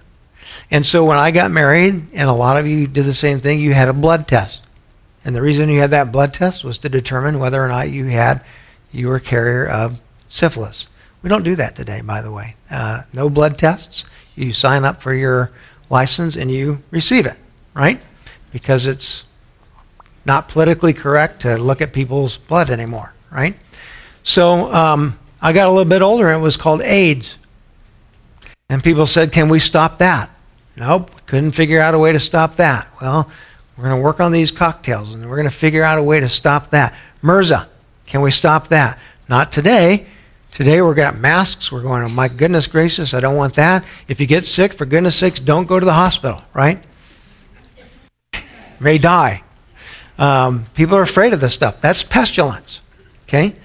And 0.69 0.85
so 0.85 1.03
when 1.03 1.17
I 1.17 1.31
got 1.31 1.49
married, 1.49 2.05
and 2.13 2.29
a 2.29 2.33
lot 2.33 2.57
of 2.57 2.67
you 2.67 2.85
did 2.85 3.05
the 3.05 3.13
same 3.15 3.39
thing, 3.39 3.59
you 3.59 3.73
had 3.73 3.89
a 3.89 3.93
blood 3.93 4.27
test. 4.27 4.61
And 5.25 5.35
the 5.35 5.41
reason 5.41 5.69
you 5.69 5.79
had 5.79 5.89
that 5.89 6.11
blood 6.11 6.31
test 6.31 6.63
was 6.63 6.77
to 6.77 6.89
determine 6.89 7.39
whether 7.39 7.59
or 7.59 7.69
not 7.69 7.89
you 7.89 8.05
had, 8.05 8.45
you 8.91 9.07
were 9.07 9.15
a 9.15 9.19
carrier 9.19 9.65
of 9.65 9.99
syphilis. 10.29 10.85
We 11.21 11.29
don't 11.29 11.43
do 11.43 11.55
that 11.55 11.75
today, 11.75 12.01
by 12.01 12.21
the 12.21 12.31
way. 12.31 12.55
Uh, 12.69 13.03
no 13.13 13.29
blood 13.29 13.57
tests. 13.57 14.05
You 14.35 14.53
sign 14.53 14.85
up 14.85 15.01
for 15.01 15.13
your 15.13 15.51
license 15.89 16.35
and 16.35 16.51
you 16.51 16.81
receive 16.91 17.25
it, 17.25 17.37
right? 17.73 17.99
Because 18.51 18.85
it's 18.85 19.23
not 20.25 20.47
politically 20.47 20.93
correct 20.93 21.41
to 21.41 21.57
look 21.57 21.81
at 21.81 21.93
people's 21.93 22.37
blood 22.37 22.69
anymore, 22.69 23.13
right? 23.31 23.55
So 24.23 24.71
um, 24.73 25.17
I 25.41 25.53
got 25.53 25.67
a 25.67 25.71
little 25.71 25.89
bit 25.89 26.01
older 26.01 26.27
and 26.27 26.41
it 26.41 26.43
was 26.43 26.57
called 26.57 26.81
AIDS. 26.81 27.37
And 28.69 28.83
people 28.83 29.07
said, 29.07 29.31
Can 29.31 29.49
we 29.49 29.59
stop 29.59 29.99
that? 29.99 30.29
Nope, 30.75 31.09
couldn't 31.25 31.51
figure 31.51 31.79
out 31.79 31.95
a 31.95 31.99
way 31.99 32.11
to 32.11 32.19
stop 32.19 32.57
that. 32.57 32.87
Well, 33.01 33.31
we're 33.75 33.85
going 33.85 33.97
to 33.97 34.03
work 34.03 34.19
on 34.19 34.31
these 34.31 34.51
cocktails 34.51 35.13
and 35.13 35.27
we're 35.27 35.37
going 35.37 35.49
to 35.49 35.55
figure 35.55 35.83
out 35.83 35.97
a 35.97 36.03
way 36.03 36.19
to 36.19 36.29
stop 36.29 36.71
that. 36.71 36.93
MRSA, 37.23 37.67
can 38.05 38.21
we 38.21 38.29
stop 38.29 38.67
that? 38.67 38.99
Not 39.27 39.51
today 39.51 40.05
Today 40.51 40.81
we've 40.81 40.95
got 40.95 41.17
masks. 41.17 41.71
We're 41.71 41.81
going, 41.81 42.03
oh 42.03 42.09
my 42.09 42.27
goodness 42.27 42.67
gracious, 42.67 43.13
I 43.13 43.19
don't 43.19 43.35
want 43.35 43.55
that. 43.55 43.85
If 44.07 44.19
you 44.19 44.25
get 44.25 44.45
sick, 44.45 44.73
for 44.73 44.85
goodness 44.85 45.15
sakes, 45.15 45.39
don't 45.39 45.67
go 45.67 45.79
to 45.79 45.85
the 45.85 45.93
hospital, 45.93 46.43
right? 46.53 46.83
May 48.79 48.97
die. 48.97 49.43
Um, 50.17 50.65
people 50.73 50.97
are 50.97 51.03
afraid 51.03 51.33
of 51.33 51.41
this 51.41 51.53
stuff. 51.53 51.79
That's 51.81 52.03
pestilence. 52.03 52.81
Okay? 53.23 53.55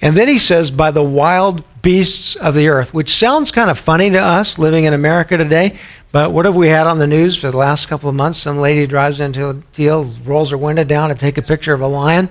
And 0.00 0.16
then 0.16 0.28
he 0.28 0.38
says, 0.38 0.70
by 0.70 0.90
the 0.90 1.02
wild 1.02 1.64
beasts 1.82 2.34
of 2.36 2.54
the 2.54 2.68
earth, 2.68 2.92
which 2.92 3.14
sounds 3.14 3.50
kind 3.50 3.70
of 3.70 3.78
funny 3.78 4.10
to 4.10 4.18
us 4.18 4.58
living 4.58 4.84
in 4.84 4.94
America 4.94 5.36
today. 5.36 5.78
But 6.10 6.32
what 6.32 6.44
have 6.44 6.54
we 6.54 6.68
had 6.68 6.86
on 6.86 6.98
the 6.98 7.06
news 7.06 7.36
for 7.36 7.50
the 7.50 7.56
last 7.56 7.86
couple 7.88 8.08
of 8.08 8.14
months? 8.14 8.38
Some 8.38 8.58
lady 8.58 8.86
drives 8.86 9.18
into 9.18 9.48
a 9.48 9.54
deal, 9.72 10.04
rolls 10.24 10.50
her 10.50 10.58
window 10.58 10.84
down 10.84 11.08
to 11.08 11.14
take 11.14 11.38
a 11.38 11.42
picture 11.42 11.72
of 11.72 11.80
a 11.80 11.86
lion. 11.86 12.28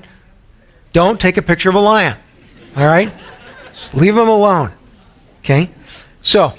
Don't 0.93 1.19
take 1.19 1.37
a 1.37 1.41
picture 1.41 1.69
of 1.69 1.75
a 1.75 1.79
lion. 1.79 2.15
All 2.75 2.85
right? 2.85 3.11
Just 3.81 3.95
leave 3.95 4.13
them 4.13 4.29
alone. 4.29 4.71
Okay? 5.39 5.71
So, 6.21 6.53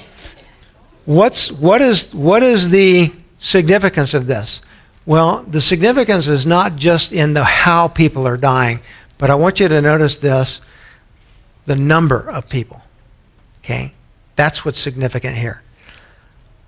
what's 1.05 1.53
what 1.53 1.81
is 1.81 2.13
what 2.13 2.43
is 2.43 2.71
the 2.71 3.13
significance 3.39 4.13
of 4.13 4.27
this? 4.27 4.61
Well, 5.07 5.45
the 5.45 5.61
significance 5.61 6.27
is 6.27 6.47
not 6.47 6.75
just 6.75 7.13
in 7.13 7.35
the 7.35 7.45
how 7.45 7.87
people 7.87 8.27
are 8.27 8.37
dying, 8.37 8.81
but 9.19 9.31
I 9.31 9.37
want 9.37 9.61
you 9.61 9.69
to 9.69 9.81
notice 9.81 10.17
this 10.17 10.61
the 11.67 11.77
number 11.77 12.29
of 12.29 12.49
people. 12.49 12.83
Okay? 13.61 13.95
That's 14.35 14.65
what's 14.65 14.81
significant 14.81 15.37
here. 15.37 15.63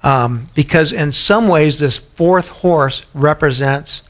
Um, 0.05 0.51
because 0.55 0.93
in 0.93 1.11
some 1.11 1.49
ways, 1.49 1.81
this 1.81 1.99
fourth 1.99 2.47
horse 2.49 3.05
represents 3.13 4.03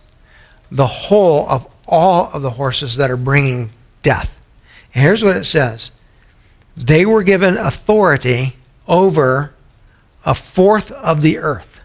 the 0.71 0.87
whole 0.87 1.49
of 1.49 1.67
all 1.89 2.31
of 2.35 2.43
the 2.43 2.51
horses 2.51 2.97
that 2.97 3.11
are 3.11 3.17
bringing 3.17 3.71
death. 4.03 4.39
And 4.93 5.03
here's 5.03 5.25
what 5.25 5.37
it 5.37 5.45
says 5.45 5.91
they 6.77 7.07
were 7.07 7.23
given 7.23 7.57
authority 7.57 8.57
over 8.87 9.55
a 10.25 10.35
fourth 10.35 10.91
of 10.93 11.23
the 11.23 11.39
earth. 11.39 11.81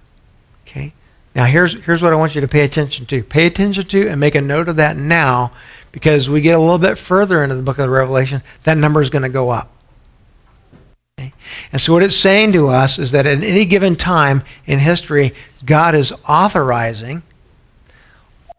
Okay? 0.64 0.94
Now, 1.36 1.46
here's, 1.46 1.74
here's 1.84 2.02
what 2.02 2.14
I 2.14 2.16
want 2.16 2.36
you 2.36 2.42
to 2.42 2.48
pay 2.48 2.62
attention 2.62 3.06
to. 3.08 3.24
Pay 3.24 3.46
attention 3.46 3.86
to 3.86 4.08
and 4.08 4.20
make 4.20 4.36
a 4.36 4.42
note 4.42 4.68
of 4.68 4.78
that 4.78 4.98
now 4.98 5.52
because 5.92 6.30
we 6.30 6.42
get 6.42 6.56
a 6.56 6.60
little 6.60 6.78
bit 6.78 6.98
further 6.98 7.44
into 7.44 7.56
the 7.56 7.64
book 7.64 7.78
of 7.78 7.84
the 7.84 7.90
Revelation, 7.90 8.42
that 8.64 8.78
number 8.78 9.02
is 9.02 9.10
going 9.10 9.24
to 9.24 9.30
go 9.30 9.50
up. 9.50 9.72
Okay? 11.18 11.34
And 11.72 11.82
so, 11.82 11.94
what 11.94 12.04
it's 12.04 12.16
saying 12.16 12.52
to 12.54 12.70
us 12.70 13.00
is 13.00 13.12
that 13.12 13.26
at 13.26 13.44
any 13.44 13.66
given 13.66 13.96
time 13.96 14.44
in 14.66 14.80
history, 14.80 15.34
God 15.66 15.96
is 15.96 16.14
authorizing 16.28 17.24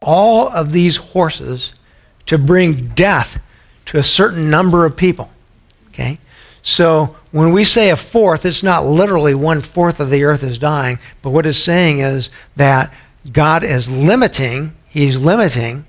all 0.03 0.49
of 0.49 0.73
these 0.73 0.97
horses 0.97 1.73
to 2.27 2.39
bring 2.39 2.89
death 2.89 3.41
to 3.87 3.99
a 3.99 4.03
certain 4.03 4.51
number 4.51 4.85
of 4.85 4.97
people. 4.97 5.31
Okay? 6.01 6.19
So 6.63 7.17
when 7.31 7.53
we 7.53 7.65
say 7.65 7.91
a 7.91 7.97
fourth, 7.97 8.45
it's 8.45 8.63
not 8.63 8.87
literally 8.87 9.35
one 9.35 9.61
fourth 9.61 10.01
of 10.01 10.11
the 10.11 10.25
earth 10.25 10.43
is 10.43 10.59
dying, 10.59 10.99
but 11.23 11.31
what 11.31 11.47
it's 11.47 11.59
saying 11.59 12.01
is 12.01 12.31
that 12.57 12.93
God 13.33 13.63
is 13.65 13.89
limiting, 13.89 14.75
He's 14.89 15.17
limiting 15.17 15.85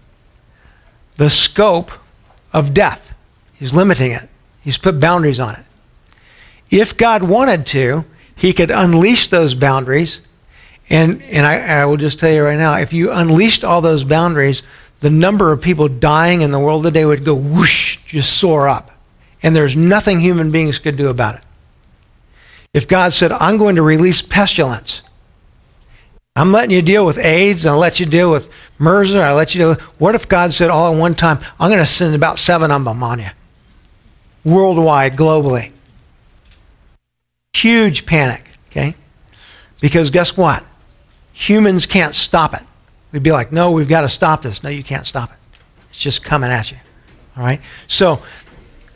the 1.18 1.30
scope 1.30 1.92
of 2.54 2.74
death. 2.74 3.16
He's 3.54 3.74
limiting 3.74 4.12
it. 4.12 4.30
He's 4.62 4.78
put 4.78 5.00
boundaries 5.00 5.40
on 5.40 5.56
it. 5.56 5.66
If 6.70 6.98
God 6.98 7.24
wanted 7.24 7.66
to, 7.68 8.06
He 8.36 8.54
could 8.54 8.72
unleash 8.72 9.28
those 9.28 9.56
boundaries. 9.56 10.22
And, 10.90 11.22
and 11.24 11.46
I, 11.46 11.82
I 11.82 11.86
will 11.86 11.98
just 11.98 12.20
tell 12.20 12.32
you 12.32 12.44
right 12.44 12.58
now 12.58 12.76
if 12.76 12.92
you 12.92 13.12
unleashed 13.12 13.64
all 13.64 13.82
those 13.82 14.04
boundaries, 14.04 14.64
the 15.00 15.10
number 15.10 15.52
of 15.52 15.62
people 15.62 15.88
dying 15.88 16.42
in 16.42 16.52
the 16.52 16.60
world 16.60 16.84
today 16.84 17.06
would 17.06 17.26
go 17.26 17.34
whoosh, 17.34 17.98
just 18.08 18.38
soar 18.38 18.68
up 18.68 18.92
and 19.44 19.56
there's 19.56 19.76
nothing 19.76 20.20
human 20.20 20.52
beings 20.52 20.80
could 20.80 20.98
do 20.98 21.10
about 21.10 21.36
it. 21.36 21.42
If 22.74 22.88
God 22.88 23.14
said, 23.14 23.32
I'm 23.32 23.58
going 23.58 23.76
to 23.76 23.82
release 23.82 24.22
pestilence, 24.22 25.02
I'm 26.36 26.52
letting 26.52 26.72
you 26.72 26.82
deal 26.82 27.06
with 27.06 27.18
AIDS, 27.18 27.66
I'll 27.66 27.78
let 27.78 28.00
you 28.00 28.06
deal 28.06 28.32
with 28.32 28.54
MERS, 28.80 29.14
I'll 29.14 29.36
let 29.36 29.54
you 29.54 29.60
deal 29.60 29.70
with. 29.70 29.82
What 30.00 30.16
if 30.16 30.30
God 30.30 30.54
said 30.54 30.70
all 30.70 30.94
at 30.94 30.98
one 30.98 31.14
time, 31.14 31.40
I'm 31.60 31.70
going 31.70 31.84
to 31.84 31.86
send 31.86 32.16
about 32.16 32.40
seven 32.40 32.72
of 32.72 32.86
them 32.86 33.04
on 33.04 33.20
you? 33.20 33.30
Worldwide, 34.46 35.18
globally. 35.18 35.72
Huge 37.54 38.06
panic, 38.06 38.48
okay? 38.70 38.96
Because 39.82 40.10
guess 40.10 40.38
what? 40.38 40.64
Humans 41.34 41.86
can't 41.86 42.16
stop 42.16 42.54
it. 42.54 42.62
We'd 43.12 43.24
be 43.24 43.32
like, 43.32 43.52
no, 43.52 43.72
we've 43.72 43.90
got 43.90 44.02
to 44.02 44.10
stop 44.10 44.44
this. 44.44 44.64
No, 44.64 44.70
you 44.70 44.84
can't 44.84 45.06
stop 45.06 45.32
it. 45.32 45.38
It's 45.90 46.00
just 46.00 46.24
coming 46.24 46.50
at 46.50 46.72
you. 46.72 46.78
All 47.36 47.44
right? 47.44 47.62
So 47.88 48.22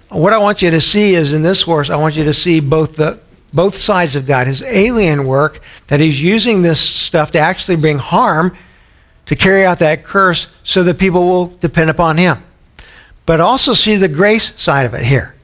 what 0.10 0.34
I 0.34 0.38
want 0.38 0.62
you 0.62 0.72
to 0.72 0.82
see 0.82 1.16
is 1.16 1.34
in 1.34 1.41
this 1.41 1.62
horse, 1.62 1.89
I 1.89 1.95
want 1.95 2.16
you 2.16 2.24
to 2.26 2.34
see 2.34 2.60
both 2.60 2.95
the 2.95 3.20
both 3.53 3.76
sides 3.76 4.18
of 4.18 4.26
God, 4.26 4.47
his 4.47 4.62
alien 4.64 5.26
work, 5.26 5.62
that 5.88 6.01
he's 6.01 6.22
using 6.22 6.62
this 6.62 6.80
stuff 6.80 7.32
to 7.32 7.39
actually 7.39 7.78
bring 7.78 7.97
harm 7.97 8.58
to 9.28 9.36
carry 9.36 9.66
out 9.66 9.80
that 9.80 10.03
curse 10.03 10.47
so 10.64 10.84
that 10.84 10.99
people 10.99 11.24
will 11.24 11.47
depend 11.47 11.89
upon 11.89 12.18
him. 12.18 12.43
But 13.26 13.39
also 13.39 13.74
see 13.74 13.95
the 13.95 14.10
grace 14.10 14.51
side 14.62 14.86
of 14.86 14.93
it 14.93 15.06
here 15.06 15.36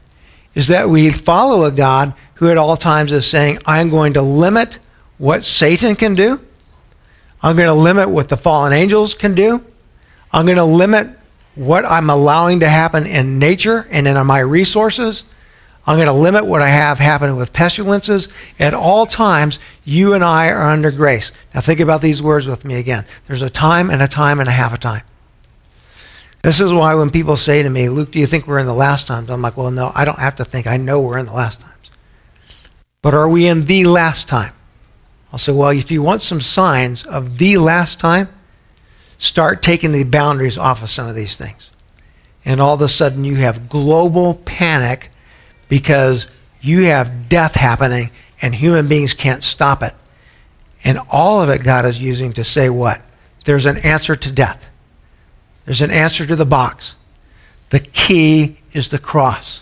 is 0.54 0.68
that 0.68 0.90
we 0.90 1.10
follow 1.10 1.64
a 1.64 1.72
God 1.72 2.14
who 2.36 2.50
at 2.50 2.58
all 2.58 2.76
times 2.76 3.12
is 3.12 3.26
saying, 3.26 3.60
I'm 3.66 3.90
going 3.90 4.14
to 4.14 4.22
limit 4.22 4.80
what 5.18 5.46
Satan 5.46 5.96
can 5.96 6.14
do. 6.14 6.42
I'm 7.42 7.56
going 7.56 7.68
to 7.68 7.74
limit 7.74 8.10
what 8.10 8.30
the 8.30 8.38
fallen 8.38 8.74
angels 8.74 9.14
can 9.14 9.34
do. 9.34 9.64
I'm 10.32 10.46
going 10.46 10.58
to 10.58 10.66
limit 10.66 11.18
what 11.56 11.86
I'm 11.86 12.10
allowing 12.10 12.62
to 12.62 12.70
happen 12.70 13.06
in 13.06 13.40
nature 13.40 13.88
and 13.92 14.08
in 14.08 14.26
my 14.26 14.40
resources. 14.40 15.24
I'm 15.86 15.98
going 15.98 16.08
to 16.08 16.14
limit 16.14 16.46
what 16.46 16.62
I 16.62 16.70
have 16.70 17.00
happening 17.00 17.36
with 17.36 17.54
pestilences. 17.54 18.28
At 18.60 18.74
all 18.74 19.06
times, 19.06 19.60
you 19.84 20.14
and 20.14 20.24
I 20.24 20.50
are 20.50 20.62
under 20.62 20.92
grace. 20.92 21.32
Now, 21.54 21.62
think 21.62 21.80
about 21.80 22.02
these 22.02 22.22
words 22.22 22.46
with 22.46 22.64
me 22.64 22.76
again. 22.76 23.06
There's 23.28 23.42
a 23.42 23.50
time 23.50 23.90
and 23.90 24.02
a 24.02 24.08
time 24.08 24.40
and 24.40 24.48
a 24.48 24.52
half 24.54 24.74
a 24.74 24.78
time. 24.78 25.04
This 26.44 26.60
is 26.60 26.72
why 26.74 26.96
when 26.96 27.10
people 27.10 27.38
say 27.38 27.62
to 27.62 27.70
me, 27.70 27.90
Luke, 27.90 28.12
do 28.12 28.20
you 28.20 28.26
think 28.26 28.48
we're 28.48 28.60
in 28.60 28.68
the 28.68 28.74
last 28.74 29.08
times? 29.08 29.30
I'm 29.30 29.42
like, 29.42 29.58
well, 29.58 29.72
no, 29.72 29.92
I 29.94 30.06
don't 30.06 30.20
have 30.20 30.36
to 30.38 30.46
think. 30.46 30.66
I 30.68 30.78
know 30.78 31.02
we're 31.02 31.20
in 31.20 31.28
the 31.28 31.34
last 31.34 31.60
times. 31.60 31.92
But 33.02 33.14
are 33.14 33.28
we 33.28 33.48
in 33.48 33.66
the 33.66 33.86
last 33.86 34.28
time? 34.28 34.54
I'll 35.32 35.40
say, 35.40 35.52
well, 35.52 35.70
if 35.70 35.92
you 35.92 36.02
want 36.02 36.22
some 36.22 36.42
signs 36.42 37.06
of 37.06 37.38
the 37.38 37.58
last 37.58 38.00
time, 38.00 38.30
start 39.22 39.62
taking 39.62 39.92
the 39.92 40.04
boundaries 40.04 40.58
off 40.58 40.82
of 40.82 40.90
some 40.90 41.08
of 41.08 41.14
these 41.14 41.36
things. 41.36 41.70
And 42.44 42.60
all 42.60 42.74
of 42.74 42.82
a 42.82 42.90
sudden, 42.90 43.24
you 43.24 43.36
have 43.36 43.70
global 43.70 44.34
panic 44.34 45.12
because 45.70 46.26
you 46.60 46.86
have 46.86 47.30
death 47.30 47.54
happening 47.54 48.10
and 48.42 48.56
human 48.56 48.88
beings 48.88 49.14
can't 49.14 49.44
stop 49.44 49.84
it. 49.84 49.94
And 50.84 51.00
all 51.12 51.40
of 51.40 51.50
it 51.50 51.64
God 51.64 51.86
is 51.86 52.02
using 52.02 52.34
to 52.34 52.44
say 52.44 52.68
what? 52.68 53.00
There's 53.46 53.68
an 53.68 53.78
answer 53.78 54.16
to 54.16 54.32
death. 54.32 54.72
There's 55.66 55.82
an 55.82 55.92
answer 55.92 56.26
to 56.26 56.36
the 56.36 56.44
box. 56.44 56.96
The 57.70 57.80
key 57.80 58.58
is 58.74 58.90
the 58.90 58.98
cross. 58.98 59.62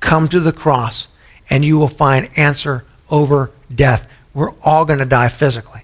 Come 0.00 0.28
to 0.30 0.40
the 0.40 0.52
cross 0.52 1.06
and 1.48 1.64
you 1.64 1.78
will 1.78 1.86
find 1.86 2.28
answer 2.36 2.84
over 3.08 3.52
death. 3.72 4.08
We're 4.34 4.52
all 4.62 4.84
going 4.84 4.98
to 4.98 5.06
die 5.06 5.28
physically 5.28 5.82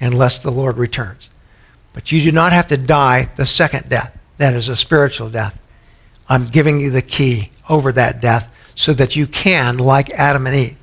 unless 0.00 0.38
the 0.38 0.50
Lord 0.50 0.78
returns. 0.78 1.28
But 1.98 2.12
you 2.12 2.20
do 2.20 2.30
not 2.30 2.52
have 2.52 2.68
to 2.68 2.76
die 2.76 3.28
the 3.34 3.44
second 3.44 3.88
death. 3.88 4.16
That 4.36 4.54
is 4.54 4.68
a 4.68 4.76
spiritual 4.76 5.30
death. 5.30 5.60
I'm 6.28 6.46
giving 6.46 6.78
you 6.78 6.90
the 6.90 7.02
key 7.02 7.50
over 7.68 7.90
that 7.90 8.20
death 8.20 8.54
so 8.76 8.92
that 8.92 9.16
you 9.16 9.26
can, 9.26 9.78
like 9.78 10.10
Adam 10.10 10.46
and 10.46 10.54
Eve, 10.54 10.76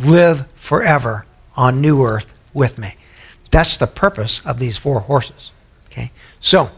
live 0.00 0.46
forever 0.54 1.26
on 1.56 1.82
new 1.82 2.02
earth 2.02 2.32
with 2.54 2.78
me. 2.78 2.96
That's 3.50 3.76
the 3.76 3.86
purpose 3.86 4.40
of 4.46 4.58
these 4.58 4.78
four 4.78 5.00
horses. 5.00 5.52
Okay? 5.90 6.10
So, 6.40 6.70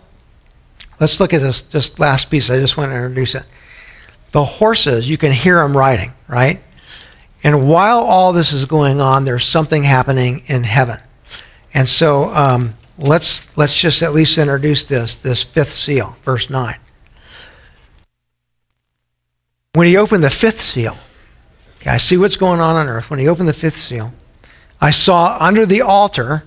let's 0.99 1.20
look 1.20 1.32
at 1.32 1.40
this, 1.40 1.61
this 1.62 2.01
last 2.01 2.32
piece. 2.32 2.51
I 2.51 2.59
just 2.59 2.76
want 2.76 2.90
to 2.90 2.96
introduce 2.96 3.36
it. 3.36 3.44
The 4.32 4.44
horses, 4.44 5.09
you 5.09 5.18
can 5.18 5.30
hear 5.30 5.62
them 5.62 5.76
riding, 5.76 6.11
right? 6.26 6.61
And 7.44 7.68
while 7.68 8.01
all 8.01 8.32
this 8.32 8.53
is 8.53 8.64
going 8.64 9.01
on, 9.01 9.24
there's 9.24 9.46
something 9.46 9.84
happening 9.84 10.42
in 10.46 10.64
heaven. 10.64 10.99
And 11.72 11.88
so 11.88 12.34
um, 12.34 12.74
let's, 12.99 13.57
let's 13.57 13.74
just 13.74 14.03
at 14.03 14.12
least 14.12 14.38
introduce 14.38 14.84
this, 14.84 15.14
this 15.14 15.44
fifth 15.44 15.72
seal, 15.72 16.16
verse 16.22 16.51
9. 16.51 16.76
When 19.74 19.86
he 19.86 19.96
opened 19.96 20.24
the 20.24 20.30
fifth 20.30 20.61
seal, 20.61 20.96
okay, 21.76 21.90
I 21.90 21.99
see 21.99 22.16
what's 22.16 22.36
going 22.36 22.61
on 22.61 22.76
on 22.76 22.88
earth. 22.88 23.11
When 23.11 23.18
he 23.18 23.28
opened 23.28 23.49
the 23.49 23.53
fifth 23.53 23.78
seal, 23.78 24.12
I 24.80 24.90
saw 24.90 25.36
under 25.40 25.64
the 25.66 25.82
altar 25.82 26.44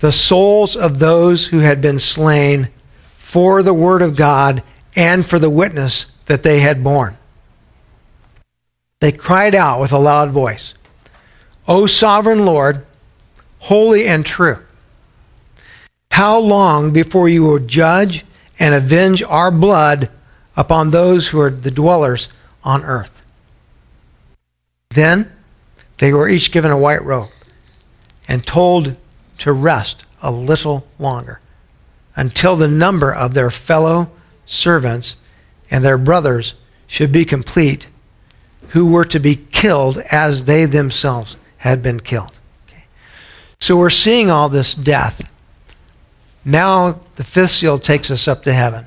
the 0.00 0.12
souls 0.12 0.76
of 0.76 0.98
those 0.98 1.46
who 1.46 1.60
had 1.60 1.80
been 1.80 1.98
slain 1.98 2.68
for 3.16 3.62
the 3.62 3.74
word 3.74 4.02
of 4.02 4.16
God 4.16 4.62
and 4.94 5.24
for 5.24 5.38
the 5.38 5.50
witness 5.50 6.06
that 6.26 6.42
they 6.42 6.60
had 6.60 6.84
borne. 6.84 7.16
They 9.00 9.12
cried 9.12 9.54
out 9.54 9.80
with 9.80 9.92
a 9.92 9.98
loud 9.98 10.30
voice, 10.30 10.74
O 11.66 11.86
sovereign 11.86 12.44
Lord, 12.44 12.84
holy 13.60 14.06
and 14.06 14.26
true. 14.26 14.58
How 16.12 16.38
long 16.38 16.92
before 16.92 17.30
you 17.30 17.42
will 17.42 17.58
judge 17.58 18.26
and 18.58 18.74
avenge 18.74 19.22
our 19.22 19.50
blood 19.50 20.10
upon 20.54 20.90
those 20.90 21.28
who 21.28 21.40
are 21.40 21.48
the 21.48 21.70
dwellers 21.70 22.28
on 22.62 22.84
earth? 22.84 23.22
Then 24.90 25.32
they 25.96 26.12
were 26.12 26.28
each 26.28 26.52
given 26.52 26.70
a 26.70 26.76
white 26.76 27.02
robe 27.02 27.30
and 28.28 28.46
told 28.46 28.98
to 29.38 29.52
rest 29.54 30.04
a 30.20 30.30
little 30.30 30.86
longer 30.98 31.40
until 32.14 32.56
the 32.56 32.68
number 32.68 33.10
of 33.12 33.32
their 33.32 33.50
fellow 33.50 34.10
servants 34.44 35.16
and 35.70 35.82
their 35.82 35.96
brothers 35.96 36.52
should 36.86 37.10
be 37.10 37.24
complete, 37.24 37.86
who 38.68 38.84
were 38.84 39.06
to 39.06 39.18
be 39.18 39.36
killed 39.50 39.96
as 40.12 40.44
they 40.44 40.66
themselves 40.66 41.36
had 41.56 41.82
been 41.82 42.00
killed. 42.00 42.38
Okay. 42.68 42.84
So 43.60 43.78
we're 43.78 43.88
seeing 43.88 44.30
all 44.30 44.50
this 44.50 44.74
death 44.74 45.26
now 46.44 47.00
the 47.16 47.24
fifth 47.24 47.52
seal 47.52 47.78
takes 47.78 48.10
us 48.10 48.26
up 48.26 48.42
to 48.44 48.52
heaven. 48.52 48.86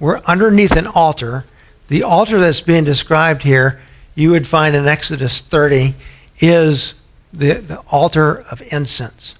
We're 0.00 0.18
underneath 0.20 0.76
an 0.76 0.86
altar. 0.86 1.44
The 1.88 2.02
altar 2.02 2.38
that's 2.38 2.60
being 2.60 2.84
described 2.84 3.42
here, 3.42 3.80
you 4.14 4.30
would 4.30 4.46
find 4.46 4.74
in 4.74 4.86
Exodus 4.86 5.40
30, 5.40 5.94
is 6.40 6.94
the, 7.32 7.54
the 7.54 7.78
altar 7.90 8.44
of 8.50 8.62
incense, 8.72 9.36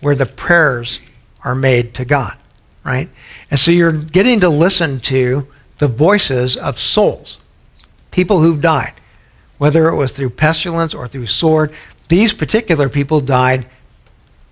where 0.00 0.14
the 0.14 0.26
prayers 0.26 1.00
are 1.42 1.54
made 1.54 1.94
to 1.94 2.04
God, 2.04 2.36
right? 2.84 3.08
And 3.50 3.58
so 3.58 3.70
you're 3.70 3.92
getting 3.92 4.40
to 4.40 4.48
listen 4.48 5.00
to 5.00 5.46
the 5.78 5.88
voices 5.88 6.56
of 6.56 6.78
souls, 6.78 7.38
people 8.10 8.40
who've 8.40 8.60
died, 8.60 8.94
whether 9.58 9.88
it 9.88 9.96
was 9.96 10.12
through 10.12 10.30
pestilence 10.30 10.92
or 10.94 11.08
through 11.08 11.26
sword. 11.26 11.72
These 12.08 12.32
particular 12.32 12.88
people 12.88 13.20
died 13.20 13.66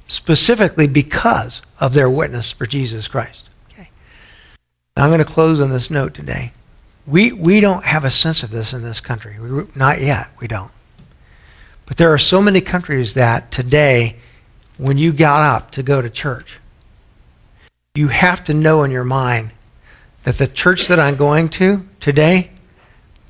specifically 0.08 0.86
because 0.86 1.62
of 1.80 1.94
their 1.94 2.08
witness 2.10 2.50
for 2.50 2.66
Jesus 2.66 3.08
Christ. 3.08 3.48
Okay. 3.72 3.90
Now 4.96 5.04
I'm 5.04 5.10
going 5.10 5.18
to 5.18 5.24
close 5.24 5.60
on 5.60 5.70
this 5.70 5.90
note 5.90 6.14
today. 6.14 6.52
We, 7.06 7.32
we 7.32 7.60
don't 7.60 7.84
have 7.84 8.04
a 8.04 8.10
sense 8.10 8.42
of 8.42 8.50
this 8.50 8.72
in 8.72 8.82
this 8.82 9.00
country. 9.00 9.38
We, 9.38 9.66
not 9.74 10.00
yet. 10.00 10.28
We 10.40 10.46
don't. 10.46 10.72
But 11.86 11.98
there 11.98 12.12
are 12.12 12.18
so 12.18 12.40
many 12.40 12.60
countries 12.60 13.14
that 13.14 13.50
today, 13.50 14.16
when 14.78 14.96
you 14.96 15.12
got 15.12 15.42
up 15.42 15.70
to 15.72 15.82
go 15.82 16.00
to 16.00 16.08
church, 16.08 16.58
you 17.94 18.08
have 18.08 18.44
to 18.46 18.54
know 18.54 18.82
in 18.82 18.90
your 18.90 19.04
mind 19.04 19.50
that 20.24 20.36
the 20.36 20.46
church 20.46 20.88
that 20.88 20.98
I'm 20.98 21.16
going 21.16 21.48
to 21.50 21.86
today 22.00 22.50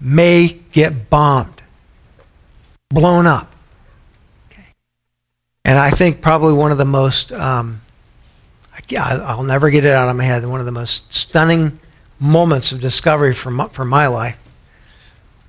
may 0.00 0.60
get 0.72 1.10
bombed, 1.10 1.60
blown 2.90 3.26
up. 3.26 3.52
Okay. 4.52 4.68
And 5.64 5.78
I 5.78 5.90
think 5.90 6.20
probably 6.20 6.52
one 6.52 6.70
of 6.70 6.78
the 6.78 6.84
most, 6.84 7.32
um, 7.32 7.80
I'll 8.92 9.42
never 9.42 9.70
get 9.70 9.84
it 9.84 9.92
out 9.92 10.08
of 10.08 10.16
my 10.16 10.24
head, 10.24 10.44
one 10.46 10.60
of 10.60 10.66
the 10.66 10.72
most 10.72 11.12
stunning 11.12 11.78
moments 12.20 12.72
of 12.72 12.80
discovery 12.80 13.34
for 13.34 13.50
my, 13.50 13.68
for 13.68 13.84
my 13.84 14.06
life 14.06 14.38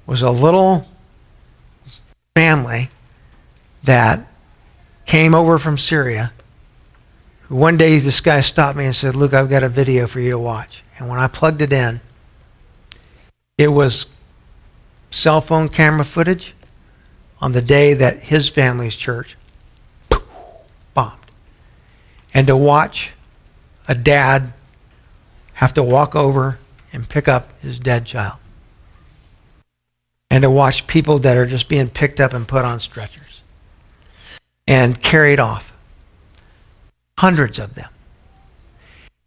was 0.06 0.22
a 0.22 0.32
little 0.32 0.88
family 2.36 2.90
that 3.84 4.28
came 5.06 5.34
over 5.34 5.58
from 5.58 5.78
Syria. 5.78 6.34
One 7.48 7.78
day, 7.78 8.00
this 8.00 8.22
guy 8.22 8.42
stopped 8.42 8.78
me 8.78 8.86
and 8.86 8.96
said, 8.96 9.16
Luke, 9.16 9.34
I've 9.34 9.50
got 9.50 9.64
a 9.64 9.70
video 9.70 10.08
for 10.08 10.20
you 10.20 10.32
to 10.32 10.40
watch. 10.40 10.84
And 10.98 11.08
when 11.10 11.20
I 11.20 11.28
plugged 11.28 11.62
it 11.62 11.72
in, 11.72 12.02
it 13.58 13.68
was 13.68 14.06
cell 15.12 15.42
phone 15.42 15.70
camera 15.70 16.04
footage 16.04 16.56
on 17.40 17.52
the 17.52 17.62
day 17.62 17.94
that 17.94 18.24
his 18.24 18.50
family's 18.50 18.96
church 18.96 19.38
bombed. 20.94 21.20
And 22.34 22.48
to 22.48 22.58
watch 22.58 23.12
a 23.88 23.96
dad 23.96 24.54
have 25.54 25.74
to 25.74 25.84
walk 25.84 26.16
over 26.16 26.60
and 26.92 27.08
pick 27.08 27.28
up 27.28 27.60
his 27.62 27.80
dead 27.80 28.06
child. 28.06 28.38
And 30.30 30.42
to 30.42 30.50
watch 30.50 30.88
people 30.88 31.20
that 31.20 31.38
are 31.38 31.46
just 31.46 31.70
being 31.70 31.90
picked 31.90 32.20
up 32.20 32.34
and 32.34 32.48
put 32.48 32.66
on 32.66 32.80
stretchers 32.80 33.42
and 34.68 35.02
carried 35.02 35.40
off. 35.40 35.72
Hundreds 37.18 37.60
of 37.60 37.76
them. 37.76 37.90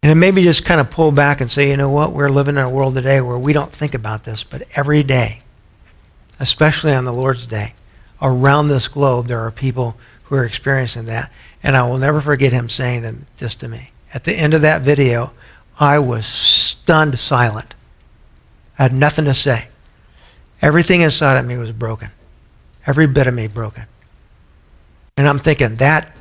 And 0.03 0.11
it 0.11 0.15
made 0.15 0.33
me 0.33 0.43
just 0.43 0.65
kind 0.65 0.79
of 0.79 0.89
pull 0.89 1.11
back 1.11 1.41
and 1.41 1.51
say, 1.51 1.69
you 1.69 1.77
know 1.77 1.89
what? 1.89 2.13
We're 2.13 2.29
living 2.29 2.55
in 2.55 2.61
a 2.61 2.69
world 2.69 2.95
today 2.95 3.19
where 3.21 3.37
we 3.37 3.53
don't 3.53 3.71
think 3.71 3.93
about 3.93 4.23
this, 4.23 4.43
but 4.43 4.63
every 4.75 5.03
day, 5.03 5.41
especially 6.39 6.93
on 6.93 7.05
the 7.05 7.13
Lord's 7.13 7.45
Day, 7.45 7.73
around 8.21 8.67
this 8.67 8.87
globe, 8.87 9.27
there 9.27 9.39
are 9.39 9.51
people 9.51 9.97
who 10.23 10.35
are 10.35 10.45
experiencing 10.45 11.05
that. 11.05 11.31
And 11.63 11.75
I 11.75 11.83
will 11.87 11.97
never 11.97 12.21
forget 12.21 12.53
him 12.53 12.69
saying 12.69 13.25
this 13.37 13.55
to 13.55 13.67
me. 13.67 13.91
At 14.13 14.23
the 14.23 14.33
end 14.33 14.53
of 14.53 14.61
that 14.61 14.81
video, 14.81 15.31
I 15.79 15.99
was 15.99 16.25
stunned 16.25 17.19
silent. 17.19 17.75
I 18.77 18.83
had 18.83 18.93
nothing 18.93 19.25
to 19.25 19.33
say. 19.33 19.67
Everything 20.61 21.01
inside 21.01 21.37
of 21.37 21.45
me 21.45 21.57
was 21.57 21.71
broken. 21.71 22.09
Every 22.85 23.07
bit 23.07 23.27
of 23.27 23.33
me 23.33 23.47
broken. 23.47 23.83
And 25.15 25.27
I'm 25.27 25.37
thinking, 25.37 25.75
that 25.75 26.15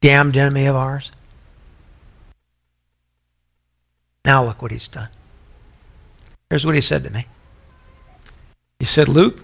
damned 0.00 0.36
enemy 0.36 0.66
of 0.66 0.76
ours. 0.76 1.10
Now 4.24 4.44
look 4.44 4.62
what 4.62 4.70
he's 4.70 4.88
done. 4.88 5.08
Here's 6.50 6.64
what 6.64 6.74
he 6.74 6.80
said 6.80 7.04
to 7.04 7.10
me. 7.10 7.26
He 8.78 8.84
said, 8.84 9.08
Luke, 9.08 9.42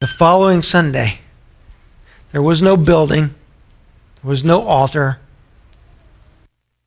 the 0.00 0.06
following 0.06 0.62
Sunday, 0.62 1.20
there 2.36 2.42
was 2.42 2.60
no 2.60 2.76
building, 2.76 3.28
there 4.22 4.28
was 4.28 4.44
no 4.44 4.66
altar, 4.66 5.18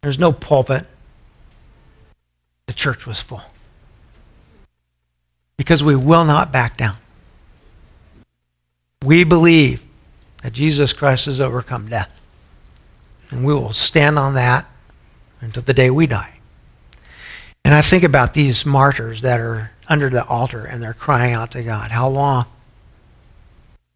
there's 0.03 0.19
no 0.19 0.31
pulpit. 0.31 0.85
The 2.67 2.73
church 2.73 3.07
was 3.07 3.19
full. 3.19 3.41
Because 5.57 5.83
we 5.83 5.95
will 5.95 6.23
not 6.23 6.51
back 6.51 6.77
down. 6.77 6.97
We 9.03 9.23
believe 9.23 9.83
that 10.43 10.53
Jesus 10.53 10.93
Christ 10.93 11.25
has 11.25 11.41
overcome 11.41 11.89
death. 11.89 12.11
And 13.31 13.43
we 13.43 13.51
will 13.51 13.73
stand 13.73 14.19
on 14.19 14.35
that 14.35 14.67
until 15.41 15.63
the 15.63 15.73
day 15.73 15.89
we 15.89 16.05
die. 16.05 16.37
And 17.65 17.73
I 17.73 17.81
think 17.81 18.03
about 18.03 18.35
these 18.35 18.67
martyrs 18.67 19.21
that 19.21 19.39
are 19.39 19.71
under 19.87 20.11
the 20.11 20.23
altar 20.27 20.63
and 20.63 20.83
they're 20.83 20.93
crying 20.93 21.33
out 21.33 21.49
to 21.53 21.63
God, 21.63 21.89
How 21.89 22.07
long 22.07 22.45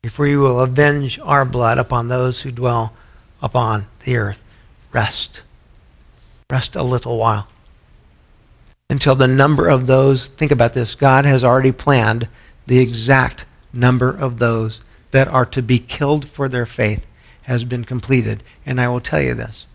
before 0.03 0.27
you 0.27 0.41
will 0.41 0.59
avenge 0.59 1.17
our 1.23 1.45
blood 1.45 1.77
upon 1.77 2.09
those 2.09 2.41
who 2.41 2.51
dwell 2.51 2.93
upon 3.41 3.87
the 4.03 4.17
earth? 4.17 4.43
Rest. 4.91 5.41
Rest 6.49 6.75
a 6.75 6.83
little 6.83 7.17
while. 7.17 7.47
Until 8.89 9.15
the 9.15 9.29
number 9.29 9.69
of 9.69 9.87
those, 9.87 10.27
think 10.27 10.51
about 10.51 10.73
this, 10.73 10.93
God 10.93 11.23
has 11.23 11.41
already 11.41 11.71
planned 11.71 12.27
the 12.67 12.79
exact 12.79 13.45
number 13.71 14.09
of 14.09 14.39
those 14.39 14.81
that 15.11 15.29
are 15.29 15.45
to 15.45 15.61
be 15.61 15.79
killed 15.79 16.27
for 16.27 16.49
their 16.49 16.65
faith 16.65 17.05
has 17.43 17.63
been 17.63 17.85
completed. 17.85 18.43
And 18.65 18.81
I 18.81 18.89
will 18.89 18.99
tell 18.99 19.21
you 19.21 19.33
this. 19.33 19.65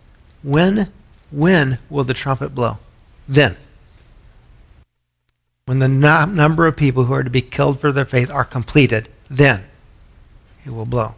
When, 0.43 0.91
when 1.31 1.79
will 1.89 2.03
the 2.03 2.13
trumpet 2.13 2.53
blow? 2.53 2.77
Then. 3.27 3.57
When 5.65 5.79
the 5.79 5.87
no- 5.87 6.25
number 6.25 6.67
of 6.67 6.77
people 6.77 7.05
who 7.05 7.13
are 7.13 7.23
to 7.23 7.29
be 7.31 7.41
killed 7.41 7.79
for 7.79 7.91
their 7.91 8.05
faith 8.05 8.29
are 8.29 8.45
completed, 8.45 9.09
then 9.27 9.65
it 10.65 10.71
will 10.71 10.85
blow. 10.85 11.15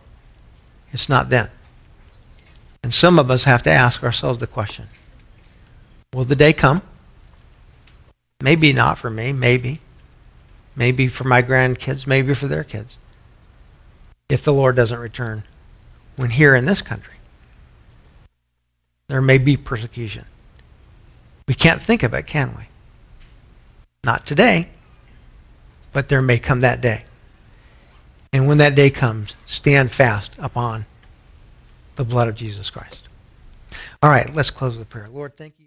It's 0.92 1.10
not 1.10 1.30
then. 1.30 1.50
And 2.84 2.94
some 2.94 3.20
of 3.20 3.30
us 3.30 3.44
have 3.46 3.64
to 3.64 3.70
ask 3.70 4.04
ourselves 4.04 4.40
the 4.40 4.48
question 4.48 4.88
Will 6.14 6.26
the 6.26 6.36
day 6.36 6.54
come? 6.54 6.82
Maybe 8.42 8.74
not 8.74 8.98
for 8.98 9.10
me, 9.10 9.32
maybe. 9.34 9.80
Maybe 10.76 11.08
for 11.08 11.26
my 11.26 11.42
grandkids, 11.42 12.08
maybe 12.08 12.34
for 12.34 12.48
their 12.48 12.64
kids 12.64 12.98
if 14.32 14.46
the 14.46 14.54
Lord 14.54 14.76
doesn't 14.76 15.00
return. 15.00 15.44
When 16.16 16.30
here 16.30 16.56
in 16.56 16.66
this 16.66 16.82
country, 16.82 17.16
there 19.08 19.22
may 19.22 19.38
be 19.38 19.58
persecution. 19.58 20.26
We 21.48 21.54
can't 21.54 21.82
think 21.82 22.02
of 22.04 22.14
it, 22.14 22.28
can 22.28 22.56
we? 22.58 22.64
Not 24.04 24.26
today, 24.26 24.70
but 25.92 26.08
there 26.08 26.22
may 26.22 26.40
come 26.40 26.62
that 26.62 26.82
day. 26.82 27.04
And 28.34 28.48
when 28.48 28.60
that 28.60 28.76
day 28.76 28.90
comes, 28.90 29.36
stand 29.46 29.92
fast 29.92 30.32
upon 30.40 30.86
the 31.96 32.06
blood 32.06 32.30
of 32.30 32.36
Jesus 32.36 32.70
Christ. 32.70 33.04
All 34.02 34.10
right, 34.10 34.34
let's 34.34 34.50
close 34.50 34.78
with 34.78 34.90
prayer. 34.90 35.10
Lord, 35.10 35.36
thank 35.36 35.54
you. 35.54 35.58